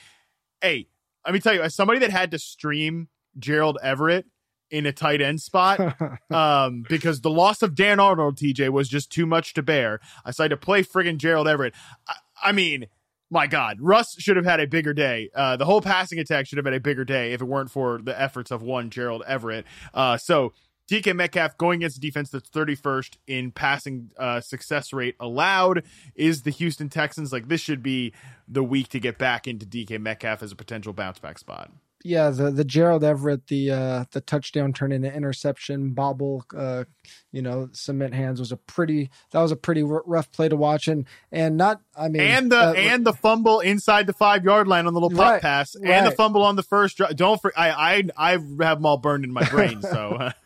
hey, 0.61 0.89
let 1.25 1.35
me 1.35 1.41
tell 1.41 1.55
you, 1.55 1.63
as 1.63 1.75
somebody 1.75 2.01
that 2.01 2.11
had 2.11 2.31
to 2.33 2.39
stream 2.39 3.09
Gerald 3.39 3.79
Everett 3.83 4.27
in 4.71 4.87
a 4.87 4.93
tight 4.93 5.21
end 5.21 5.41
spot, 5.41 5.97
um, 6.31 6.85
because 6.89 7.21
the 7.21 7.31
loss 7.31 7.63
of 7.63 7.75
Dan 7.75 8.01
Arnold, 8.01 8.37
TJ, 8.37 8.71
was 8.71 8.89
just 8.89 9.11
too 9.11 9.27
much 9.27 9.55
to 9.55 9.63
bear. 9.63 10.01
I 10.25 10.31
decided 10.31 10.51
to 10.51 10.57
play 10.57 10.83
friggin' 10.83 11.19
Gerald 11.19 11.49
Everett. 11.49 11.75
I, 12.09 12.15
I 12.45 12.53
mean, 12.53 12.87
my 13.31 13.47
God, 13.47 13.79
Russ 13.81 14.17
should 14.19 14.37
have 14.37 14.45
had 14.45 14.61
a 14.61 14.67
bigger 14.67 14.93
day. 14.93 15.31
Uh, 15.35 15.57
the 15.57 15.65
whole 15.65 15.81
passing 15.81 16.19
attack 16.19 16.47
should 16.47 16.59
have 16.59 16.67
had 16.67 16.75
a 16.75 16.81
bigger 16.81 17.05
day 17.05 17.33
if 17.33 17.41
it 17.41 17.47
weren't 17.47 17.71
for 17.71 18.01
the 18.03 18.19
efforts 18.21 18.51
of 18.51 18.63
one 18.63 18.91
Gerald 18.91 19.23
Everett. 19.27 19.65
Uh, 19.95 20.17
so 20.17 20.53
DK 20.93 21.17
Metcalf 21.17 21.57
going 21.57 21.81
against 21.81 21.97
a 21.97 22.01
defense 22.01 22.29
that's 22.29 22.51
31st 22.51 23.17
in 23.27 23.51
passing 23.51 24.11
uh, 24.19 24.43
success 24.43 24.93
rate 24.93 25.17
allowed 25.19 25.85
is 26.15 26.43
the 26.43 26.51
Houston 26.51 26.91
Texans. 26.91 27.33
Like 27.33 27.49
this 27.49 27.63
should 27.63 27.83
be 27.83 28.13
the 28.47 28.63
week 28.63 28.89
to 28.89 29.01
get 29.01 29.17
back 29.17 29.49
into 29.49 29.65
DK 29.65 29.99
Metcalf 29.99 30.43
as 30.43 30.53
a 30.53 30.57
potential 30.57 30.93
bounce 30.93 31.19
back 31.19 31.39
spot. 31.39 31.71
Yeah, 32.05 32.31
the 32.31 32.51
the 32.51 32.65
Gerald 32.65 33.05
Everett, 33.05 33.47
the 33.47 33.71
uh, 33.71 34.05
the 34.11 34.21
touchdown 34.21 34.73
turn 34.73 34.91
into 34.91 35.11
interception, 35.11 35.93
bobble, 35.93 36.45
uh, 36.55 36.85
you 37.31 37.41
know, 37.41 37.69
cement 37.73 38.13
hands 38.13 38.41
was 38.41 38.51
a 38.51 38.57
pretty 38.57 39.09
that 39.31 39.41
was 39.41 39.53
a 39.53 39.57
pretty 39.57 39.83
r- 39.83 40.03
rough 40.05 40.31
play 40.33 40.49
to 40.49 40.57
watch, 40.57 40.89
and 40.89 41.07
and 41.31 41.57
not 41.57 41.81
I 41.97 42.09
mean, 42.09 42.23
and 42.23 42.51
the 42.51 42.71
uh, 42.71 42.73
and 42.73 43.07
the 43.07 43.13
fumble 43.13 43.61
inside 43.61 44.09
the 44.09 44.13
five 44.13 44.45
yard 44.45 44.67
line 44.67 44.89
on 44.89 44.95
the 44.95 45.01
little 45.01 45.17
pop 45.17 45.31
right, 45.31 45.43
pass, 45.43 45.77
and 45.77 45.89
right. 45.89 46.05
the 46.05 46.11
fumble 46.11 46.43
on 46.43 46.57
the 46.57 46.65
first. 46.65 47.01
Don't 47.15 47.41
for 47.41 47.53
I 47.57 47.71
I 47.71 48.03
I 48.17 48.31
have 48.33 48.59
them 48.59 48.85
all 48.85 48.99
burned 48.99 49.25
in 49.25 49.33
my 49.33 49.49
brain, 49.49 49.81
so. 49.81 50.31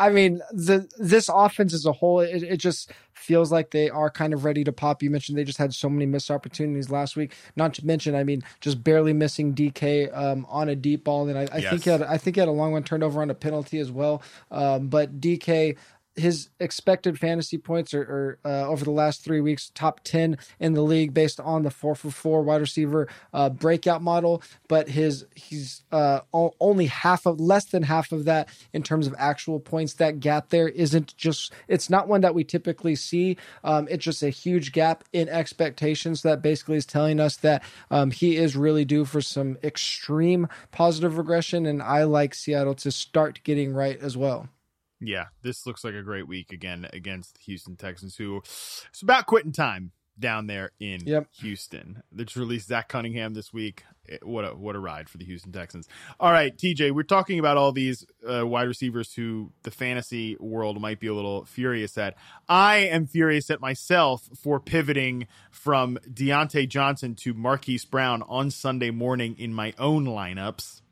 I 0.00 0.08
mean, 0.08 0.40
the 0.50 0.88
this 0.98 1.28
offense 1.28 1.74
as 1.74 1.84
a 1.84 1.92
whole, 1.92 2.20
it, 2.20 2.42
it 2.42 2.56
just 2.56 2.90
feels 3.12 3.52
like 3.52 3.70
they 3.70 3.90
are 3.90 4.10
kind 4.10 4.32
of 4.32 4.46
ready 4.46 4.64
to 4.64 4.72
pop. 4.72 5.02
You 5.02 5.10
mentioned 5.10 5.36
they 5.36 5.44
just 5.44 5.58
had 5.58 5.74
so 5.74 5.90
many 5.90 6.06
missed 6.06 6.30
opportunities 6.30 6.88
last 6.88 7.16
week. 7.16 7.34
Not 7.54 7.74
to 7.74 7.86
mention, 7.86 8.14
I 8.14 8.24
mean, 8.24 8.42
just 8.60 8.82
barely 8.82 9.12
missing 9.12 9.54
DK 9.54 10.16
um, 10.16 10.46
on 10.48 10.70
a 10.70 10.74
deep 10.74 11.04
ball, 11.04 11.28
and 11.28 11.38
I, 11.38 11.42
I 11.52 11.58
yes. 11.58 11.70
think 11.70 11.84
he 11.84 11.90
had 11.90 12.02
I 12.02 12.16
think 12.16 12.36
he 12.36 12.40
had 12.40 12.48
a 12.48 12.52
long 12.52 12.72
one 12.72 12.82
turned 12.82 13.02
over 13.02 13.20
on 13.20 13.28
a 13.28 13.34
penalty 13.34 13.78
as 13.78 13.92
well. 13.92 14.22
Um, 14.50 14.88
but 14.88 15.20
DK 15.20 15.76
his 16.16 16.50
expected 16.58 17.18
fantasy 17.18 17.58
points 17.58 17.94
are, 17.94 18.02
are 18.02 18.38
uh, 18.44 18.68
over 18.68 18.84
the 18.84 18.90
last 18.90 19.22
three 19.22 19.40
weeks 19.40 19.70
top 19.74 20.00
10 20.04 20.38
in 20.58 20.74
the 20.74 20.82
league 20.82 21.14
based 21.14 21.40
on 21.40 21.62
the 21.62 21.70
four 21.70 21.94
for 21.94 22.10
four 22.10 22.42
wide 22.42 22.60
receiver 22.60 23.08
uh, 23.32 23.48
breakout 23.48 24.02
model. 24.02 24.42
But 24.68 24.88
his 24.88 25.26
he's 25.34 25.82
uh, 25.92 26.20
only 26.32 26.86
half 26.86 27.26
of 27.26 27.40
less 27.40 27.66
than 27.66 27.84
half 27.84 28.12
of 28.12 28.24
that 28.24 28.48
in 28.72 28.82
terms 28.82 29.06
of 29.06 29.14
actual 29.18 29.60
points. 29.60 29.94
That 29.94 30.20
gap 30.20 30.50
there 30.50 30.68
isn't 30.68 31.16
just 31.16 31.52
it's 31.68 31.88
not 31.88 32.08
one 32.08 32.20
that 32.22 32.34
we 32.34 32.44
typically 32.44 32.96
see. 32.96 33.36
Um, 33.64 33.86
it's 33.90 34.04
just 34.04 34.22
a 34.22 34.30
huge 34.30 34.72
gap 34.72 35.04
in 35.12 35.28
expectations. 35.28 36.22
That 36.22 36.42
basically 36.42 36.76
is 36.76 36.86
telling 36.86 37.20
us 37.20 37.36
that 37.38 37.62
um, 37.90 38.10
he 38.10 38.36
is 38.36 38.56
really 38.56 38.84
due 38.84 39.04
for 39.04 39.20
some 39.20 39.58
extreme 39.62 40.48
positive 40.72 41.18
regression. 41.18 41.66
And 41.66 41.82
i 41.82 42.04
like 42.04 42.34
seattle 42.34 42.74
to 42.74 42.90
start 42.90 43.40
getting 43.44 43.72
right 43.72 43.98
as 44.00 44.16
well 44.16 44.48
yeah, 45.00 45.26
this 45.42 45.66
looks 45.66 45.84
like 45.84 45.94
a 45.94 46.02
great 46.02 46.28
week 46.28 46.52
again 46.52 46.86
against 46.92 47.34
the 47.34 47.40
Houston 47.44 47.76
Texans, 47.76 48.16
who 48.16 48.38
it's 48.38 49.02
about 49.02 49.26
quitting 49.26 49.52
time 49.52 49.92
down 50.20 50.46
there 50.46 50.70
in 50.78 51.00
yep. 51.06 51.26
Houston. 51.40 52.02
They 52.12 52.24
just 52.24 52.36
released 52.36 52.68
Zach 52.68 52.88
Cunningham 52.88 53.34
this 53.34 53.52
week. 53.52 53.84
Eh, 54.08 54.18
what 54.22 54.44
a 54.44 54.54
what 54.54 54.76
a 54.76 54.78
ride 54.78 55.08
for 55.08 55.18
the 55.18 55.24
Houston 55.24 55.50
Texans. 55.50 55.88
All 56.20 56.30
right, 56.30 56.56
TJ, 56.56 56.92
we're 56.92 57.02
talking 57.02 57.38
about 57.38 57.56
all 57.56 57.72
these 57.72 58.04
uh, 58.28 58.46
wide 58.46 58.68
receivers 58.68 59.14
who 59.14 59.52
the 59.62 59.70
fantasy 59.70 60.36
world 60.38 60.80
might 60.80 61.00
be 61.00 61.06
a 61.06 61.14
little 61.14 61.44
furious 61.46 61.96
at. 61.98 62.14
I 62.48 62.76
am 62.76 63.06
furious 63.06 63.50
at 63.50 63.60
myself 63.60 64.28
for 64.36 64.60
pivoting 64.60 65.26
from 65.50 65.98
Diontae 66.08 66.68
Johnson 66.68 67.14
to 67.16 67.34
Marquise 67.34 67.84
Brown 67.84 68.22
on 68.28 68.50
Sunday 68.50 68.90
morning 68.90 69.36
in 69.38 69.54
my 69.54 69.72
own 69.78 70.04
lineups. 70.04 70.82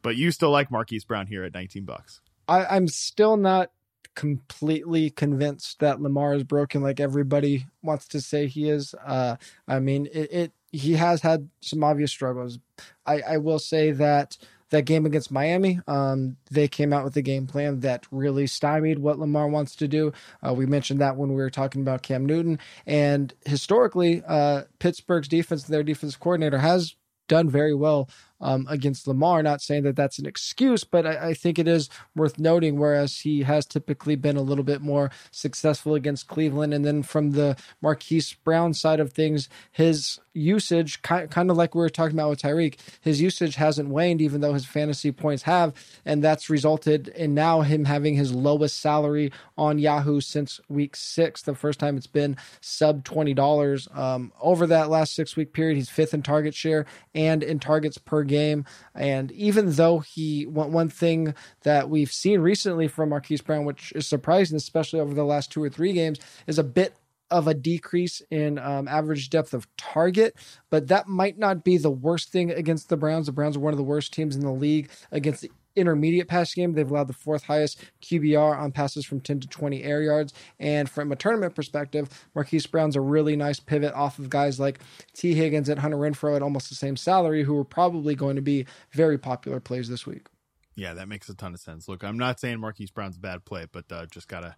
but 0.01 0.15
you 0.15 0.31
still 0.31 0.51
like 0.51 0.71
Marquise 0.71 1.05
Brown 1.05 1.27
here 1.27 1.43
at 1.43 1.53
19 1.53 1.85
bucks. 1.85 2.21
I, 2.47 2.65
I'm 2.65 2.87
still 2.87 3.37
not 3.37 3.71
completely 4.15 5.09
convinced 5.09 5.79
that 5.79 6.01
Lamar 6.01 6.33
is 6.33 6.43
broken 6.43 6.81
like 6.81 6.99
everybody 6.99 7.65
wants 7.81 8.07
to 8.09 8.19
say 8.19 8.47
he 8.47 8.69
is. 8.69 8.93
Uh, 9.05 9.37
I 9.67 9.79
mean, 9.79 10.07
it, 10.07 10.31
it, 10.31 10.51
he 10.71 10.93
has 10.93 11.21
had 11.21 11.49
some 11.61 11.83
obvious 11.83 12.11
struggles. 12.11 12.59
I, 13.05 13.21
I 13.21 13.37
will 13.37 13.59
say 13.59 13.91
that 13.91 14.37
that 14.71 14.85
game 14.85 15.05
against 15.05 15.31
Miami, 15.31 15.79
um, 15.87 16.37
they 16.51 16.67
came 16.67 16.93
out 16.93 17.03
with 17.03 17.15
a 17.17 17.21
game 17.21 17.47
plan 17.47 17.79
that 17.79 18.05
really 18.11 18.45
stymied 18.45 18.99
what 18.99 19.17
Lamar 19.17 19.47
wants 19.47 19.75
to 19.77 19.87
do. 19.87 20.11
Uh, 20.45 20.53
we 20.53 20.65
mentioned 20.65 21.01
that 21.01 21.15
when 21.15 21.29
we 21.29 21.35
were 21.35 21.49
talking 21.49 21.81
about 21.81 22.03
Cam 22.03 22.25
Newton, 22.25 22.59
and 22.85 23.33
historically, 23.45 24.21
uh, 24.27 24.63
Pittsburgh's 24.79 25.27
defense, 25.27 25.63
their 25.63 25.83
defense 25.83 26.15
coordinator, 26.15 26.59
has 26.59 26.95
done 27.27 27.49
very 27.49 27.73
well 27.73 28.09
um, 28.41 28.67
against 28.69 29.07
Lamar. 29.07 29.43
Not 29.43 29.61
saying 29.61 29.83
that 29.83 29.95
that's 29.95 30.19
an 30.19 30.25
excuse, 30.25 30.83
but 30.83 31.05
I, 31.05 31.29
I 31.29 31.33
think 31.33 31.59
it 31.59 31.67
is 31.67 31.89
worth 32.15 32.39
noting. 32.39 32.77
Whereas 32.77 33.19
he 33.19 33.43
has 33.43 33.65
typically 33.65 34.15
been 34.15 34.37
a 34.37 34.41
little 34.41 34.63
bit 34.63 34.81
more 34.81 35.11
successful 35.31 35.95
against 35.95 36.27
Cleveland, 36.27 36.73
and 36.73 36.85
then 36.85 37.03
from 37.03 37.31
the 37.31 37.57
Marquise 37.81 38.33
Brown 38.33 38.73
side 38.73 38.99
of 38.99 39.13
things, 39.13 39.49
his 39.71 40.19
usage, 40.39 41.01
kind 41.01 41.51
of 41.51 41.57
like 41.57 41.75
we 41.75 41.81
were 41.81 41.89
talking 41.89 42.15
about 42.15 42.29
with 42.29 42.41
Tyreek, 42.41 42.79
his 43.01 43.21
usage 43.21 43.55
hasn't 43.55 43.89
waned, 43.89 44.21
even 44.21 44.41
though 44.41 44.53
his 44.53 44.65
fantasy 44.65 45.11
points 45.11 45.43
have. 45.43 45.73
And 46.05 46.23
that's 46.23 46.49
resulted 46.49 47.09
in 47.09 47.33
now 47.33 47.61
him 47.61 47.85
having 47.85 48.15
his 48.15 48.33
lowest 48.33 48.79
salary 48.79 49.31
on 49.57 49.79
Yahoo 49.79 50.21
since 50.21 50.59
week 50.69 50.95
six, 50.95 51.41
the 51.41 51.55
first 51.55 51.79
time 51.79 51.97
it's 51.97 52.07
been 52.07 52.37
sub 52.61 53.03
$20. 53.03 53.97
Um, 53.97 54.31
over 54.41 54.65
that 54.67 54.89
last 54.89 55.13
six 55.13 55.35
week 55.35 55.53
period, 55.53 55.75
he's 55.75 55.89
fifth 55.89 56.13
in 56.13 56.23
target 56.23 56.55
share 56.55 56.85
and 57.13 57.43
in 57.43 57.59
targets 57.59 57.97
per 57.97 58.23
game. 58.29 58.63
And 58.95 59.31
even 59.33 59.73
though 59.73 59.99
he, 59.99 60.45
one 60.45 60.87
thing 60.87 61.33
that 61.63 61.89
we've 61.89 62.11
seen 62.11 62.39
recently 62.39 62.87
from 62.87 63.09
Marquise 63.09 63.41
Brown, 63.41 63.65
which 63.65 63.91
is 63.93 64.07
surprising, 64.07 64.55
especially 64.55 65.01
over 65.01 65.13
the 65.13 65.25
last 65.25 65.51
two 65.51 65.61
or 65.61 65.69
three 65.69 65.91
games, 65.91 66.19
is 66.47 66.57
a 66.57 66.63
bit 66.63 66.95
of 67.31 67.47
a 67.47 67.53
decrease 67.53 68.21
in 68.31 68.57
um, 68.57 68.87
average 68.87 69.29
depth 69.29 69.53
of 69.53 69.67
target, 69.77 70.35
but 70.69 70.87
that 70.87 71.07
might 71.07 71.37
not 71.37 71.63
be 71.63 71.77
the 71.77 71.91
worst 71.91 72.31
thing 72.31 72.51
against 72.51 72.89
the 72.89 72.97
Browns. 72.97 73.27
The 73.27 73.31
Browns 73.31 73.55
are 73.55 73.59
one 73.59 73.73
of 73.73 73.77
the 73.77 73.83
worst 73.83 74.13
teams 74.13 74.35
in 74.35 74.41
the 74.41 74.51
league 74.51 74.89
against 75.11 75.41
the 75.41 75.51
intermediate 75.79 76.27
pass 76.27 76.53
game. 76.53 76.73
They've 76.73 76.89
allowed 76.89 77.07
the 77.07 77.13
fourth 77.13 77.43
highest 77.43 77.83
QBR 78.01 78.57
on 78.57 78.71
passes 78.71 79.05
from 79.05 79.19
10 79.19 79.41
to 79.41 79.47
20 79.47 79.83
air 79.83 80.01
yards. 80.01 80.33
And 80.59 80.89
from 80.89 81.11
a 81.11 81.15
tournament 81.15 81.55
perspective, 81.55 82.09
Marquise 82.35 82.67
Brown's 82.67 82.95
a 82.95 83.01
really 83.01 83.35
nice 83.35 83.59
pivot 83.59 83.93
off 83.93 84.19
of 84.19 84.29
guys 84.29 84.59
like 84.59 84.79
Tee 85.13 85.33
Higgins 85.33 85.69
and 85.69 85.79
Hunter 85.79 85.97
Renfrow 85.97 86.35
at 86.35 86.43
almost 86.43 86.69
the 86.69 86.75
same 86.75 86.95
salary, 86.95 87.43
who 87.43 87.57
are 87.57 87.65
probably 87.65 88.15
going 88.15 88.35
to 88.35 88.41
be 88.41 88.65
very 88.91 89.17
popular 89.17 89.59
plays 89.59 89.89
this 89.89 90.05
week. 90.05 90.27
Yeah, 90.75 90.93
that 90.93 91.09
makes 91.09 91.27
a 91.27 91.35
ton 91.35 91.53
of 91.53 91.59
sense. 91.59 91.87
Look, 91.89 92.03
I'm 92.03 92.17
not 92.17 92.39
saying 92.39 92.59
Marquise 92.59 92.91
Brown's 92.91 93.17
a 93.17 93.19
bad 93.19 93.43
play, 93.43 93.65
but 93.71 93.91
uh, 93.91 94.05
just 94.05 94.27
gotta. 94.27 94.55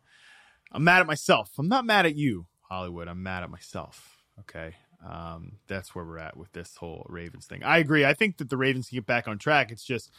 I'm 0.71 0.83
mad 0.83 1.01
at 1.01 1.07
myself. 1.07 1.51
I'm 1.57 1.67
not 1.67 1.85
mad 1.85 2.05
at 2.05 2.15
you. 2.15 2.45
Hollywood. 2.69 3.07
I'm 3.07 3.23
mad 3.23 3.43
at 3.43 3.49
myself. 3.49 4.17
Okay. 4.39 4.75
Um, 5.07 5.53
that's 5.67 5.95
where 5.95 6.05
we're 6.05 6.19
at 6.19 6.37
with 6.37 6.51
this 6.51 6.75
whole 6.75 7.05
Ravens 7.09 7.47
thing. 7.47 7.63
I 7.63 7.79
agree. 7.79 8.05
I 8.05 8.13
think 8.13 8.37
that 8.37 8.49
the 8.49 8.57
Ravens 8.57 8.89
can 8.89 8.97
get 8.97 9.05
back 9.05 9.27
on 9.27 9.37
track. 9.39 9.71
It's 9.71 9.83
just 9.83 10.11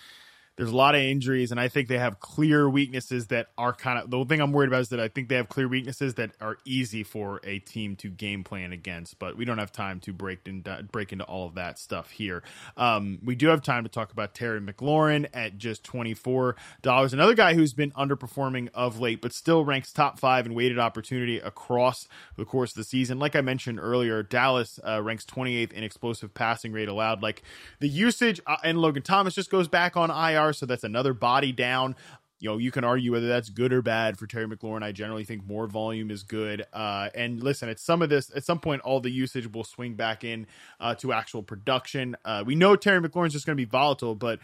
there's 0.57 0.71
a 0.71 0.77
lot 0.77 0.95
of 0.95 1.01
injuries, 1.01 1.51
and 1.51 1.59
I 1.59 1.69
think 1.69 1.89
they 1.89 1.97
have 1.97 2.21
clear 2.21 2.69
weaknesses 2.69 3.29
that 3.29 3.49
are 3.57 3.73
kind 3.73 3.99
of 3.99 4.11
the 4.11 4.23
thing 4.27 4.41
I'm 4.41 4.53
worried 4.53 4.69
about 4.69 4.83
is 4.83 4.91
that 4.91 5.01
I 5.01 5.09
think 5.09 5.31
they 5.31 5.37
have 5.37 5.49
clear 5.49 5.67
weaknesses 5.67 6.15
that 6.15 6.33
are 6.43 6.59
easy 6.67 7.03
for 7.03 7.41
a 7.43 7.59
team 7.61 7.97
to 7.97 8.11
game 8.11 8.45
plan 8.45 8.71
against. 8.71 9.19
But 9.19 9.39
we 9.39 9.47
don't 9.47 9.57
have 9.57 9.73
time 9.73 9.99
to 10.01 10.13
break 10.13 10.47
into 10.47 10.87
break 10.93 11.11
into 11.11 11.25
all 11.25 11.47
of 11.47 11.55
that 11.55 11.79
stuff 11.79 12.11
here. 12.11 12.43
Um, 12.77 13.19
we 13.25 13.35
do 13.35 13.49
have 13.49 13.63
time 13.63 13.85
to 13.85 13.89
talk 13.89 14.13
about 14.13 14.35
Terry 14.35 14.61
McLaurin 14.61 15.27
at 15.33 15.57
just 15.57 15.85
twenty 15.85 16.13
four 16.13 16.57
dollars. 16.83 17.15
Another 17.15 17.35
guy 17.35 17.55
who's 17.55 17.73
been 17.73 17.91
underperforming 17.93 18.69
of 18.75 19.01
late, 19.01 19.23
but 19.23 19.33
still 19.33 19.65
ranks 19.65 19.91
top 19.91 20.19
five 20.19 20.45
in 20.45 20.53
weighted 20.53 20.79
opportunity 20.79 21.39
across 21.39 22.09
the 22.37 22.45
course 22.45 22.73
of 22.73 22.77
the 22.77 22.85
season. 22.85 23.19
Like 23.19 23.35
I 23.35 23.41
mentioned 23.41 23.81
earlier, 23.81 24.23
Dallas 24.23 24.79
uh, 24.87 25.03
ranks 25.03 25.25
28th 25.25 25.73
in 25.73 25.83
explosive 25.83 26.35
passing 26.35 26.73
rate 26.73 26.89
allowed. 26.89 27.23
Like 27.23 27.43
the 27.81 27.89
usage, 27.89 28.39
uh, 28.47 28.57
and 28.63 28.77
Logan 28.77 29.03
Thomas 29.03 29.35
just 29.35 29.51
goes 29.51 29.67
back 29.67 29.97
on 29.97 30.11
IR 30.11 30.42
so 30.51 30.67
that's 30.67 30.85
another 30.85 31.15
body 31.15 31.53
down. 31.53 31.95
You 32.41 32.49
know, 32.49 32.59
you 32.59 32.73
can 32.73 32.83
argue 32.83 33.13
whether 33.13 33.29
that's 33.29 33.51
good 33.51 33.73
or 33.73 33.83
bad 33.83 34.19
for 34.19 34.27
Terry 34.27 34.49
McLaurin. 34.49 34.83
I 34.83 34.91
generally 34.91 35.25
think 35.25 35.47
more 35.47 35.69
volume 35.69 36.11
is 36.11 36.25
good. 36.25 36.67
Uh, 36.73 37.09
and 37.15 37.41
listen, 37.41 37.69
at 37.69 37.79
some 37.79 38.03
of 38.03 38.09
this, 38.09 38.33
at 38.35 38.45
some 38.45 38.59
point, 38.59 38.83
all 38.83 38.99
the 38.99 39.13
usage 39.13 39.47
will 39.53 39.63
swing 39.63 39.95
back 39.95 40.25
in 40.25 40.49
uh, 40.81 40.97
to 40.97 41.13
actual 41.13 41.45
production. 41.45 42.17
Uh, 42.25 42.43
we 42.45 42.57
know 42.57 42.75
Terry 42.75 43.01
McLaurin's 43.01 43.33
just 43.33 43.47
going 43.47 43.57
to 43.57 43.65
be 43.65 43.71
volatile, 43.71 44.17
but 44.17 44.41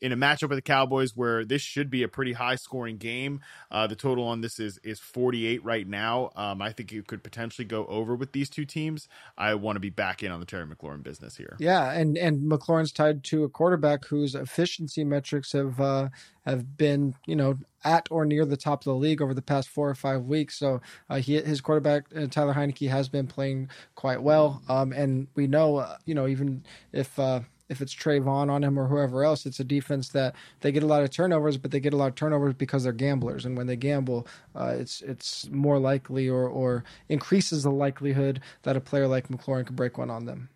in 0.00 0.12
a 0.12 0.16
matchup 0.16 0.48
with 0.48 0.58
the 0.58 0.62
Cowboys 0.62 1.16
where 1.16 1.44
this 1.44 1.62
should 1.62 1.90
be 1.90 2.02
a 2.02 2.08
pretty 2.08 2.32
high 2.32 2.56
scoring 2.56 2.96
game. 2.96 3.40
Uh, 3.70 3.86
the 3.86 3.96
total 3.96 4.24
on 4.24 4.40
this 4.40 4.58
is 4.58 4.78
is 4.84 5.00
48 5.00 5.64
right 5.64 5.86
now. 5.86 6.30
Um, 6.36 6.62
I 6.62 6.72
think 6.72 6.92
it 6.92 7.06
could 7.06 7.22
potentially 7.22 7.64
go 7.64 7.86
over 7.86 8.14
with 8.14 8.32
these 8.32 8.48
two 8.48 8.64
teams. 8.64 9.08
I 9.36 9.54
want 9.54 9.76
to 9.76 9.80
be 9.80 9.90
back 9.90 10.22
in 10.22 10.30
on 10.30 10.40
the 10.40 10.46
Terry 10.46 10.66
McLaurin 10.66 11.02
business 11.02 11.36
here. 11.36 11.56
Yeah, 11.58 11.92
and 11.92 12.16
and 12.16 12.50
McLaurin's 12.50 12.92
tied 12.92 13.24
to 13.24 13.44
a 13.44 13.48
quarterback 13.48 14.04
whose 14.06 14.34
efficiency 14.34 15.04
metrics 15.04 15.52
have 15.52 15.80
uh, 15.80 16.08
have 16.46 16.76
been 16.76 17.14
you 17.26 17.36
know 17.36 17.58
at 17.84 18.08
or 18.10 18.24
near 18.24 18.44
the 18.44 18.56
top 18.56 18.80
of 18.80 18.84
the 18.84 18.94
league 18.94 19.22
over 19.22 19.34
the 19.34 19.42
past 19.42 19.68
four 19.68 19.88
or 19.88 19.94
five 19.94 20.22
weeks. 20.24 20.58
So 20.58 20.80
uh, 21.08 21.16
he 21.16 21.40
his 21.40 21.60
quarterback 21.60 22.04
uh, 22.16 22.26
Taylor 22.26 22.54
Heinicke 22.54 22.88
has 22.90 23.08
been 23.08 23.26
playing 23.26 23.70
quite 23.94 24.22
well, 24.22 24.62
um, 24.68 24.92
and 24.92 25.28
we 25.34 25.46
know 25.46 25.76
uh, 25.76 25.96
you 26.04 26.14
know 26.14 26.26
even 26.26 26.64
if 26.92 27.18
uh, 27.18 27.40
if 27.68 27.80
it's 27.80 27.94
Trevon 27.94 28.50
on 28.50 28.64
him 28.64 28.78
or 28.78 28.86
whoever 28.86 29.24
else, 29.24 29.46
it's 29.46 29.60
a 29.60 29.64
defense 29.64 30.08
that 30.10 30.34
they 30.60 30.72
get 30.72 30.82
a 30.82 30.86
lot 30.86 31.02
of 31.02 31.10
turnovers, 31.10 31.56
but 31.56 31.70
they 31.70 31.80
get 31.80 31.92
a 31.92 31.96
lot 31.96 32.08
of 32.08 32.14
turnovers 32.14 32.54
because 32.54 32.84
they're 32.84 32.92
gamblers, 32.92 33.44
and 33.44 33.56
when 33.56 33.66
they 33.66 33.76
gamble, 33.76 34.26
uh, 34.54 34.74
it's 34.78 35.02
it's 35.02 35.48
more 35.50 35.78
likely 35.78 36.28
or 36.28 36.48
or 36.48 36.84
increases 37.08 37.62
the 37.62 37.70
likelihood 37.70 38.40
that 38.62 38.76
a 38.76 38.80
player 38.80 39.06
like 39.06 39.28
McLaurin 39.28 39.66
could 39.66 39.76
break 39.76 39.98
one 39.98 40.10
on 40.10 40.24
them. 40.24 40.48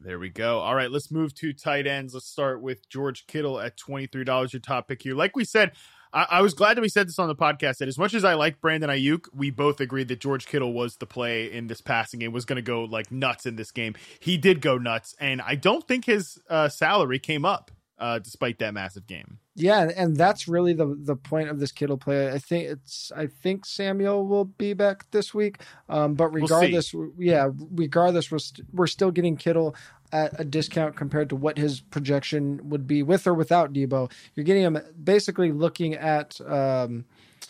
There 0.00 0.18
we 0.18 0.28
go. 0.28 0.58
All 0.58 0.74
right, 0.74 0.90
let's 0.90 1.10
move 1.10 1.34
to 1.36 1.54
tight 1.54 1.86
ends. 1.86 2.12
Let's 2.12 2.26
start 2.26 2.60
with 2.60 2.88
George 2.90 3.26
Kittle 3.26 3.58
at 3.58 3.76
twenty 3.76 4.06
three 4.06 4.24
dollars, 4.24 4.52
your 4.52 4.60
top 4.60 4.88
pick 4.88 5.02
here. 5.02 5.14
Like 5.14 5.34
we 5.34 5.44
said, 5.44 5.72
I, 6.14 6.26
I, 6.30 6.42
was 6.42 6.54
glad 6.54 6.76
that 6.76 6.80
we 6.80 6.88
said 6.88 7.08
this 7.08 7.18
on 7.18 7.26
the 7.26 7.34
podcast 7.34 7.78
that 7.78 7.88
as 7.88 7.98
much 7.98 8.14
as 8.14 8.24
I 8.24 8.34
like 8.34 8.60
Brandon 8.60 8.88
Aiyuk, 8.88 9.26
we 9.34 9.50
both 9.50 9.80
agreed 9.80 10.08
that 10.08 10.20
George 10.20 10.46
Kittle 10.46 10.72
was 10.72 10.96
the 10.96 11.06
play 11.06 11.50
in 11.52 11.66
this 11.66 11.80
passing 11.80 12.20
game, 12.20 12.32
was 12.32 12.44
going 12.44 12.56
to 12.56 12.62
go 12.62 12.84
like 12.84 13.10
nuts 13.10 13.46
in 13.46 13.56
this 13.56 13.72
game. 13.72 13.94
He 14.20 14.38
did 14.38 14.60
go 14.60 14.78
nuts, 14.78 15.16
and 15.18 15.42
I 15.42 15.56
don't 15.56 15.86
think 15.86 16.04
his 16.04 16.38
uh, 16.48 16.68
salary 16.68 17.18
came 17.18 17.44
up 17.44 17.72
uh, 17.98 18.18
despite 18.18 18.58
that 18.58 18.74
massive 18.74 19.06
game. 19.06 19.38
Yeah, 19.54 19.90
and 19.96 20.16
that's 20.16 20.48
really 20.48 20.72
the 20.72 20.98
the 21.00 21.16
point 21.16 21.48
of 21.48 21.60
this 21.60 21.70
Kittle 21.70 21.96
play. 21.96 22.30
I 22.30 22.38
think 22.38 22.68
it's 22.68 23.12
I 23.14 23.26
think 23.26 23.64
Samuel 23.66 24.26
will 24.26 24.46
be 24.46 24.72
back 24.72 25.10
this 25.12 25.32
week. 25.32 25.60
Um, 25.88 26.14
but 26.14 26.28
regardless, 26.28 26.92
we'll 26.92 27.12
yeah, 27.18 27.50
regardless, 27.70 28.30
we're, 28.30 28.36
we 28.36 28.40
st- 28.40 28.68
we're 28.72 28.86
still 28.86 29.10
getting 29.10 29.36
Kittle 29.36 29.76
at 30.12 30.38
a 30.38 30.44
discount 30.44 30.96
compared 30.96 31.28
to 31.28 31.36
what 31.36 31.58
his 31.58 31.80
projection 31.80 32.60
would 32.68 32.86
be 32.86 33.02
with 33.02 33.26
or 33.26 33.34
without 33.34 33.72
Deebo. 33.72 34.10
You're 34.34 34.44
getting 34.44 34.62
him 34.62 34.78
basically 35.02 35.52
looking 35.52 35.94
at 35.94 36.40
um, 36.40 37.04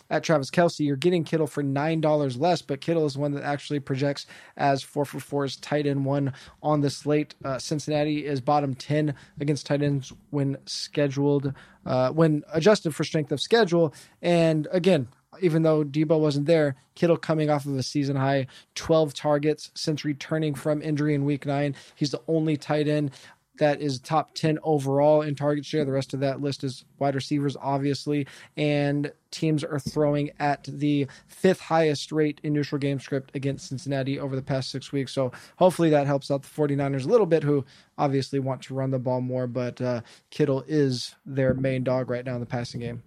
at 0.09 0.23
Travis 0.23 0.51
Kelce, 0.51 0.85
You're 0.85 0.95
getting 0.95 1.23
Kittle 1.23 1.47
for 1.47 1.63
nine 1.63 2.01
dollars 2.01 2.37
less, 2.37 2.61
but 2.61 2.81
Kittle 2.81 3.05
is 3.05 3.17
one 3.17 3.31
that 3.33 3.43
actually 3.43 3.79
projects 3.79 4.25
as 4.57 4.83
four 4.83 5.05
for 5.05 5.19
four's 5.19 5.57
tight 5.57 5.87
end 5.87 6.05
one 6.05 6.33
on 6.61 6.81
the 6.81 6.89
slate. 6.89 7.35
Uh, 7.43 7.57
Cincinnati 7.57 8.25
is 8.25 8.41
bottom 8.41 8.75
ten 8.75 9.15
against 9.39 9.65
tight 9.65 9.81
ends 9.81 10.13
when 10.29 10.57
scheduled, 10.65 11.53
uh, 11.85 12.09
when 12.11 12.43
adjusted 12.53 12.93
for 12.93 13.03
strength 13.03 13.31
of 13.31 13.41
schedule. 13.41 13.93
And 14.21 14.67
again, 14.71 15.07
even 15.41 15.63
though 15.63 15.83
Deebo 15.83 16.19
wasn't 16.19 16.45
there, 16.45 16.75
Kittle 16.95 17.17
coming 17.17 17.49
off 17.49 17.65
of 17.65 17.75
a 17.77 17.83
season 17.83 18.15
high 18.15 18.47
12 18.75 19.13
targets 19.13 19.71
since 19.75 20.05
returning 20.05 20.55
from 20.55 20.81
injury 20.81 21.13
in 21.13 21.25
week 21.25 21.45
nine. 21.45 21.75
He's 21.95 22.11
the 22.11 22.21
only 22.27 22.57
tight 22.57 22.87
end 22.87 23.11
that 23.57 23.81
is 23.81 23.99
top 23.99 24.33
10 24.35 24.59
overall 24.63 25.21
in 25.21 25.35
target 25.35 25.65
share. 25.65 25.85
The 25.85 25.91
rest 25.91 26.13
of 26.13 26.19
that 26.21 26.41
list 26.41 26.63
is 26.63 26.85
wide 26.99 27.15
receivers, 27.15 27.55
obviously. 27.59 28.27
And 28.57 29.11
teams 29.31 29.63
are 29.63 29.79
throwing 29.79 30.31
at 30.39 30.63
the 30.63 31.07
fifth 31.27 31.59
highest 31.59 32.11
rate 32.11 32.39
in 32.43 32.53
neutral 32.53 32.79
game 32.79 32.99
script 32.99 33.31
against 33.35 33.67
Cincinnati 33.67 34.19
over 34.19 34.35
the 34.35 34.41
past 34.41 34.71
six 34.71 34.91
weeks. 34.91 35.11
So 35.11 35.31
hopefully 35.57 35.89
that 35.89 36.07
helps 36.07 36.31
out 36.31 36.43
the 36.43 36.49
49ers 36.49 37.05
a 37.05 37.09
little 37.09 37.25
bit, 37.25 37.43
who 37.43 37.65
obviously 37.97 38.39
want 38.39 38.61
to 38.63 38.73
run 38.73 38.91
the 38.91 38.99
ball 38.99 39.21
more. 39.21 39.47
But 39.47 39.81
uh, 39.81 40.01
Kittle 40.29 40.63
is 40.67 41.15
their 41.25 41.53
main 41.53 41.83
dog 41.83 42.09
right 42.09 42.25
now 42.25 42.35
in 42.35 42.39
the 42.39 42.45
passing 42.45 42.81
game. 42.81 43.03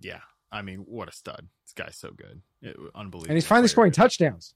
Yeah, 0.00 0.20
I 0.52 0.62
mean, 0.62 0.80
what 0.80 1.08
a 1.08 1.12
stud! 1.12 1.48
This 1.64 1.72
guy's 1.72 1.96
so 1.96 2.10
good, 2.10 2.42
it, 2.60 2.76
unbelievable. 2.94 3.30
And 3.30 3.36
he's 3.36 3.46
finally 3.46 3.62
player. 3.62 3.68
scoring 3.68 3.92
touchdowns. 3.92 4.54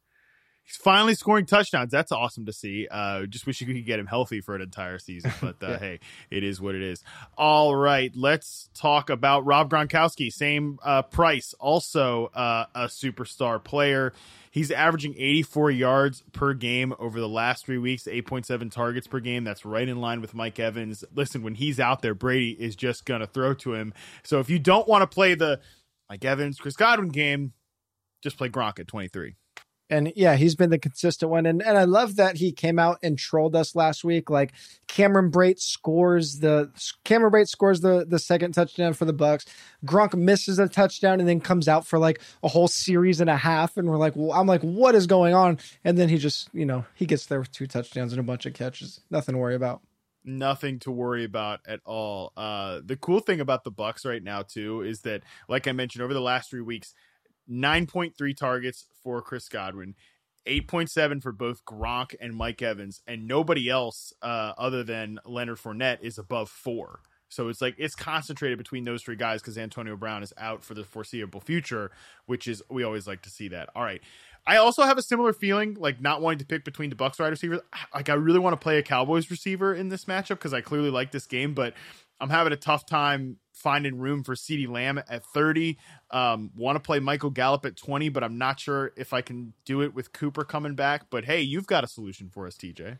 He's 0.68 0.76
finally 0.76 1.14
scoring 1.14 1.46
touchdowns. 1.46 1.90
That's 1.90 2.12
awesome 2.12 2.44
to 2.44 2.52
see. 2.52 2.86
Uh, 2.90 3.24
just 3.24 3.46
wish 3.46 3.58
you 3.62 3.66
could 3.66 3.86
get 3.86 3.98
him 3.98 4.04
healthy 4.06 4.42
for 4.42 4.54
an 4.54 4.60
entire 4.60 4.98
season, 4.98 5.32
but 5.40 5.56
uh, 5.62 5.70
yeah. 5.70 5.78
hey, 5.78 6.00
it 6.30 6.44
is 6.44 6.60
what 6.60 6.74
it 6.74 6.82
is. 6.82 7.02
All 7.38 7.74
right, 7.74 8.12
let's 8.14 8.68
talk 8.74 9.08
about 9.08 9.46
Rob 9.46 9.70
Gronkowski. 9.70 10.30
Same 10.30 10.78
uh, 10.82 11.00
price, 11.00 11.54
also 11.58 12.26
uh, 12.34 12.66
a 12.74 12.84
superstar 12.84 13.64
player. 13.64 14.12
He's 14.50 14.70
averaging 14.70 15.14
84 15.16 15.70
yards 15.70 16.22
per 16.32 16.52
game 16.52 16.92
over 16.98 17.18
the 17.18 17.28
last 17.28 17.64
three 17.64 17.78
weeks, 17.78 18.02
8.7 18.04 18.70
targets 18.70 19.06
per 19.06 19.20
game. 19.20 19.44
That's 19.44 19.64
right 19.64 19.88
in 19.88 20.02
line 20.02 20.20
with 20.20 20.34
Mike 20.34 20.58
Evans. 20.58 21.02
Listen, 21.14 21.42
when 21.42 21.54
he's 21.54 21.80
out 21.80 22.02
there, 22.02 22.14
Brady 22.14 22.50
is 22.50 22.76
just 22.76 23.06
going 23.06 23.22
to 23.22 23.26
throw 23.26 23.54
to 23.54 23.72
him. 23.72 23.94
So 24.22 24.38
if 24.38 24.50
you 24.50 24.58
don't 24.58 24.86
want 24.86 25.00
to 25.00 25.06
play 25.06 25.34
the 25.34 25.60
Mike 26.10 26.26
Evans, 26.26 26.58
Chris 26.58 26.76
Godwin 26.76 27.08
game, 27.08 27.54
just 28.22 28.36
play 28.36 28.50
Gronk 28.50 28.78
at 28.78 28.86
23. 28.86 29.36
And 29.90 30.12
yeah, 30.16 30.36
he's 30.36 30.54
been 30.54 30.70
the 30.70 30.78
consistent 30.78 31.30
one. 31.30 31.46
And 31.46 31.62
and 31.62 31.78
I 31.78 31.84
love 31.84 32.16
that 32.16 32.36
he 32.36 32.52
came 32.52 32.78
out 32.78 32.98
and 33.02 33.18
trolled 33.18 33.56
us 33.56 33.74
last 33.74 34.04
week. 34.04 34.28
Like 34.30 34.52
Cameron 34.86 35.30
Brate 35.30 35.60
scores 35.60 36.40
the 36.40 36.70
Cameron 37.04 37.32
Brate 37.32 37.48
scores 37.48 37.80
the 37.80 38.04
the 38.06 38.18
second 38.18 38.52
touchdown 38.52 38.92
for 38.92 39.04
the 39.04 39.12
Bucks. 39.12 39.46
Gronk 39.86 40.14
misses 40.14 40.58
a 40.58 40.68
touchdown 40.68 41.20
and 41.20 41.28
then 41.28 41.40
comes 41.40 41.68
out 41.68 41.86
for 41.86 41.98
like 41.98 42.20
a 42.42 42.48
whole 42.48 42.68
series 42.68 43.20
and 43.20 43.30
a 43.30 43.36
half. 43.36 43.76
And 43.76 43.88
we're 43.88 43.96
like, 43.96 44.14
well, 44.16 44.32
I'm 44.32 44.46
like, 44.46 44.62
what 44.62 44.94
is 44.94 45.06
going 45.06 45.34
on? 45.34 45.58
And 45.84 45.96
then 45.96 46.08
he 46.08 46.18
just, 46.18 46.48
you 46.52 46.66
know, 46.66 46.84
he 46.94 47.06
gets 47.06 47.26
there 47.26 47.40
with 47.40 47.50
two 47.52 47.66
touchdowns 47.66 48.12
and 48.12 48.20
a 48.20 48.24
bunch 48.24 48.44
of 48.46 48.54
catches. 48.54 49.00
Nothing 49.10 49.34
to 49.34 49.38
worry 49.38 49.54
about. 49.54 49.80
nothing 50.24 50.78
to 50.80 50.90
worry 50.90 51.24
about 51.24 51.60
at 51.66 51.80
all. 51.86 52.32
Uh, 52.36 52.80
the 52.84 52.96
cool 52.96 53.20
thing 53.20 53.40
about 53.40 53.64
the 53.64 53.70
Bucks 53.70 54.04
right 54.04 54.22
now 54.22 54.42
too 54.42 54.82
is 54.82 55.00
that, 55.02 55.22
like 55.48 55.66
I 55.66 55.72
mentioned, 55.72 56.02
over 56.02 56.12
the 56.12 56.20
last 56.20 56.50
three 56.50 56.60
weeks, 56.60 56.92
nine 57.48 57.86
point 57.86 58.16
three 58.16 58.34
targets 58.34 58.86
for 59.02 59.22
Chris 59.22 59.48
Godwin, 59.48 59.94
eight 60.46 60.68
point 60.68 60.90
seven 60.90 61.20
for 61.20 61.32
both 61.32 61.64
Gronk 61.64 62.14
and 62.20 62.34
Mike 62.34 62.62
Evans, 62.62 63.00
and 63.06 63.26
nobody 63.26 63.68
else 63.68 64.12
uh, 64.22 64.52
other 64.58 64.84
than 64.84 65.18
Leonard 65.24 65.58
Fournette 65.58 66.02
is 66.02 66.18
above 66.18 66.50
four. 66.50 67.00
So 67.30 67.48
it's 67.48 67.60
like 67.60 67.74
it's 67.78 67.94
concentrated 67.94 68.58
between 68.58 68.84
those 68.84 69.02
three 69.02 69.16
guys 69.16 69.40
because 69.40 69.58
Antonio 69.58 69.96
Brown 69.96 70.22
is 70.22 70.32
out 70.38 70.64
for 70.64 70.74
the 70.74 70.84
foreseeable 70.84 71.40
future, 71.40 71.90
which 72.26 72.48
is 72.48 72.62
we 72.70 72.84
always 72.84 73.06
like 73.06 73.22
to 73.22 73.30
see 73.30 73.48
that. 73.48 73.68
All 73.74 73.82
right. 73.82 74.00
I 74.46 74.56
also 74.56 74.84
have 74.84 74.96
a 74.96 75.02
similar 75.02 75.34
feeling, 75.34 75.76
like 75.78 76.00
not 76.00 76.22
wanting 76.22 76.38
to 76.38 76.46
pick 76.46 76.64
between 76.64 76.88
the 76.88 76.96
Bucks 76.96 77.18
wide 77.18 77.28
receivers. 77.28 77.60
Like 77.94 78.08
I 78.08 78.14
really 78.14 78.38
want 78.38 78.54
to 78.54 78.62
play 78.62 78.78
a 78.78 78.82
Cowboys 78.82 79.30
receiver 79.30 79.74
in 79.74 79.90
this 79.90 80.06
matchup 80.06 80.36
because 80.36 80.54
I 80.54 80.62
clearly 80.62 80.88
like 80.88 81.10
this 81.12 81.26
game, 81.26 81.52
but 81.52 81.74
I'm 82.18 82.30
having 82.30 82.54
a 82.54 82.56
tough 82.56 82.86
time 82.86 83.36
finding 83.58 83.98
room 83.98 84.24
for 84.24 84.34
CeeDee 84.34 84.68
Lamb 84.68 84.98
at 84.98 85.24
30. 85.24 85.76
Um, 86.10 86.50
want 86.56 86.76
to 86.76 86.80
play 86.80 87.00
Michael 87.00 87.30
Gallup 87.30 87.66
at 87.66 87.76
20, 87.76 88.08
but 88.08 88.24
I'm 88.24 88.38
not 88.38 88.60
sure 88.60 88.92
if 88.96 89.12
I 89.12 89.20
can 89.20 89.52
do 89.64 89.82
it 89.82 89.94
with 89.94 90.12
Cooper 90.12 90.44
coming 90.44 90.74
back. 90.74 91.10
But 91.10 91.24
hey, 91.24 91.42
you've 91.42 91.66
got 91.66 91.84
a 91.84 91.88
solution 91.88 92.30
for 92.30 92.46
us, 92.46 92.56
TJ. 92.56 92.98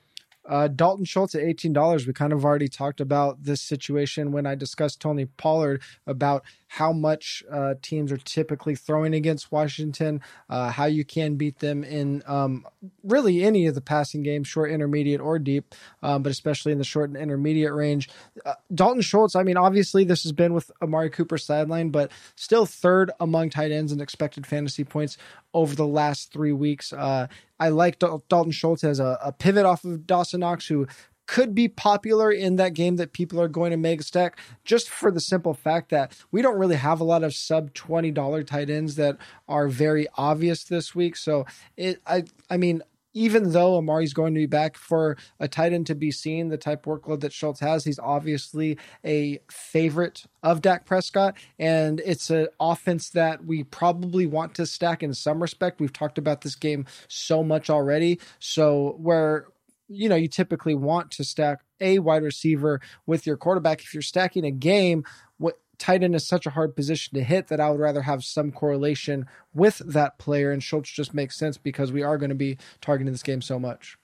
Uh, 0.49 0.67
Dalton 0.69 1.05
Schultz 1.05 1.35
at 1.35 1.43
$18. 1.43 2.07
We 2.07 2.13
kind 2.13 2.33
of 2.33 2.45
already 2.45 2.69
talked 2.69 3.01
about 3.01 3.45
this 3.45 3.61
situation 3.61 4.33
when 4.33 4.47
I 4.47 4.55
discussed 4.55 5.01
Tony 5.01 5.27
Pollard 5.27 5.83
about 6.07 6.43
how 6.69 6.93
much 6.93 7.43
uh, 7.51 7.75
teams 7.81 8.13
are 8.13 8.19
typically 8.19 8.75
throwing 8.75 9.15
against 9.15 9.51
Washington, 9.51 10.21
uh, 10.51 10.71
how 10.71 10.85
you 10.85 11.05
can 11.05 11.37
beat 11.37 11.59
them 11.61 11.83
in 11.83 12.23
um, 12.27 12.67
really 13.03 13.43
any 13.43 13.67
of 13.67 13.75
the 13.75 13.81
passing 13.81 14.23
games, 14.23 14.49
short, 14.49 14.71
intermediate, 14.71 15.21
or 15.21 15.39
deep, 15.39 15.75
um, 16.03 16.23
but 16.23 16.31
especially 16.31 16.73
in 16.73 16.79
the 16.79 16.85
short 16.85 17.09
and 17.09 17.19
intermediate 17.19 17.73
range. 17.73 18.11
Uh, 18.45 18.55
Dalton 18.75 19.01
Schultz, 19.03 19.35
I 19.35 19.43
mean, 19.43 19.57
obviously 19.57 20.05
this 20.05 20.23
has 20.25 20.33
been 20.33 20.53
with 20.53 20.71
Amari 20.83 21.11
Cooper 21.11 21.39
sideline, 21.39 21.91
but 21.91 22.11
still 22.37 22.67
third 22.67 23.11
among 23.19 23.51
tight 23.51 23.73
ends 23.73 23.91
in 23.93 24.01
expected 24.01 24.47
fantasy 24.47 24.85
points 24.85 25.17
over 25.59 25.75
the 25.75 25.87
last 25.87 26.33
three 26.33 26.53
weeks. 26.53 26.93
Uh, 26.93 27.27
I 27.59 27.71
like 27.71 27.99
Dalton 27.99 28.53
Schultz 28.53 28.85
as 28.85 29.01
a, 29.01 29.19
a 29.21 29.33
pivot 29.33 29.67
off 29.67 29.85
of 29.85 30.07
Dawson 30.07 30.41
Knox, 30.41 30.69
who 30.69 30.87
could 31.27 31.53
be 31.53 31.67
popular 31.67 32.31
in 32.31 32.57
that 32.57 32.75
game 32.75 32.95
that 32.97 33.13
people 33.13 33.41
are 33.41 33.49
going 33.49 33.73
to 33.73 33.77
make 33.77 34.01
a 34.01 34.05
stack 34.05 34.39
just 34.65 34.89
for 34.89 35.11
the 35.11 35.21
simple 35.21 35.53
fact 35.53 35.91
that 35.91 36.17
we 36.31 36.43
don't 36.43 36.57
really 36.57 36.77
have 36.77 37.01
a 37.01 37.05
lot 37.05 37.25
of 37.25 37.35
sub 37.35 37.75
$20 37.75 38.47
tight 38.47 38.71
ends 38.71 38.95
that 38.95 39.19
are 39.49 39.67
very 39.67 40.07
obvious 40.15 40.63
this 40.63 40.95
week. 40.95 41.17
So 41.17 41.45
it 41.77 42.01
I 42.07 42.23
I 42.49 42.57
mean 42.57 42.83
even 43.19 43.51
though 43.51 43.77
Amari's 43.77 44.15
going 44.15 44.33
to 44.35 44.39
be 44.39 44.47
back 44.47 44.77
for 44.77 45.17
a 45.41 45.49
tight 45.49 45.73
end 45.73 45.87
to 45.89 45.95
be 45.97 46.13
seen, 46.13 46.49
the 46.49 46.57
type 46.57 46.85
workload 46.85 47.21
that 47.21 47.33
Schultz 47.33 47.59
has, 47.59 47.85
he's 47.85 47.99
obviously 47.99 48.79
a 49.05 49.41
favorite 49.51 50.25
of 50.45 50.63
Dak 50.63 50.87
Prescott. 50.87 51.37
And 51.59 52.01
it's 52.05 52.31
an 52.31 52.47
offense 52.61 53.11
that 53.11 53.45
we 53.45 53.65
probably 53.65 54.27
want 54.27 54.55
to 54.55 54.67
stack 54.67 55.03
in 55.03 55.13
some 55.15 55.43
respect. 55.43 55.81
We've 55.81 55.93
talked 55.93 56.17
about 56.17 56.43
this 56.43 56.55
game 56.55 56.87
so 57.09 57.43
much 57.43 57.69
already. 57.69 58.21
So, 58.39 58.97
where 58.99 59.47
you 59.91 60.09
know, 60.09 60.17
you 60.17 60.29
typically 60.29 60.75
want 60.75 61.11
to 61.13 61.25
stack 61.25 61.61
a 61.81 61.99
wide 61.99 62.23
receiver 62.23 62.81
with 63.07 63.27
your 63.27 63.39
quarterback. 63.39 63.81
If 63.81 63.95
you're 63.95 64.03
stacking 64.03 64.45
a 64.45 64.51
game, 64.51 65.03
what 65.39 65.59
tight 65.79 66.03
end 66.03 66.15
is 66.15 66.27
such 66.27 66.47
a 66.47 66.51
hard 66.51 66.77
position 66.77 67.17
to 67.17 67.25
hit 67.25 67.49
that 67.49 67.61
I 67.61 67.71
would 67.71 67.81
rather 67.81 68.03
have 68.03 68.25
some 68.25 68.53
correlation 68.53 69.27
with 69.55 69.79
that 69.79 70.19
player. 70.19 70.51
And 70.51 70.63
Schultz 70.63 70.91
just 70.91 71.15
makes 71.15 71.37
sense 71.37 71.57
because 71.57 71.93
we 71.93 72.03
are 72.03 72.19
going 72.19 72.31
to 72.31 72.37
be 72.37 72.59
targeting 72.81 73.13
this 73.13 73.23
game 73.23 73.41
so 73.41 73.59
much. 73.59 73.97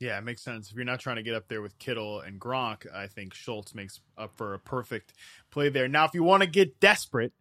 Yeah, 0.00 0.16
it 0.18 0.24
makes 0.24 0.42
sense. 0.42 0.70
If 0.70 0.76
you're 0.76 0.84
not 0.84 1.00
trying 1.00 1.16
to 1.16 1.22
get 1.22 1.34
up 1.34 1.48
there 1.48 1.60
with 1.60 1.78
Kittle 1.78 2.20
and 2.20 2.40
Gronk, 2.40 2.86
I 2.94 3.08
think 3.08 3.34
Schultz 3.34 3.74
makes 3.74 4.00
up 4.16 4.36
for 4.36 4.54
a 4.54 4.58
perfect 4.58 5.12
play 5.50 5.68
there. 5.70 5.88
Now, 5.88 6.04
if 6.04 6.14
you 6.14 6.22
want 6.22 6.42
to 6.42 6.48
get 6.48 6.78
desperate, 6.78 7.32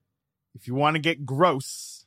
if 0.55 0.67
you 0.67 0.73
want 0.73 0.95
to 0.95 1.01
get 1.01 1.25
gross, 1.25 2.05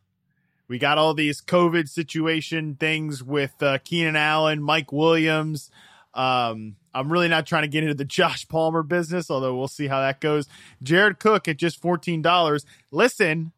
we 0.67 0.79
got 0.79 0.99
all 0.99 1.15
these 1.15 1.41
COVID 1.41 1.89
situation 1.89 2.75
things 2.75 3.23
with 3.23 3.63
uh, 3.63 3.79
Keenan 3.85 4.17
Allen, 4.17 4.61
Mike 4.61 4.91
Williams. 4.93 5.71
Um, 6.15 6.77
I'm 6.95 7.13
really 7.13 7.29
not 7.29 7.47
trying 7.47 7.63
to 7.63 7.69
get 7.69 7.83
into 7.83 7.95
the 7.95 8.05
Josh 8.07 8.47
Palmer 8.49 8.83
business, 8.83 9.31
although 9.31 9.57
we'll 9.57 9.69
see 9.69 9.87
how 9.87 10.01
that 10.01 10.21
goes. 10.21 10.49
Jared 10.83 11.19
Cook 11.19 11.49
at 11.49 11.57
just 11.57 11.83
$14. 11.83 12.65
Listen, 12.91 13.53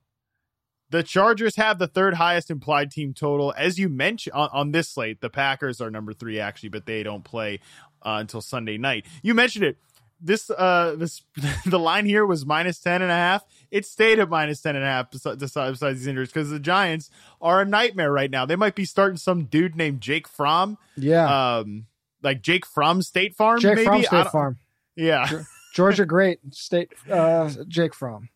the 0.90 1.02
Chargers 1.02 1.56
have 1.56 1.78
the 1.78 1.86
third 1.86 2.14
highest 2.14 2.50
implied 2.50 2.90
team 2.90 3.14
total. 3.14 3.54
As 3.56 3.78
you 3.78 3.88
mentioned 3.88 4.34
on, 4.34 4.50
on 4.52 4.72
this 4.72 4.90
slate, 4.90 5.20
the 5.20 5.30
Packers 5.30 5.80
are 5.80 5.90
number 5.90 6.12
three, 6.12 6.38
actually, 6.38 6.68
but 6.68 6.86
they 6.86 7.02
don't 7.02 7.24
play 7.24 7.60
uh, 8.02 8.18
until 8.20 8.40
Sunday 8.40 8.78
night. 8.78 9.06
You 9.22 9.34
mentioned 9.34 9.64
it 9.64 9.78
this 10.22 10.50
uh 10.50 10.94
this 10.96 11.22
the 11.66 11.78
line 11.78 12.06
here 12.06 12.24
was 12.24 12.46
minus 12.46 12.78
10 12.78 13.02
and 13.02 13.10
a 13.10 13.14
half 13.14 13.44
it 13.70 13.84
stayed 13.84 14.18
at 14.18 14.28
minus 14.28 14.60
10 14.60 14.76
and 14.76 14.84
a 14.84 14.88
half 14.88 15.10
besides, 15.10 15.38
besides 15.38 15.80
these 15.80 16.06
injuries 16.06 16.28
because 16.28 16.50
the 16.50 16.60
giants 16.60 17.10
are 17.40 17.60
a 17.60 17.64
nightmare 17.64 18.12
right 18.12 18.30
now 18.30 18.46
they 18.46 18.56
might 18.56 18.76
be 18.76 18.84
starting 18.84 19.16
some 19.16 19.44
dude 19.44 19.74
named 19.74 20.00
jake 20.00 20.28
fromm 20.28 20.78
yeah 20.96 21.56
um 21.58 21.86
like 22.22 22.42
jake 22.42 22.66
from 22.66 23.02
state 23.02 23.34
farm 23.34 23.60
jake 23.60 23.76
maybe? 23.76 23.84
fromm 23.84 24.02
state 24.02 24.28
farm 24.28 24.58
yeah 24.96 25.28
georgia 25.74 26.06
great 26.06 26.38
state 26.50 26.92
uh 27.10 27.50
jake 27.68 27.94
fromm 27.94 28.28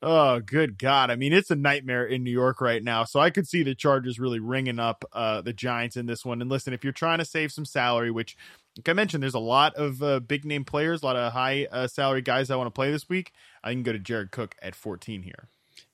Oh, 0.00 0.38
good 0.38 0.78
God. 0.78 1.10
I 1.10 1.16
mean, 1.16 1.32
it's 1.32 1.50
a 1.50 1.56
nightmare 1.56 2.06
in 2.06 2.22
New 2.22 2.30
York 2.30 2.60
right 2.60 2.82
now. 2.82 3.02
So 3.02 3.18
I 3.18 3.30
could 3.30 3.48
see 3.48 3.64
the 3.64 3.74
Chargers 3.74 4.20
really 4.20 4.38
ringing 4.38 4.78
up 4.78 5.04
uh, 5.12 5.40
the 5.40 5.52
Giants 5.52 5.96
in 5.96 6.06
this 6.06 6.24
one. 6.24 6.40
And 6.40 6.48
listen, 6.48 6.72
if 6.72 6.84
you're 6.84 6.92
trying 6.92 7.18
to 7.18 7.24
save 7.24 7.50
some 7.50 7.64
salary, 7.64 8.12
which, 8.12 8.36
like 8.76 8.88
I 8.88 8.92
mentioned, 8.92 9.24
there's 9.24 9.34
a 9.34 9.40
lot 9.40 9.74
of 9.74 10.00
uh, 10.00 10.20
big 10.20 10.44
name 10.44 10.64
players, 10.64 11.02
a 11.02 11.06
lot 11.06 11.16
of 11.16 11.32
high 11.32 11.66
uh, 11.72 11.88
salary 11.88 12.22
guys 12.22 12.48
I 12.48 12.54
want 12.54 12.68
to 12.68 12.72
play 12.72 12.92
this 12.92 13.08
week, 13.08 13.32
I 13.64 13.72
can 13.72 13.82
go 13.82 13.92
to 13.92 13.98
Jared 13.98 14.30
Cook 14.30 14.54
at 14.62 14.76
14 14.76 15.22
here. 15.22 15.48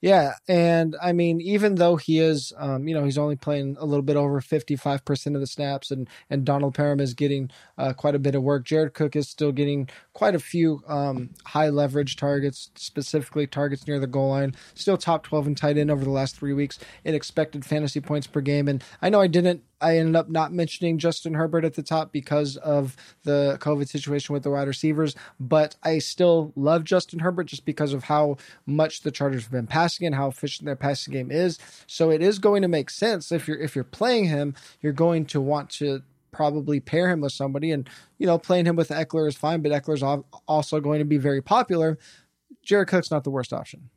Yeah, 0.04 0.34
and 0.48 0.96
I 1.02 1.14
mean, 1.14 1.40
even 1.40 1.76
though 1.76 1.96
he 1.96 2.18
is, 2.18 2.52
um, 2.58 2.86
you 2.86 2.94
know, 2.94 3.04
he's 3.04 3.16
only 3.16 3.36
playing 3.36 3.78
a 3.80 3.86
little 3.86 4.02
bit 4.02 4.16
over 4.16 4.38
fifty-five 4.42 5.02
percent 5.06 5.34
of 5.34 5.40
the 5.40 5.46
snaps, 5.46 5.90
and 5.90 6.10
and 6.28 6.44
Donald 6.44 6.74
Parham 6.74 7.00
is 7.00 7.14
getting 7.14 7.50
uh, 7.78 7.94
quite 7.94 8.14
a 8.14 8.18
bit 8.18 8.34
of 8.34 8.42
work. 8.42 8.66
Jared 8.66 8.92
Cook 8.92 9.16
is 9.16 9.30
still 9.30 9.50
getting 9.50 9.88
quite 10.12 10.34
a 10.34 10.38
few 10.38 10.82
um, 10.88 11.30
high 11.46 11.70
leverage 11.70 12.16
targets, 12.16 12.70
specifically 12.74 13.46
targets 13.46 13.86
near 13.86 13.98
the 13.98 14.06
goal 14.06 14.28
line. 14.28 14.54
Still 14.74 14.98
top 14.98 15.22
twelve 15.24 15.46
in 15.46 15.54
tight 15.54 15.78
end 15.78 15.90
over 15.90 16.04
the 16.04 16.10
last 16.10 16.36
three 16.36 16.52
weeks 16.52 16.78
in 17.02 17.14
expected 17.14 17.64
fantasy 17.64 18.02
points 18.02 18.26
per 18.26 18.42
game. 18.42 18.68
And 18.68 18.84
I 19.00 19.08
know 19.08 19.22
I 19.22 19.26
didn't 19.26 19.62
I 19.84 19.98
ended 19.98 20.16
up 20.16 20.30
not 20.30 20.50
mentioning 20.50 20.96
Justin 20.96 21.34
Herbert 21.34 21.62
at 21.62 21.74
the 21.74 21.82
top 21.82 22.10
because 22.10 22.56
of 22.56 22.96
the 23.24 23.58
COVID 23.60 23.86
situation 23.86 24.32
with 24.32 24.42
the 24.42 24.50
wide 24.50 24.66
receivers, 24.66 25.14
but 25.38 25.76
I 25.82 25.98
still 25.98 26.52
love 26.56 26.84
Justin 26.84 27.18
Herbert 27.18 27.44
just 27.44 27.66
because 27.66 27.92
of 27.92 28.04
how 28.04 28.38
much 28.64 29.02
the 29.02 29.10
Chargers 29.10 29.42
have 29.42 29.52
been 29.52 29.66
passing 29.66 30.06
and 30.06 30.16
how 30.16 30.28
efficient 30.28 30.64
their 30.64 30.74
passing 30.74 31.12
game 31.12 31.30
is. 31.30 31.58
So 31.86 32.10
it 32.10 32.22
is 32.22 32.38
going 32.38 32.62
to 32.62 32.68
make 32.68 32.88
sense 32.88 33.30
if 33.30 33.46
you're 33.46 33.58
if 33.58 33.74
you're 33.74 33.84
playing 33.84 34.24
him, 34.24 34.54
you're 34.80 34.94
going 34.94 35.26
to 35.26 35.40
want 35.42 35.68
to 35.70 36.00
probably 36.32 36.80
pair 36.80 37.10
him 37.10 37.20
with 37.20 37.32
somebody 37.32 37.70
and 37.70 37.88
you 38.16 38.26
know 38.26 38.38
playing 38.38 38.64
him 38.64 38.76
with 38.76 38.88
Ekeler 38.88 39.28
is 39.28 39.36
fine, 39.36 39.60
but 39.60 39.70
Ekeler's 39.70 40.24
also 40.48 40.80
going 40.80 41.00
to 41.00 41.04
be 41.04 41.18
very 41.18 41.42
popular. 41.42 41.98
Jared 42.62 42.88
Cook's 42.88 43.10
not 43.10 43.22
the 43.22 43.30
worst 43.30 43.52
option. 43.52 43.90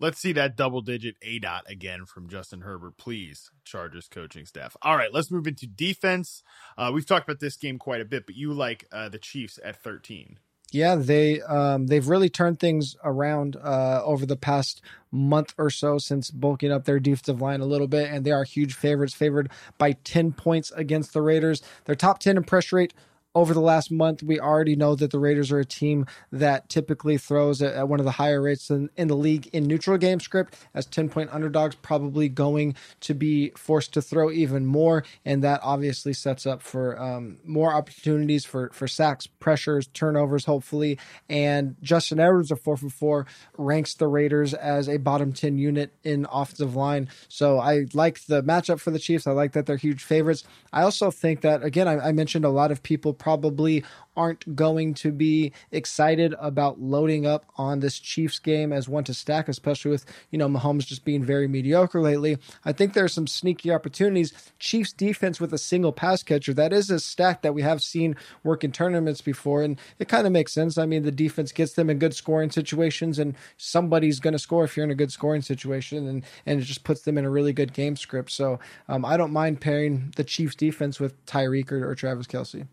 Let's 0.00 0.18
see 0.18 0.32
that 0.32 0.56
double 0.56 0.80
digit 0.80 1.16
aDOT 1.20 1.68
again 1.68 2.04
from 2.04 2.28
Justin 2.28 2.62
Herbert, 2.62 2.96
please, 2.96 3.50
Chargers 3.64 4.08
coaching 4.08 4.44
staff. 4.44 4.76
All 4.82 4.96
right, 4.96 5.12
let's 5.12 5.30
move 5.30 5.46
into 5.46 5.66
defense. 5.66 6.42
Uh, 6.76 6.90
we've 6.92 7.06
talked 7.06 7.28
about 7.28 7.40
this 7.40 7.56
game 7.56 7.78
quite 7.78 8.00
a 8.00 8.04
bit, 8.04 8.26
but 8.26 8.34
you 8.34 8.52
like 8.52 8.86
uh, 8.92 9.08
the 9.08 9.18
Chiefs 9.18 9.58
at 9.64 9.80
13. 9.82 10.38
Yeah, 10.72 10.96
they 10.96 11.40
um, 11.42 11.86
they've 11.86 12.08
really 12.08 12.28
turned 12.28 12.58
things 12.58 12.96
around 13.04 13.54
uh, 13.54 14.02
over 14.02 14.26
the 14.26 14.36
past 14.36 14.82
month 15.12 15.54
or 15.56 15.70
so 15.70 15.98
since 15.98 16.32
bulking 16.32 16.72
up 16.72 16.84
their 16.84 16.98
defensive 16.98 17.40
line 17.40 17.60
a 17.60 17.64
little 17.64 17.86
bit, 17.86 18.10
and 18.10 18.24
they 18.26 18.32
are 18.32 18.42
huge 18.42 18.74
favorites, 18.74 19.14
favored 19.14 19.52
by 19.78 19.92
ten 19.92 20.32
points 20.32 20.72
against 20.72 21.12
the 21.12 21.22
Raiders. 21.22 21.62
Their 21.84 21.94
top 21.94 22.18
ten 22.18 22.36
in 22.36 22.42
pressure 22.42 22.76
rate 22.76 22.94
over 23.34 23.52
the 23.52 23.60
last 23.60 23.90
month, 23.90 24.22
we 24.22 24.38
already 24.38 24.76
know 24.76 24.94
that 24.94 25.10
the 25.10 25.18
Raiders 25.18 25.50
are 25.50 25.58
a 25.58 25.64
team 25.64 26.06
that 26.30 26.68
typically 26.68 27.18
throws 27.18 27.60
at, 27.60 27.88
one 27.88 27.98
of 27.98 28.04
the 28.04 28.12
higher 28.12 28.40
rates 28.40 28.70
in, 28.70 28.88
in, 28.96 29.08
the 29.08 29.16
league 29.16 29.48
in 29.52 29.64
neutral 29.64 29.98
game 29.98 30.20
script 30.20 30.56
as 30.72 30.86
10 30.86 31.08
point 31.08 31.30
underdogs, 31.32 31.74
probably 31.74 32.28
going 32.28 32.74
to 33.00 33.14
be 33.14 33.50
forced 33.56 33.92
to 33.94 34.02
throw 34.02 34.30
even 34.30 34.64
more. 34.66 35.04
And 35.24 35.42
that 35.42 35.60
obviously 35.62 36.12
sets 36.12 36.46
up 36.46 36.62
for 36.62 37.00
um, 37.00 37.38
more 37.44 37.74
opportunities 37.74 38.44
for, 38.44 38.70
for 38.72 38.86
sacks, 38.86 39.26
pressures, 39.26 39.88
turnovers, 39.88 40.44
hopefully. 40.44 40.98
And 41.28 41.76
Justin 41.82 42.20
Edwards 42.20 42.52
of 42.52 42.60
4 42.60 42.76
for 42.76 42.88
4 42.88 43.26
ranks 43.58 43.94
the 43.94 44.06
Raiders 44.06 44.54
as 44.54 44.88
a 44.88 44.98
bottom 44.98 45.32
10 45.32 45.58
unit 45.58 45.92
in 46.04 46.26
offensive 46.30 46.76
line. 46.76 47.08
So 47.28 47.58
I 47.58 47.86
like 47.92 48.24
the 48.26 48.42
matchup 48.42 48.80
for 48.80 48.92
the 48.92 48.98
Chiefs. 48.98 49.26
I 49.26 49.32
like 49.32 49.52
that 49.52 49.66
they're 49.66 49.76
huge 49.76 50.04
favorites. 50.04 50.44
I 50.72 50.82
also 50.82 51.10
think 51.10 51.40
that, 51.40 51.64
again, 51.64 51.88
I, 51.88 52.08
I 52.08 52.12
mentioned 52.12 52.44
a 52.44 52.50
lot 52.50 52.70
of 52.70 52.82
people 52.82 53.12
probably 53.24 53.82
aren't 54.18 54.54
going 54.54 54.92
to 54.92 55.10
be 55.10 55.50
excited 55.72 56.34
about 56.38 56.78
loading 56.78 57.24
up 57.24 57.46
on 57.56 57.80
this 57.80 57.98
Chiefs 57.98 58.38
game 58.38 58.70
as 58.70 58.86
one 58.86 59.02
to 59.02 59.14
stack, 59.14 59.48
especially 59.48 59.90
with, 59.90 60.04
you 60.30 60.36
know, 60.36 60.46
Mahomes 60.46 60.86
just 60.86 61.06
being 61.06 61.24
very 61.24 61.48
mediocre 61.48 62.02
lately. 62.02 62.36
I 62.66 62.72
think 62.72 62.92
there 62.92 63.04
are 63.04 63.08
some 63.08 63.26
sneaky 63.26 63.72
opportunities. 63.72 64.34
Chiefs 64.58 64.92
defense 64.92 65.40
with 65.40 65.54
a 65.54 65.58
single 65.58 65.90
pass 65.90 66.22
catcher, 66.22 66.52
that 66.52 66.74
is 66.74 66.90
a 66.90 67.00
stack 67.00 67.40
that 67.40 67.54
we 67.54 67.62
have 67.62 67.82
seen 67.82 68.14
work 68.42 68.62
in 68.62 68.72
tournaments 68.72 69.22
before. 69.22 69.62
And 69.62 69.80
it 69.98 70.08
kind 70.08 70.26
of 70.26 70.32
makes 70.32 70.52
sense. 70.52 70.76
I 70.76 70.84
mean, 70.84 71.02
the 71.02 71.10
defense 71.10 71.50
gets 71.50 71.72
them 71.72 71.88
in 71.88 71.98
good 71.98 72.14
scoring 72.14 72.50
situations 72.50 73.18
and 73.18 73.34
somebody's 73.56 74.20
going 74.20 74.32
to 74.34 74.38
score 74.38 74.64
if 74.64 74.76
you're 74.76 74.84
in 74.84 74.90
a 74.90 74.94
good 74.94 75.12
scoring 75.12 75.40
situation 75.40 76.06
and, 76.06 76.24
and 76.44 76.60
it 76.60 76.64
just 76.64 76.84
puts 76.84 77.00
them 77.00 77.16
in 77.16 77.24
a 77.24 77.30
really 77.30 77.54
good 77.54 77.72
game 77.72 77.96
script. 77.96 78.30
So 78.32 78.60
um, 78.86 79.02
I 79.02 79.16
don't 79.16 79.32
mind 79.32 79.62
pairing 79.62 80.12
the 80.16 80.24
Chiefs 80.24 80.54
defense 80.54 81.00
with 81.00 81.24
Tyreek 81.24 81.72
or, 81.72 81.88
or 81.88 81.94
Travis 81.94 82.26
Kelce. 82.26 82.66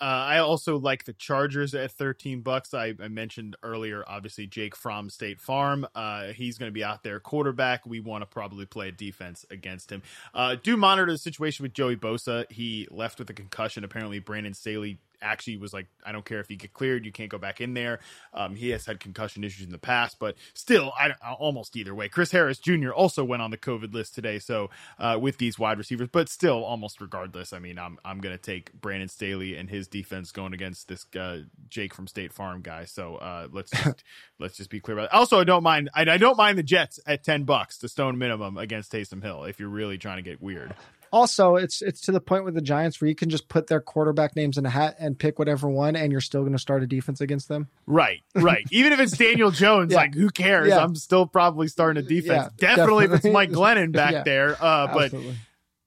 Uh, 0.00 0.04
I 0.04 0.38
also 0.38 0.78
like 0.78 1.04
the 1.04 1.12
Chargers 1.12 1.74
at 1.74 1.90
13 1.90 2.40
bucks. 2.40 2.72
I, 2.72 2.94
I, 3.02 3.08
mentioned 3.08 3.56
earlier, 3.64 4.04
obviously 4.06 4.46
Jake 4.46 4.76
from 4.76 5.10
State 5.10 5.40
Farm. 5.40 5.86
Uh, 5.94 6.28
he's 6.28 6.56
going 6.56 6.68
to 6.68 6.74
be 6.74 6.84
out 6.84 7.02
there 7.02 7.18
quarterback. 7.18 7.84
We 7.84 7.98
want 7.98 8.22
to 8.22 8.26
probably 8.26 8.64
play 8.64 8.92
defense 8.92 9.44
against 9.50 9.90
him. 9.90 10.02
Uh, 10.32 10.56
do 10.62 10.76
monitor 10.76 11.10
the 11.10 11.18
situation 11.18 11.64
with 11.64 11.72
Joey 11.72 11.96
Bosa. 11.96 12.50
He 12.50 12.86
left 12.90 13.18
with 13.18 13.28
a 13.30 13.32
concussion. 13.32 13.82
Apparently, 13.82 14.20
Brandon 14.20 14.54
Staley 14.54 14.98
actually 15.20 15.56
was 15.56 15.72
like, 15.72 15.86
I 16.04 16.12
don't 16.12 16.24
care 16.24 16.40
if 16.40 16.50
you 16.50 16.56
get 16.56 16.72
cleared, 16.72 17.04
you 17.04 17.12
can't 17.12 17.30
go 17.30 17.38
back 17.38 17.60
in 17.60 17.74
there. 17.74 18.00
Um, 18.32 18.54
he 18.54 18.70
has 18.70 18.86
had 18.86 19.00
concussion 19.00 19.44
issues 19.44 19.66
in 19.66 19.72
the 19.72 19.78
past, 19.78 20.18
but 20.18 20.36
still, 20.54 20.92
I 20.98 21.12
almost 21.38 21.76
either 21.76 21.94
way. 21.94 22.08
Chris 22.08 22.30
Harris 22.30 22.58
Jr. 22.58 22.90
also 22.90 23.24
went 23.24 23.42
on 23.42 23.50
the 23.50 23.56
COVID 23.56 23.92
list 23.92 24.14
today, 24.14 24.38
so 24.38 24.70
uh, 24.98 25.18
with 25.20 25.38
these 25.38 25.58
wide 25.58 25.78
receivers, 25.78 26.08
but 26.10 26.28
still, 26.28 26.64
almost 26.64 27.00
regardless. 27.00 27.52
I 27.52 27.58
mean, 27.58 27.78
I'm 27.78 27.98
I'm 28.04 28.20
gonna 28.20 28.38
take 28.38 28.72
Brandon 28.72 29.08
Staley 29.08 29.56
and 29.56 29.68
his 29.68 29.88
defense 29.88 30.32
going 30.32 30.52
against 30.52 30.88
this 30.88 31.06
uh, 31.18 31.40
Jake 31.68 31.94
from 31.94 32.06
State 32.06 32.32
Farm 32.32 32.62
guy. 32.62 32.84
So 32.84 33.16
uh, 33.16 33.48
let's 33.52 33.70
just, 33.70 34.04
let's 34.38 34.56
just 34.56 34.70
be 34.70 34.80
clear 34.80 34.96
about 34.98 35.06
it. 35.06 35.14
Also, 35.14 35.38
I 35.38 35.44
don't 35.44 35.62
mind 35.62 35.90
I, 35.94 36.02
I 36.02 36.16
don't 36.18 36.36
mind 36.36 36.58
the 36.58 36.62
Jets 36.62 37.00
at 37.06 37.24
ten 37.24 37.44
bucks, 37.44 37.78
the 37.78 37.88
stone 37.88 38.18
minimum 38.18 38.56
against 38.56 38.92
Taysom 38.92 39.22
Hill. 39.22 39.44
If 39.44 39.60
you're 39.60 39.68
really 39.68 39.98
trying 39.98 40.16
to 40.16 40.22
get 40.22 40.40
weird 40.40 40.74
also 41.12 41.56
it's 41.56 41.82
it's 41.82 42.00
to 42.02 42.12
the 42.12 42.20
point 42.20 42.44
with 42.44 42.54
the 42.54 42.60
Giants 42.60 43.00
where 43.00 43.08
you 43.08 43.14
can 43.14 43.30
just 43.30 43.48
put 43.48 43.66
their 43.66 43.80
quarterback 43.80 44.36
names 44.36 44.58
in 44.58 44.66
a 44.66 44.70
hat 44.70 44.96
and 44.98 45.18
pick 45.18 45.38
whatever 45.38 45.68
one, 45.68 45.96
and 45.96 46.12
you're 46.12 46.20
still 46.20 46.42
going 46.42 46.52
to 46.52 46.58
start 46.58 46.82
a 46.82 46.86
defense 46.86 47.20
against 47.20 47.48
them. 47.48 47.68
Right, 47.86 48.22
right. 48.34 48.64
Even 48.70 48.92
if 48.92 49.00
it's 49.00 49.16
Daniel 49.16 49.50
Jones, 49.50 49.92
yeah. 49.92 49.98
like 49.98 50.14
who 50.14 50.30
cares? 50.30 50.68
Yeah. 50.68 50.82
I'm 50.82 50.94
still 50.94 51.26
probably 51.26 51.68
starting 51.68 52.02
a 52.02 52.06
defense. 52.06 52.50
Yeah, 52.58 52.68
definitely, 52.68 53.04
definitely, 53.04 53.04
if 53.04 53.24
it's 53.24 53.32
Mike 53.32 53.50
Glennon 53.50 53.92
back 53.92 54.24
there. 54.24 54.56
Uh, 54.62 54.92
but 54.92 55.14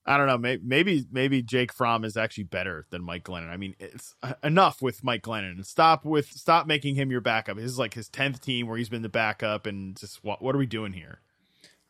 I 0.06 0.18
don't 0.18 0.28
know. 0.28 0.58
Maybe 0.64 1.06
maybe 1.12 1.44
Jake 1.44 1.72
Fromm 1.72 2.04
is 2.04 2.18
actually 2.18 2.46
better 2.46 2.86
than 2.90 3.04
Mike 3.04 3.24
Glennon. 3.24 3.50
I 3.50 3.58
mean, 3.58 3.76
it's 3.80 4.16
enough 4.44 4.82
with 4.82 5.04
Mike 5.04 5.22
Glennon. 5.22 5.64
Stop 5.66 6.06
with 6.06 6.32
stop 6.32 6.66
making 6.66 6.96
him 6.96 7.12
your 7.12 7.22
backup. 7.22 7.58
This 7.58 7.66
is 7.66 7.78
like 7.78 7.94
his 7.94 8.10
tenth 8.10 8.42
team 8.42 8.68
where 8.68 8.78
he's 8.78 8.90
been 8.90 9.04
the 9.04 9.10
backup, 9.10 9.68
and 9.68 9.96
just 9.96 10.24
what 10.24 10.42
what 10.42 10.56
are 10.56 10.58
we 10.58 10.66
doing 10.66 10.94
here? 10.94 11.20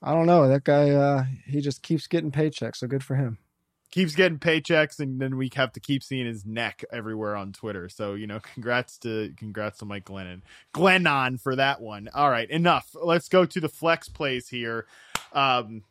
I 0.01 0.13
don't 0.13 0.25
know. 0.25 0.47
That 0.47 0.63
guy, 0.63 0.89
uh, 0.89 1.25
he 1.45 1.61
just 1.61 1.83
keeps 1.83 2.07
getting 2.07 2.31
paychecks. 2.31 2.77
So 2.77 2.87
good 2.87 3.03
for 3.03 3.15
him. 3.15 3.37
Keeps 3.91 4.15
getting 4.15 4.39
paychecks, 4.39 4.99
and 4.99 5.19
then 5.19 5.35
we 5.37 5.51
have 5.55 5.73
to 5.73 5.79
keep 5.81 6.01
seeing 6.01 6.25
his 6.25 6.45
neck 6.45 6.83
everywhere 6.93 7.35
on 7.35 7.51
Twitter. 7.51 7.89
So 7.89 8.13
you 8.13 8.25
know, 8.25 8.39
congrats 8.53 8.97
to 8.99 9.33
congrats 9.37 9.79
to 9.79 9.85
Mike 9.85 10.05
Glennon, 10.05 10.41
Glennon 10.73 11.39
for 11.39 11.55
that 11.55 11.81
one. 11.81 12.09
All 12.13 12.29
right, 12.29 12.49
enough. 12.49 12.95
Let's 12.95 13.27
go 13.27 13.45
to 13.45 13.59
the 13.59 13.69
flex 13.69 14.07
plays 14.07 14.47
here. 14.47 14.85
Um, 15.33 15.83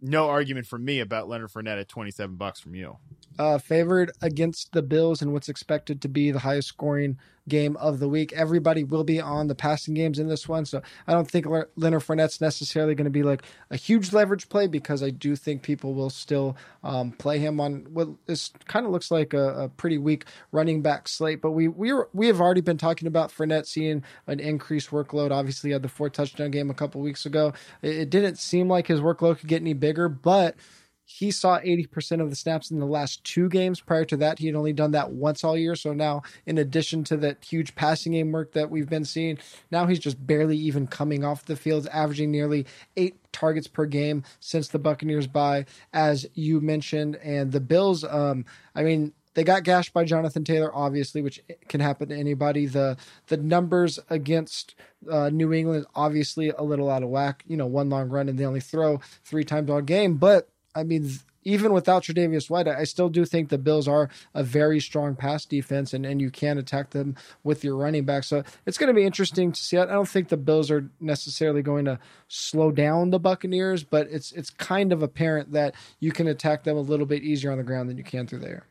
no 0.00 0.28
argument 0.28 0.66
from 0.66 0.84
me 0.84 1.00
about 1.00 1.28
Leonard 1.28 1.50
Fournette 1.50 1.80
at 1.80 1.88
twenty 1.88 2.10
seven 2.10 2.36
bucks 2.36 2.60
from 2.60 2.74
you. 2.74 2.98
Uh, 3.38 3.58
favored 3.58 4.12
against 4.22 4.72
the 4.72 4.82
Bills 4.82 5.20
and 5.20 5.32
what's 5.32 5.48
expected 5.48 6.00
to 6.00 6.08
be 6.08 6.30
the 6.30 6.38
highest 6.38 6.68
scoring 6.68 7.18
game 7.48 7.76
of 7.76 7.98
the 7.98 8.08
week. 8.08 8.32
Everybody 8.32 8.84
will 8.84 9.04
be 9.04 9.20
on 9.20 9.48
the 9.48 9.54
passing 9.54 9.94
games 9.94 10.18
in 10.18 10.28
this 10.28 10.48
one, 10.48 10.64
so 10.64 10.80
I 11.06 11.12
don't 11.12 11.30
think 11.30 11.46
Leonard 11.76 12.02
Fournette's 12.02 12.40
necessarily 12.40 12.94
going 12.94 13.04
to 13.04 13.10
be 13.10 13.22
like 13.22 13.42
a 13.70 13.76
huge 13.76 14.12
leverage 14.12 14.48
play 14.48 14.66
because 14.66 15.02
I 15.02 15.10
do 15.10 15.36
think 15.36 15.62
people 15.62 15.94
will 15.94 16.10
still 16.10 16.56
um, 16.82 17.12
play 17.12 17.38
him 17.38 17.60
on 17.60 17.86
what 17.92 18.08
this 18.26 18.50
kind 18.66 18.86
of 18.86 18.92
looks 18.92 19.10
like 19.10 19.34
a, 19.34 19.64
a, 19.64 19.68
pretty 19.68 19.98
weak 19.98 20.24
running 20.52 20.82
back 20.82 21.08
slate. 21.08 21.40
But 21.40 21.52
we 21.52 21.68
we 21.68 21.92
were, 21.92 22.08
we 22.12 22.26
have 22.28 22.40
already 22.40 22.60
been 22.60 22.78
talking 22.78 23.08
about 23.08 23.30
Fournette 23.30 23.66
seeing 23.66 24.02
an 24.26 24.40
increased 24.40 24.90
workload. 24.90 25.30
Obviously, 25.30 25.72
had 25.72 25.82
the 25.82 25.88
four 25.88 26.08
touchdown 26.08 26.50
game 26.50 26.70
a 26.70 26.74
couple 26.74 27.00
weeks 27.00 27.26
ago. 27.26 27.52
It, 27.82 27.96
it 27.96 28.10
didn't 28.10 28.38
seem 28.38 28.68
like 28.68 28.86
his 28.86 29.00
workload 29.00 29.38
could 29.38 29.48
get 29.48 29.60
any 29.60 29.74
bigger, 29.74 30.08
but 30.08 30.56
he 31.04 31.30
saw 31.30 31.60
80% 31.60 32.20
of 32.20 32.30
the 32.30 32.36
snaps 32.36 32.70
in 32.70 32.78
the 32.78 32.86
last 32.86 33.22
two 33.24 33.48
games. 33.48 33.80
Prior 33.80 34.04
to 34.06 34.16
that, 34.18 34.38
he 34.38 34.46
had 34.46 34.56
only 34.56 34.72
done 34.72 34.92
that 34.92 35.12
once 35.12 35.44
all 35.44 35.56
year. 35.56 35.76
So 35.76 35.92
now, 35.92 36.22
in 36.46 36.58
addition 36.58 37.04
to 37.04 37.16
that 37.18 37.44
huge 37.44 37.74
passing 37.74 38.12
game 38.12 38.32
work 38.32 38.52
that 38.52 38.70
we've 38.70 38.88
been 38.88 39.04
seeing, 39.04 39.38
now 39.70 39.86
he's 39.86 39.98
just 39.98 40.26
barely 40.26 40.56
even 40.56 40.86
coming 40.86 41.24
off 41.24 41.44
the 41.44 41.56
field, 41.56 41.86
averaging 41.92 42.30
nearly 42.30 42.66
eight 42.96 43.16
targets 43.32 43.66
per 43.66 43.84
game 43.84 44.24
since 44.40 44.68
the 44.68 44.78
Buccaneers 44.78 45.26
bye, 45.26 45.66
as 45.92 46.26
you 46.34 46.60
mentioned. 46.60 47.16
And 47.16 47.52
the 47.52 47.60
Bills, 47.60 48.04
um, 48.04 48.46
I 48.74 48.82
mean, 48.82 49.12
they 49.34 49.44
got 49.44 49.64
gashed 49.64 49.92
by 49.92 50.04
Jonathan 50.04 50.44
Taylor, 50.44 50.74
obviously, 50.74 51.20
which 51.20 51.42
can 51.68 51.80
happen 51.80 52.08
to 52.08 52.16
anybody. 52.16 52.66
The 52.66 52.96
the 53.26 53.36
numbers 53.36 53.98
against 54.08 54.76
uh, 55.10 55.28
New 55.30 55.52
England 55.52 55.86
obviously 55.94 56.50
a 56.50 56.62
little 56.62 56.88
out 56.88 57.02
of 57.02 57.08
whack. 57.08 57.44
You 57.46 57.56
know, 57.56 57.66
one 57.66 57.90
long 57.90 58.08
run 58.08 58.28
and 58.28 58.38
they 58.38 58.46
only 58.46 58.60
throw 58.60 59.00
three 59.24 59.44
times 59.44 59.68
all 59.70 59.82
game, 59.82 60.16
but 60.18 60.48
I 60.74 60.82
mean, 60.82 61.10
even 61.44 61.72
without 61.72 62.02
Tre'Davious 62.02 62.50
White, 62.50 62.66
I 62.66 62.84
still 62.84 63.08
do 63.08 63.24
think 63.24 63.48
the 63.48 63.58
Bills 63.58 63.86
are 63.86 64.08
a 64.32 64.42
very 64.42 64.80
strong 64.80 65.14
pass 65.14 65.44
defense, 65.44 65.92
and, 65.92 66.04
and 66.06 66.20
you 66.20 66.30
can 66.30 66.58
attack 66.58 66.90
them 66.90 67.16
with 67.42 67.62
your 67.62 67.76
running 67.76 68.04
back. 68.04 68.24
So 68.24 68.42
it's 68.66 68.78
going 68.78 68.88
to 68.88 68.94
be 68.94 69.04
interesting 69.04 69.52
to 69.52 69.60
see. 69.60 69.76
I 69.76 69.86
don't 69.86 70.08
think 70.08 70.28
the 70.28 70.36
Bills 70.36 70.70
are 70.70 70.90
necessarily 71.00 71.62
going 71.62 71.84
to 71.84 71.98
slow 72.28 72.70
down 72.70 73.10
the 73.10 73.20
Buccaneers, 73.20 73.84
but 73.84 74.08
it's 74.10 74.32
it's 74.32 74.50
kind 74.50 74.92
of 74.92 75.02
apparent 75.02 75.52
that 75.52 75.74
you 76.00 76.12
can 76.12 76.26
attack 76.26 76.64
them 76.64 76.76
a 76.76 76.80
little 76.80 77.06
bit 77.06 77.22
easier 77.22 77.52
on 77.52 77.58
the 77.58 77.64
ground 77.64 77.90
than 77.90 77.98
you 77.98 78.04
can 78.04 78.26
through 78.26 78.40
the 78.40 78.48
air 78.48 78.66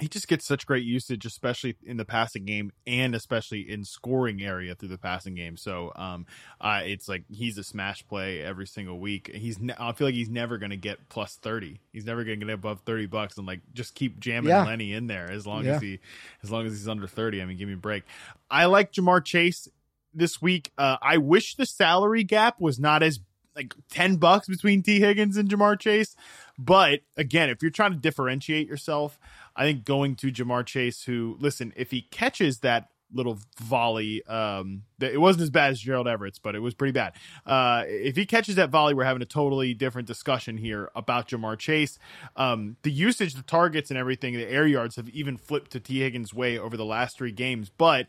he 0.00 0.08
just 0.08 0.28
gets 0.28 0.44
such 0.44 0.66
great 0.66 0.84
usage, 0.84 1.24
especially 1.26 1.76
in 1.84 1.96
the 1.96 2.04
passing 2.04 2.44
game 2.44 2.72
and 2.86 3.14
especially 3.14 3.70
in 3.70 3.84
scoring 3.84 4.42
area 4.42 4.74
through 4.74 4.88
the 4.88 4.98
passing 4.98 5.34
game. 5.34 5.56
So, 5.56 5.92
um, 5.96 6.26
uh, 6.60 6.80
it's 6.84 7.08
like 7.08 7.24
he's 7.30 7.58
a 7.58 7.64
smash 7.64 8.06
play 8.08 8.40
every 8.40 8.66
single 8.66 8.98
week. 8.98 9.30
He's, 9.34 9.58
ne- 9.58 9.74
I 9.78 9.92
feel 9.92 10.06
like 10.06 10.14
he's 10.14 10.30
never 10.30 10.58
going 10.58 10.70
to 10.70 10.76
get 10.76 11.08
plus 11.08 11.36
30. 11.36 11.80
He's 11.92 12.06
never 12.06 12.24
going 12.24 12.40
to 12.40 12.46
get 12.46 12.52
above 12.52 12.80
30 12.80 13.06
bucks 13.06 13.36
and 13.36 13.46
like 13.46 13.60
just 13.74 13.94
keep 13.94 14.18
jamming 14.18 14.50
yeah. 14.50 14.64
Lenny 14.64 14.92
in 14.92 15.06
there 15.06 15.30
as 15.30 15.46
long 15.46 15.64
yeah. 15.64 15.76
as 15.76 15.82
he, 15.82 16.00
as 16.42 16.50
long 16.50 16.66
as 16.66 16.72
he's 16.72 16.88
under 16.88 17.06
30. 17.06 17.42
I 17.42 17.44
mean, 17.44 17.56
give 17.56 17.68
me 17.68 17.74
a 17.74 17.78
break. 17.78 18.04
I 18.50 18.66
like 18.66 18.92
Ja'Marr 18.92 19.24
Chase 19.24 19.68
this 20.14 20.40
week. 20.40 20.72
Uh, 20.78 20.96
I 21.02 21.18
wish 21.18 21.56
the 21.56 21.66
salary 21.66 22.24
gap 22.24 22.60
was 22.60 22.80
not 22.80 23.02
as 23.02 23.20
like 23.56 23.74
10 23.90 24.16
bucks 24.16 24.48
between 24.48 24.82
Tee 24.82 25.00
Higgins 25.00 25.36
and 25.36 25.48
Ja'Marr 25.48 25.78
Chase. 25.78 26.16
But 26.58 27.00
again, 27.16 27.50
if 27.50 27.62
you're 27.62 27.70
trying 27.70 27.92
to 27.92 27.98
differentiate 27.98 28.68
yourself, 28.68 29.18
I 29.56 29.64
think 29.64 29.84
going 29.84 30.16
to 30.16 30.30
Ja'Marr 30.32 30.64
Chase, 30.66 31.04
who 31.04 31.36
listen, 31.40 31.72
if 31.76 31.90
he 31.90 32.02
catches 32.02 32.60
that 32.60 32.88
little 33.12 33.38
volley, 33.60 34.24
um, 34.26 34.82
it 35.00 35.20
wasn't 35.20 35.42
as 35.42 35.50
bad 35.50 35.72
as 35.72 35.80
Gerald 35.80 36.06
Everett's, 36.06 36.38
but 36.38 36.54
it 36.54 36.60
was 36.60 36.74
pretty 36.74 36.92
bad. 36.92 37.14
Uh, 37.44 37.82
if 37.86 38.16
he 38.16 38.24
catches 38.24 38.54
that 38.54 38.70
volley, 38.70 38.94
we're 38.94 39.04
having 39.04 39.22
a 39.22 39.26
totally 39.26 39.74
different 39.74 40.06
discussion 40.06 40.56
here 40.56 40.90
about 40.94 41.28
Ja'Marr 41.28 41.58
Chase. 41.58 41.98
Um, 42.36 42.76
the 42.82 42.90
usage, 42.92 43.34
the 43.34 43.42
targets, 43.42 43.90
and 43.90 43.98
everything, 43.98 44.34
the 44.34 44.48
air 44.48 44.66
yards 44.66 44.96
have 44.96 45.08
even 45.08 45.36
flipped 45.36 45.72
to 45.72 45.80
Tee 45.80 46.00
Higgins' 46.00 46.32
way 46.32 46.58
over 46.58 46.76
the 46.76 46.84
last 46.84 47.16
three 47.16 47.32
games, 47.32 47.70
but 47.76 48.06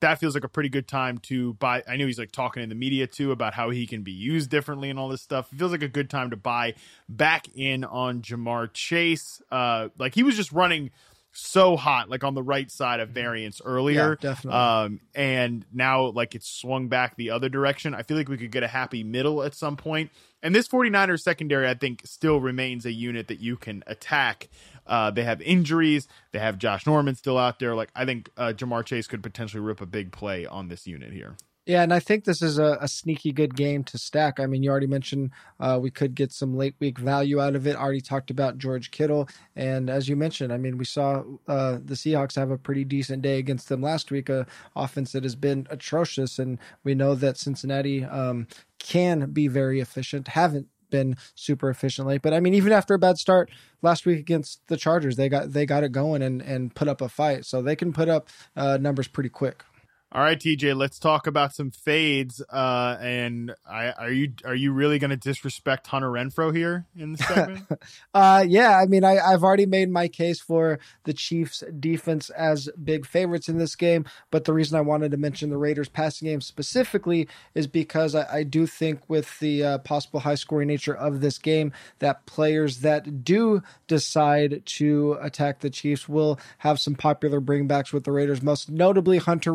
that 0.00 0.18
feels 0.18 0.34
like 0.34 0.44
a 0.44 0.48
pretty 0.48 0.68
good 0.68 0.88
time 0.88 1.18
to 1.18 1.54
buy. 1.54 1.82
I 1.86 1.96
know 1.96 2.06
he's 2.06 2.18
like 2.18 2.32
talking 2.32 2.62
in 2.62 2.68
the 2.68 2.74
media 2.74 3.06
too 3.06 3.32
about 3.32 3.54
how 3.54 3.70
he 3.70 3.86
can 3.86 4.02
be 4.02 4.12
used 4.12 4.50
differently 4.50 4.90
and 4.90 4.98
all 4.98 5.08
this 5.08 5.22
stuff. 5.22 5.52
It 5.52 5.58
feels 5.58 5.72
like 5.72 5.82
a 5.82 5.88
good 5.88 6.10
time 6.10 6.30
to 6.30 6.36
buy 6.36 6.74
back 7.08 7.46
in 7.54 7.84
on 7.84 8.22
Ja'Marr 8.22 8.72
Chase. 8.72 9.42
Uh, 9.50 9.88
like 9.98 10.14
he 10.14 10.22
was 10.22 10.36
just 10.36 10.52
running 10.52 10.90
so 11.32 11.76
hot, 11.76 12.08
like 12.08 12.24
on 12.24 12.34
the 12.34 12.42
right 12.42 12.70
side 12.70 13.00
of 13.00 13.10
variance 13.10 13.60
earlier. 13.64 14.10
Yeah, 14.10 14.30
definitely. 14.30 14.58
Um, 14.58 15.00
and 15.14 15.64
now 15.72 16.06
like 16.06 16.34
it's 16.34 16.48
swung 16.48 16.88
back 16.88 17.16
the 17.16 17.30
other 17.30 17.48
direction. 17.48 17.94
I 17.94 18.02
feel 18.02 18.16
like 18.16 18.28
we 18.28 18.36
could 18.36 18.50
get 18.50 18.62
a 18.62 18.68
happy 18.68 19.04
middle 19.04 19.42
at 19.42 19.54
some 19.54 19.76
point. 19.76 20.10
And 20.42 20.54
this 20.54 20.66
49ers 20.68 21.20
secondary, 21.20 21.68
I 21.68 21.74
think, 21.74 22.02
still 22.06 22.40
remains 22.40 22.86
a 22.86 22.92
unit 22.92 23.28
that 23.28 23.40
you 23.40 23.56
can 23.56 23.84
attack. 23.86 24.48
Uh, 24.90 25.10
they 25.10 25.24
have 25.24 25.40
injuries. 25.40 26.08
They 26.32 26.38
have 26.40 26.58
Josh 26.58 26.84
Norman 26.84 27.14
still 27.14 27.38
out 27.38 27.60
there. 27.60 27.74
Like 27.74 27.90
I 27.94 28.04
think 28.04 28.28
uh, 28.36 28.52
Ja'Marr 28.54 28.84
Chase 28.84 29.06
could 29.06 29.22
potentially 29.22 29.62
rip 29.62 29.80
a 29.80 29.86
big 29.86 30.12
play 30.12 30.44
on 30.44 30.68
this 30.68 30.86
unit 30.86 31.12
here. 31.12 31.36
Yeah, 31.66 31.82
and 31.82 31.92
I 31.92 32.00
think 32.00 32.24
this 32.24 32.42
is 32.42 32.58
a, 32.58 32.78
a, 32.80 32.88
sneaky 32.88 33.32
good 33.32 33.54
game 33.54 33.84
to 33.84 33.98
stack. 33.98 34.40
I 34.40 34.46
mean, 34.46 34.62
you 34.62 34.70
already 34.70 34.88
mentioned 34.88 35.30
uh, 35.60 35.78
we 35.80 35.90
could 35.90 36.14
get 36.14 36.32
some 36.32 36.56
late 36.56 36.74
week 36.80 36.98
value 36.98 37.38
out 37.40 37.54
of 37.54 37.66
it. 37.66 37.76
Already 37.76 38.00
talked 38.00 38.30
about 38.30 38.58
George 38.58 38.90
Kittle, 38.90 39.28
and 39.54 39.90
as 39.90 40.08
you 40.08 40.16
mentioned, 40.16 40.52
I 40.52 40.56
mean, 40.56 40.78
we 40.78 40.84
saw 40.84 41.22
uh, 41.46 41.78
the 41.84 41.94
Seahawks 41.94 42.34
have 42.34 42.50
a 42.50 42.58
pretty 42.58 42.84
decent 42.84 43.22
day 43.22 43.38
against 43.38 43.68
them 43.68 43.82
last 43.82 44.10
week. 44.10 44.28
A 44.30 44.46
offense 44.74 45.12
that 45.12 45.22
has 45.22 45.36
been 45.36 45.66
atrocious, 45.70 46.40
and 46.40 46.58
we 46.82 46.94
know 46.94 47.14
that 47.14 47.36
Cincinnati 47.36 48.04
um, 48.04 48.48
can 48.80 49.30
be 49.30 49.46
very 49.46 49.80
efficient. 49.80 50.28
Haven't 50.28 50.66
been 50.90 51.16
super 51.34 51.70
efficiently. 51.70 52.18
But 52.18 52.34
I 52.34 52.40
mean, 52.40 52.54
even 52.54 52.72
after 52.72 52.94
a 52.94 52.98
bad 52.98 53.18
start 53.18 53.50
last 53.82 54.06
week 54.06 54.18
against 54.18 54.66
the 54.68 54.76
Chargers, 54.76 55.16
they 55.16 55.28
got 55.28 55.52
they 55.52 55.66
got 55.66 55.84
it 55.84 55.92
going 55.92 56.22
and 56.22 56.42
and 56.42 56.74
put 56.74 56.88
up 56.88 57.00
a 57.00 57.08
fight, 57.08 57.46
so 57.46 57.62
they 57.62 57.76
can 57.76 57.92
put 57.92 58.08
up 58.08 58.28
uh, 58.56 58.78
numbers 58.80 59.08
pretty 59.08 59.30
quick. 59.30 59.64
All 60.12 60.22
right, 60.22 60.36
TJ, 60.36 60.76
let's 60.76 60.98
talk 60.98 61.28
about 61.28 61.54
some 61.54 61.70
fades. 61.70 62.42
Uh, 62.50 62.96
and 63.00 63.54
I, 63.64 63.90
are 63.92 64.10
you 64.10 64.32
are 64.44 64.56
you 64.56 64.72
really 64.72 64.98
going 64.98 65.12
to 65.12 65.16
disrespect 65.16 65.86
Hunter 65.86 66.08
Renfrow 66.08 66.52
here 66.54 66.84
in 66.96 67.12
the 67.12 67.18
segment? 67.18 67.66
uh, 68.14 68.44
yeah, 68.44 68.76
I 68.76 68.86
mean, 68.86 69.04
I, 69.04 69.18
I've 69.18 69.44
already 69.44 69.66
made 69.66 69.88
my 69.88 70.08
case 70.08 70.40
for 70.40 70.80
the 71.04 71.12
Chiefs' 71.12 71.62
defense 71.78 72.28
as 72.30 72.68
big 72.82 73.06
favorites 73.06 73.48
in 73.48 73.58
this 73.58 73.76
game. 73.76 74.04
But 74.32 74.46
the 74.46 74.52
reason 74.52 74.76
I 74.76 74.80
wanted 74.80 75.12
to 75.12 75.16
mention 75.16 75.48
the 75.48 75.56
Raiders' 75.56 75.88
passing 75.88 76.26
game 76.26 76.40
specifically 76.40 77.28
is 77.54 77.68
because 77.68 78.16
I, 78.16 78.38
I 78.38 78.42
do 78.42 78.66
think, 78.66 79.08
with 79.08 79.38
the 79.38 79.62
uh, 79.62 79.78
possible 79.78 80.18
high 80.18 80.34
scoring 80.34 80.66
nature 80.66 80.94
of 80.94 81.20
this 81.20 81.38
game, 81.38 81.72
that 82.00 82.26
players 82.26 82.80
that 82.80 83.22
do 83.22 83.62
decide 83.86 84.62
to 84.66 85.18
attack 85.22 85.60
the 85.60 85.70
Chiefs 85.70 86.08
will 86.08 86.40
have 86.58 86.80
some 86.80 86.96
popular 86.96 87.40
bringbacks 87.40 87.92
with 87.92 88.02
the 88.02 88.10
Raiders, 88.10 88.42
most 88.42 88.68
notably 88.68 89.18
Hunter 89.18 89.54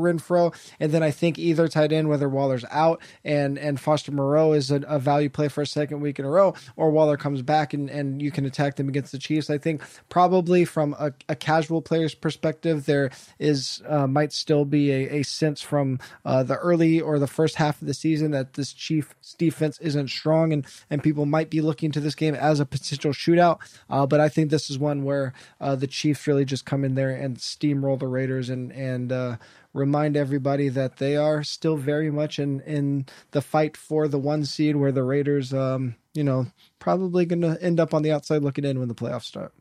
And 0.80 0.92
then 0.92 1.04
I 1.04 1.12
think 1.12 1.38
either 1.40 1.68
tight 1.68 1.92
end, 1.92 2.10
whether 2.10 2.30
Waller's 2.30 2.66
out 2.72 3.02
and 3.24 3.58
and 3.58 3.80
Foster 3.80 4.12
Moreau 4.12 4.54
is 4.54 4.72
a, 4.72 4.82
a 4.88 5.00
value 5.00 5.30
play 5.30 5.48
for 5.48 5.62
a 5.62 5.68
second 5.68 6.02
week 6.02 6.20
in 6.20 6.26
a 6.26 6.30
row, 6.30 6.54
or 6.76 6.92
Waller 6.92 7.18
comes 7.18 7.42
back 7.42 7.74
and, 7.74 7.90
and 7.90 8.22
you 8.22 8.32
can 8.32 8.46
attack 8.46 8.76
them 8.76 8.90
against 8.90 9.12
the 9.12 9.18
Chiefs. 9.18 9.50
I 9.50 9.58
think 9.58 9.82
probably 10.10 10.66
from 10.66 10.96
a, 11.00 11.14
a 11.30 11.36
casual 11.36 11.82
player's 11.82 12.16
perspective, 12.16 12.86
there 12.86 13.12
is 13.40 13.82
uh, 13.88 14.08
might 14.08 14.34
still 14.34 14.66
be 14.66 14.92
a, 14.92 15.20
a 15.20 15.24
sense 15.24 15.62
from 15.62 16.00
uh, 16.24 16.44
the 16.44 16.58
early 16.58 17.00
or 17.00 17.20
the 17.20 17.28
first 17.28 17.56
half 17.56 17.82
of 17.82 17.88
the 17.88 17.94
season 17.94 18.32
that 18.32 18.54
this 18.54 18.74
Chiefs 18.74 19.36
defense 19.38 19.80
isn't 19.80 20.10
strong 20.10 20.54
and 20.54 20.66
and 20.90 21.04
people 21.04 21.26
might 21.26 21.50
be 21.50 21.62
looking 21.62 21.92
to 21.92 22.00
this 22.00 22.16
game 22.16 22.36
as 22.36 22.60
a 22.60 22.66
potential 22.66 23.12
shootout. 23.12 23.60
Uh, 23.90 24.06
but 24.06 24.20
I 24.20 24.30
think 24.30 24.50
this 24.50 24.70
is 24.70 24.78
one 24.78 25.04
where 25.04 25.34
uh, 25.60 25.76
the 25.76 25.88
Chiefs 25.88 26.28
really 26.28 26.46
just 26.46 26.66
come 26.66 26.84
in 26.84 26.96
there 26.96 27.10
and 27.10 27.38
steamroll 27.38 28.00
the 28.00 28.08
Raiders 28.08 28.50
and 28.50 28.72
and 28.72 29.12
uh, 29.12 29.38
remind 29.76 30.16
everybody 30.16 30.70
that 30.70 30.98
they 30.98 31.18
are 31.18 31.44
still 31.44 31.76
very 31.76 32.10
much 32.10 32.40
in 32.40 32.62
in 32.62 33.06
the 33.32 33.42
fight 33.42 33.76
for 33.76 34.08
the 34.08 34.18
one 34.18 34.46
seed, 34.46 34.78
where 34.78 34.92
the 34.92 35.04
Raiders, 35.04 35.54
um, 35.54 35.96
you 36.14 36.24
know, 36.24 36.48
probably 36.80 37.26
going 37.26 37.42
to 37.42 37.62
end 37.62 37.80
up 37.80 37.94
on 37.94 38.02
the 38.02 38.12
outside 38.12 38.42
looking 38.42 38.64
in 38.64 38.80
when 38.80 38.88
the 38.88 38.96
playoffs 38.96 39.26
start. 39.26 39.54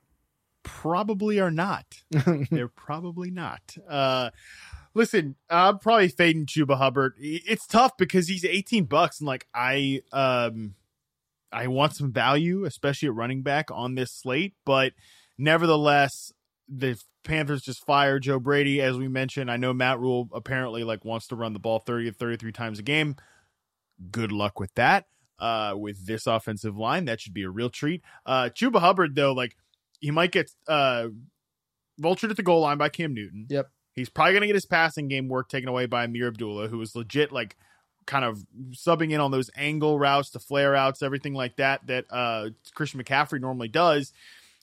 Probably 0.62 1.40
are 1.40 1.50
not. 1.50 1.84
They're 2.50 2.68
probably 2.68 3.30
not. 3.30 3.76
Uh, 3.86 4.30
listen, 4.94 5.34
I'm 5.50 5.78
probably 5.80 6.08
fading 6.08 6.46
Chuba 6.46 6.78
Hubbard. 6.78 7.14
It's 7.18 7.66
tough 7.66 7.96
because 7.98 8.28
he's 8.28 8.44
18 8.44 8.84
bucks, 8.84 9.18
and 9.18 9.26
like 9.26 9.48
I, 9.52 10.02
um, 10.12 10.76
I 11.52 11.66
want 11.66 11.96
some 11.96 12.12
value, 12.12 12.64
especially 12.64 13.08
at 13.08 13.14
running 13.14 13.42
back 13.42 13.70
on 13.70 13.96
this 13.96 14.12
slate, 14.12 14.54
but 14.64 14.92
nevertheless, 15.36 16.32
the 16.68 16.98
Panthers 17.24 17.62
just 17.62 17.84
fired 17.84 18.22
Joe 18.22 18.38
Brady, 18.38 18.80
as 18.80 18.96
we 18.96 19.08
mentioned. 19.08 19.50
I 19.50 19.56
know 19.56 19.72
Matt 19.72 19.98
Rhule 19.98 20.28
apparently 20.32 20.84
like 20.84 21.04
wants 21.04 21.26
to 21.28 21.36
run 21.36 21.52
the 21.52 21.58
ball 21.58 21.78
30 21.80 22.10
to 22.10 22.16
33 22.16 22.52
times 22.52 22.78
a 22.78 22.82
game. 22.82 23.16
Good 24.10 24.32
luck 24.32 24.60
with 24.60 24.74
that. 24.74 25.06
Uh, 25.38 25.74
with 25.76 26.06
this 26.06 26.26
offensive 26.28 26.76
line, 26.76 27.06
that 27.06 27.20
should 27.20 27.34
be 27.34 27.42
a 27.42 27.50
real 27.50 27.68
treat. 27.68 28.02
Uh, 28.24 28.50
Chuba 28.54 28.78
Hubbard, 28.78 29.16
though, 29.16 29.32
like 29.32 29.56
he 29.98 30.10
might 30.10 30.30
get 30.30 30.50
uh 30.68 31.08
vultured 32.00 32.30
at 32.30 32.36
the 32.36 32.42
goal 32.42 32.60
line 32.60 32.78
by 32.78 32.88
Cam 32.88 33.14
Newton. 33.14 33.46
Yep. 33.48 33.68
He's 33.94 34.08
probably 34.08 34.34
gonna 34.34 34.46
get 34.46 34.54
his 34.54 34.66
passing 34.66 35.08
game 35.08 35.28
work 35.28 35.48
taken 35.48 35.68
away 35.68 35.86
by 35.86 36.06
Ameer 36.06 36.28
Abdullah, 36.28 36.68
who 36.68 36.80
is 36.80 36.94
legit 36.94 37.32
like 37.32 37.56
kind 38.06 38.24
of 38.24 38.44
subbing 38.72 39.12
in 39.12 39.20
on 39.20 39.30
those 39.30 39.50
angle 39.56 39.98
routes, 39.98 40.30
the 40.30 40.38
flare 40.38 40.74
outs, 40.74 41.02
everything 41.02 41.34
like 41.34 41.56
that 41.56 41.86
that 41.86 42.04
uh 42.10 42.50
Christian 42.74 43.02
McCaffrey 43.02 43.40
normally 43.40 43.68
does. 43.68 44.12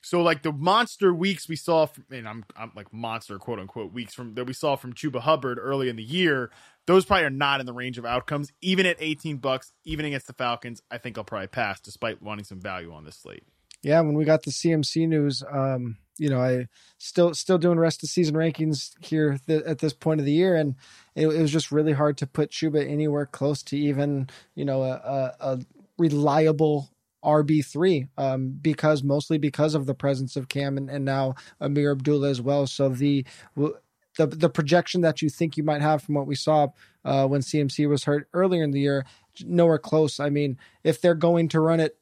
So 0.01 0.21
like 0.21 0.41
the 0.41 0.51
monster 0.51 1.13
weeks 1.13 1.47
we 1.47 1.55
saw, 1.55 1.85
from, 1.85 2.05
and 2.11 2.27
I'm 2.27 2.43
I'm 2.55 2.71
like 2.75 2.91
monster 2.91 3.37
quote 3.37 3.59
unquote 3.59 3.93
weeks 3.93 4.13
from 4.13 4.33
that 4.35 4.45
we 4.45 4.53
saw 4.53 4.75
from 4.75 4.93
Chuba 4.93 5.21
Hubbard 5.21 5.59
early 5.61 5.89
in 5.89 5.95
the 5.95 6.03
year. 6.03 6.51
Those 6.87 7.05
probably 7.05 7.25
are 7.25 7.29
not 7.29 7.59
in 7.59 7.67
the 7.67 7.73
range 7.73 7.99
of 7.99 8.05
outcomes. 8.05 8.51
Even 8.61 8.87
at 8.87 8.97
18 8.99 9.37
bucks, 9.37 9.71
even 9.85 10.03
against 10.05 10.25
the 10.25 10.33
Falcons, 10.33 10.81
I 10.89 10.97
think 10.97 11.17
I'll 11.17 11.23
probably 11.23 11.47
pass, 11.47 11.79
despite 11.79 12.21
wanting 12.21 12.43
some 12.43 12.59
value 12.59 12.91
on 12.91 13.05
this 13.05 13.17
slate. 13.17 13.43
Yeah, 13.83 14.01
when 14.01 14.15
we 14.15 14.25
got 14.25 14.43
the 14.43 14.51
CMC 14.51 15.07
news, 15.07 15.43
um, 15.49 15.97
you 16.17 16.29
know, 16.29 16.39
I 16.41 16.67
still 16.97 17.33
still 17.33 17.57
doing 17.57 17.79
rest 17.79 18.03
of 18.03 18.09
season 18.09 18.35
rankings 18.35 18.91
here 19.03 19.39
th- 19.47 19.63
at 19.63 19.79
this 19.79 19.93
point 19.93 20.19
of 20.19 20.25
the 20.25 20.31
year, 20.31 20.55
and 20.55 20.75
it, 21.15 21.27
it, 21.27 21.41
was 21.41 21.51
just 21.51 21.71
really 21.71 21.93
hard 21.93 22.17
to 22.19 22.27
put 22.27 22.51
Chuba 22.51 22.87
anywhere 22.87 23.25
close 23.25 23.63
to 23.63 23.77
even 23.77 24.29
you 24.53 24.65
know 24.65 24.83
a, 24.83 24.91
a, 24.91 25.35
a 25.39 25.59
reliable 25.97 26.91
RB3 27.23 28.09
um, 28.17 28.57
because 28.61 29.03
mostly 29.03 29.37
because 29.37 29.75
of 29.75 29.85
the 29.85 29.93
presence 29.93 30.35
of 30.35 30.49
Cam 30.49 30.77
and, 30.77 30.89
and 30.89 31.05
now 31.05 31.35
Ameer 31.59 31.91
Abdullah 31.91 32.29
as 32.29 32.41
well. 32.41 32.67
So 32.67 32.89
the 32.89 33.25
the 33.55 34.27
the 34.27 34.49
projection 34.49 35.01
that 35.01 35.21
you 35.21 35.29
think 35.29 35.57
you 35.57 35.63
might 35.63 35.81
have 35.81 36.03
from 36.03 36.15
what 36.15 36.27
we 36.27 36.35
saw 36.35 36.67
uh, 37.05 37.27
when 37.27 37.41
CMC 37.41 37.87
was 37.87 38.03
hurt 38.03 38.27
earlier 38.33 38.63
in 38.63 38.71
the 38.71 38.79
year, 38.79 39.05
nowhere 39.43 39.77
close. 39.77 40.19
I 40.19 40.29
mean, 40.29 40.57
if 40.83 41.01
they're 41.01 41.15
going 41.15 41.47
to 41.49 41.59
run 41.59 41.79
it 41.79 41.97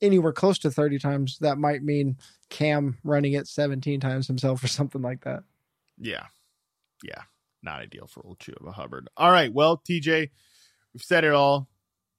anywhere 0.00 0.32
close 0.32 0.58
to 0.58 0.70
30 0.70 0.98
times, 0.98 1.38
that 1.38 1.58
might 1.58 1.82
mean 1.82 2.16
Cam 2.50 2.98
running 3.02 3.32
it 3.32 3.48
17 3.48 4.00
times 4.00 4.26
himself 4.26 4.62
or 4.62 4.68
something 4.68 5.02
like 5.02 5.24
that. 5.24 5.44
Yeah. 5.98 6.26
Yeah. 7.02 7.22
Not 7.62 7.80
ideal 7.80 8.06
for 8.06 8.24
old 8.24 8.38
Chuba 8.38 8.74
Hubbard. 8.74 9.08
All 9.16 9.30
right. 9.30 9.52
Well, 9.52 9.78
TJ, 9.78 10.30
we've 10.92 11.02
said 11.02 11.24
it 11.24 11.32
all 11.32 11.68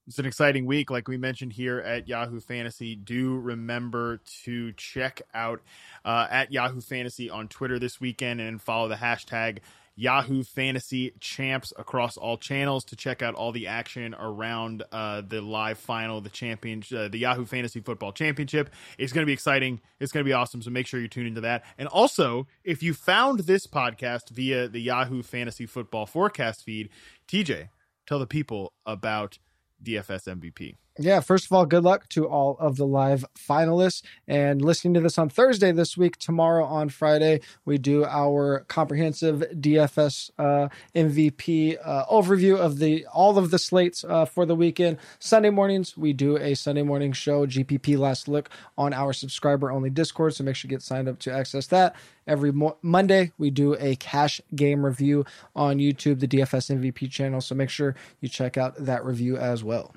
it's 0.07 0.19
an 0.19 0.25
exciting 0.25 0.65
week, 0.65 0.91
like 0.91 1.07
we 1.07 1.17
mentioned 1.17 1.53
here 1.53 1.79
at 1.79 2.07
Yahoo 2.07 2.39
Fantasy. 2.39 2.95
Do 2.95 3.37
remember 3.39 4.21
to 4.43 4.71
check 4.73 5.21
out 5.33 5.61
uh, 6.03 6.27
at 6.29 6.51
Yahoo 6.51 6.81
Fantasy 6.81 7.29
on 7.29 7.47
Twitter 7.47 7.79
this 7.79 7.99
weekend 7.99 8.39
and 8.39 8.61
follow 8.61 8.87
the 8.87 8.95
hashtag 8.95 9.59
Yahoo 9.95 10.43
Fantasy 10.43 11.13
Champs 11.19 11.73
across 11.77 12.17
all 12.17 12.37
channels 12.37 12.83
to 12.85 12.95
check 12.95 13.21
out 13.21 13.33
all 13.33 13.51
the 13.51 13.65
action 13.67 14.13
around 14.19 14.83
uh, 14.91 15.21
the 15.21 15.41
live 15.41 15.79
final, 15.79 16.21
the 16.21 16.29
champion, 16.29 16.83
uh, 16.95 17.07
the 17.07 17.17
Yahoo 17.17 17.45
Fantasy 17.45 17.79
Football 17.79 18.11
Championship. 18.11 18.69
It's 18.99 19.13
going 19.13 19.23
to 19.23 19.25
be 19.25 19.33
exciting. 19.33 19.79
It's 19.99 20.11
going 20.11 20.23
to 20.23 20.29
be 20.29 20.33
awesome. 20.33 20.61
So 20.61 20.69
make 20.69 20.85
sure 20.85 20.99
you 20.99 21.07
tune 21.07 21.25
into 21.25 21.41
that. 21.41 21.63
And 21.77 21.87
also, 21.87 22.45
if 22.63 22.83
you 22.83 22.93
found 22.93 23.39
this 23.41 23.65
podcast 23.65 24.29
via 24.29 24.67
the 24.67 24.81
Yahoo 24.81 25.23
Fantasy 25.23 25.65
Football 25.65 26.05
Forecast 26.05 26.63
feed, 26.63 26.89
TJ, 27.27 27.69
tell 28.05 28.19
the 28.19 28.27
people 28.27 28.73
about 28.85 29.39
DFS 29.85 30.27
MVP. 30.27 30.75
Yeah, 30.97 31.19
first 31.19 31.45
of 31.45 31.51
all, 31.51 31.65
good 31.65 31.83
luck 31.83 32.07
to 32.09 32.25
all 32.25 32.55
of 32.57 32.77
the 32.77 32.87
live 32.87 33.25
finalists. 33.37 34.01
And 34.29 34.61
listening 34.61 34.93
to 34.93 35.01
this 35.01 35.17
on 35.17 35.27
Thursday 35.27 35.73
this 35.73 35.97
week, 35.97 36.15
tomorrow 36.15 36.63
on 36.63 36.87
Friday, 36.87 37.41
we 37.65 37.77
do 37.77 38.05
our 38.05 38.61
comprehensive 38.69 39.43
DFS 39.55 40.29
uh, 40.39 40.69
MVP 40.95 41.77
uh, 41.83 42.05
overview 42.05 42.57
of 42.57 42.79
the 42.79 43.05
all 43.07 43.37
of 43.37 43.51
the 43.51 43.59
slates 43.59 44.05
uh, 44.05 44.23
for 44.23 44.45
the 44.45 44.55
weekend. 44.55 44.97
Sunday 45.19 45.49
mornings, 45.49 45.97
we 45.97 46.13
do 46.13 46.37
a 46.37 46.55
Sunday 46.55 46.83
morning 46.83 47.11
show, 47.11 47.45
GPP 47.45 47.97
Last 47.97 48.29
Look, 48.29 48.49
on 48.77 48.93
our 48.93 49.11
subscriber 49.11 49.71
only 49.73 49.89
Discord. 49.89 50.33
So 50.33 50.45
make 50.45 50.55
sure 50.55 50.69
you 50.69 50.77
get 50.77 50.81
signed 50.81 51.09
up 51.09 51.19
to 51.19 51.33
access 51.33 51.67
that. 51.67 51.97
Every 52.25 52.53
mo- 52.53 52.77
Monday, 52.81 53.33
we 53.37 53.49
do 53.49 53.75
a 53.81 53.97
cash 53.97 54.39
game 54.55 54.85
review 54.85 55.25
on 55.57 55.79
YouTube, 55.79 56.21
the 56.21 56.27
DFS 56.27 56.73
MVP 56.73 57.11
channel. 57.11 57.41
So 57.41 57.53
make 57.53 57.69
sure 57.69 57.95
you 58.21 58.29
check 58.29 58.55
out 58.55 58.75
that 58.77 59.03
review 59.03 59.35
as 59.35 59.61
well. 59.61 59.93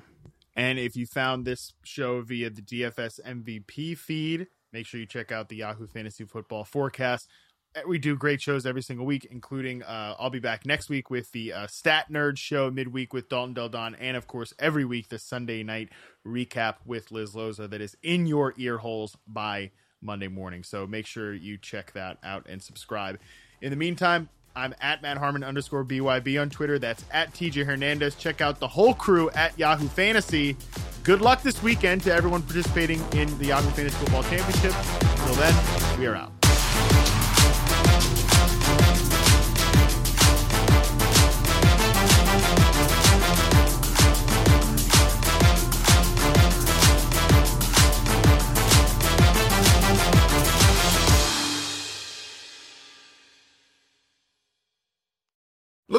And 0.55 0.79
if 0.79 0.95
you 0.95 1.05
found 1.05 1.45
this 1.45 1.73
show 1.83 2.21
via 2.21 2.49
the 2.49 2.61
DFS 2.61 3.19
MVP 3.25 3.97
feed, 3.97 4.47
make 4.73 4.85
sure 4.85 4.99
you 4.99 5.05
check 5.05 5.31
out 5.31 5.49
the 5.49 5.57
Yahoo 5.57 5.87
Fantasy 5.87 6.25
Football 6.25 6.63
Forecast. 6.63 7.29
Uh, 7.75 7.81
we 7.87 7.99
do 7.99 8.15
great 8.15 8.41
shows 8.41 8.65
every 8.65 8.81
single 8.81 9.05
week, 9.05 9.27
including 9.29 9.83
uh, 9.83 10.15
I'll 10.17 10.31
be 10.31 10.39
back 10.39 10.65
next 10.65 10.89
week 10.89 11.09
with 11.09 11.31
the 11.31 11.53
uh, 11.53 11.67
Stat 11.67 12.05
Nerd 12.11 12.37
show 12.37 12.71
midweek 12.71 13.13
with 13.13 13.29
Dalton 13.29 13.53
Del 13.53 13.69
Don, 13.69 13.95
and 13.95 14.17
of 14.17 14.25
course 14.27 14.53
every 14.57 14.85
week 14.85 15.09
the 15.09 15.19
Sunday 15.19 15.63
night 15.63 15.89
recap 16.25 16.75
with 16.85 17.11
Liz 17.11 17.33
Loza 17.33 17.69
that 17.69 17.81
is 17.81 17.95
in 18.01 18.25
your 18.25 18.53
ear 18.57 18.79
holes 18.79 19.15
by 19.27 19.71
Monday 20.01 20.27
morning. 20.27 20.63
So 20.63 20.87
make 20.87 21.05
sure 21.05 21.33
you 21.33 21.57
check 21.57 21.93
that 21.93 22.17
out 22.23 22.47
and 22.49 22.61
subscribe. 22.61 23.19
In 23.61 23.69
the 23.69 23.75
meantime, 23.75 24.29
I'm 24.55 24.73
at 24.81 25.01
Matt 25.01 25.17
Harmon 25.17 25.43
underscore 25.43 25.83
BYB 25.83 26.41
on 26.41 26.49
Twitter. 26.49 26.79
That's 26.79 27.03
at 27.11 27.33
TJ 27.33 27.65
Hernandez. 27.65 28.15
Check 28.15 28.41
out 28.41 28.59
the 28.59 28.67
whole 28.67 28.93
crew 28.93 29.29
at 29.31 29.57
Yahoo 29.57 29.87
Fantasy. 29.87 30.57
Good 31.03 31.21
luck 31.21 31.41
this 31.41 31.63
weekend 31.63 32.03
to 32.03 32.13
everyone 32.13 32.41
participating 32.41 33.01
in 33.13 33.35
the 33.39 33.47
Yahoo 33.47 33.69
Fantasy 33.71 33.97
Football 33.97 34.23
Championship. 34.23 34.73
Until 35.19 35.35
then, 35.35 35.99
we 35.99 36.07
are 36.07 36.15
out. 36.15 36.38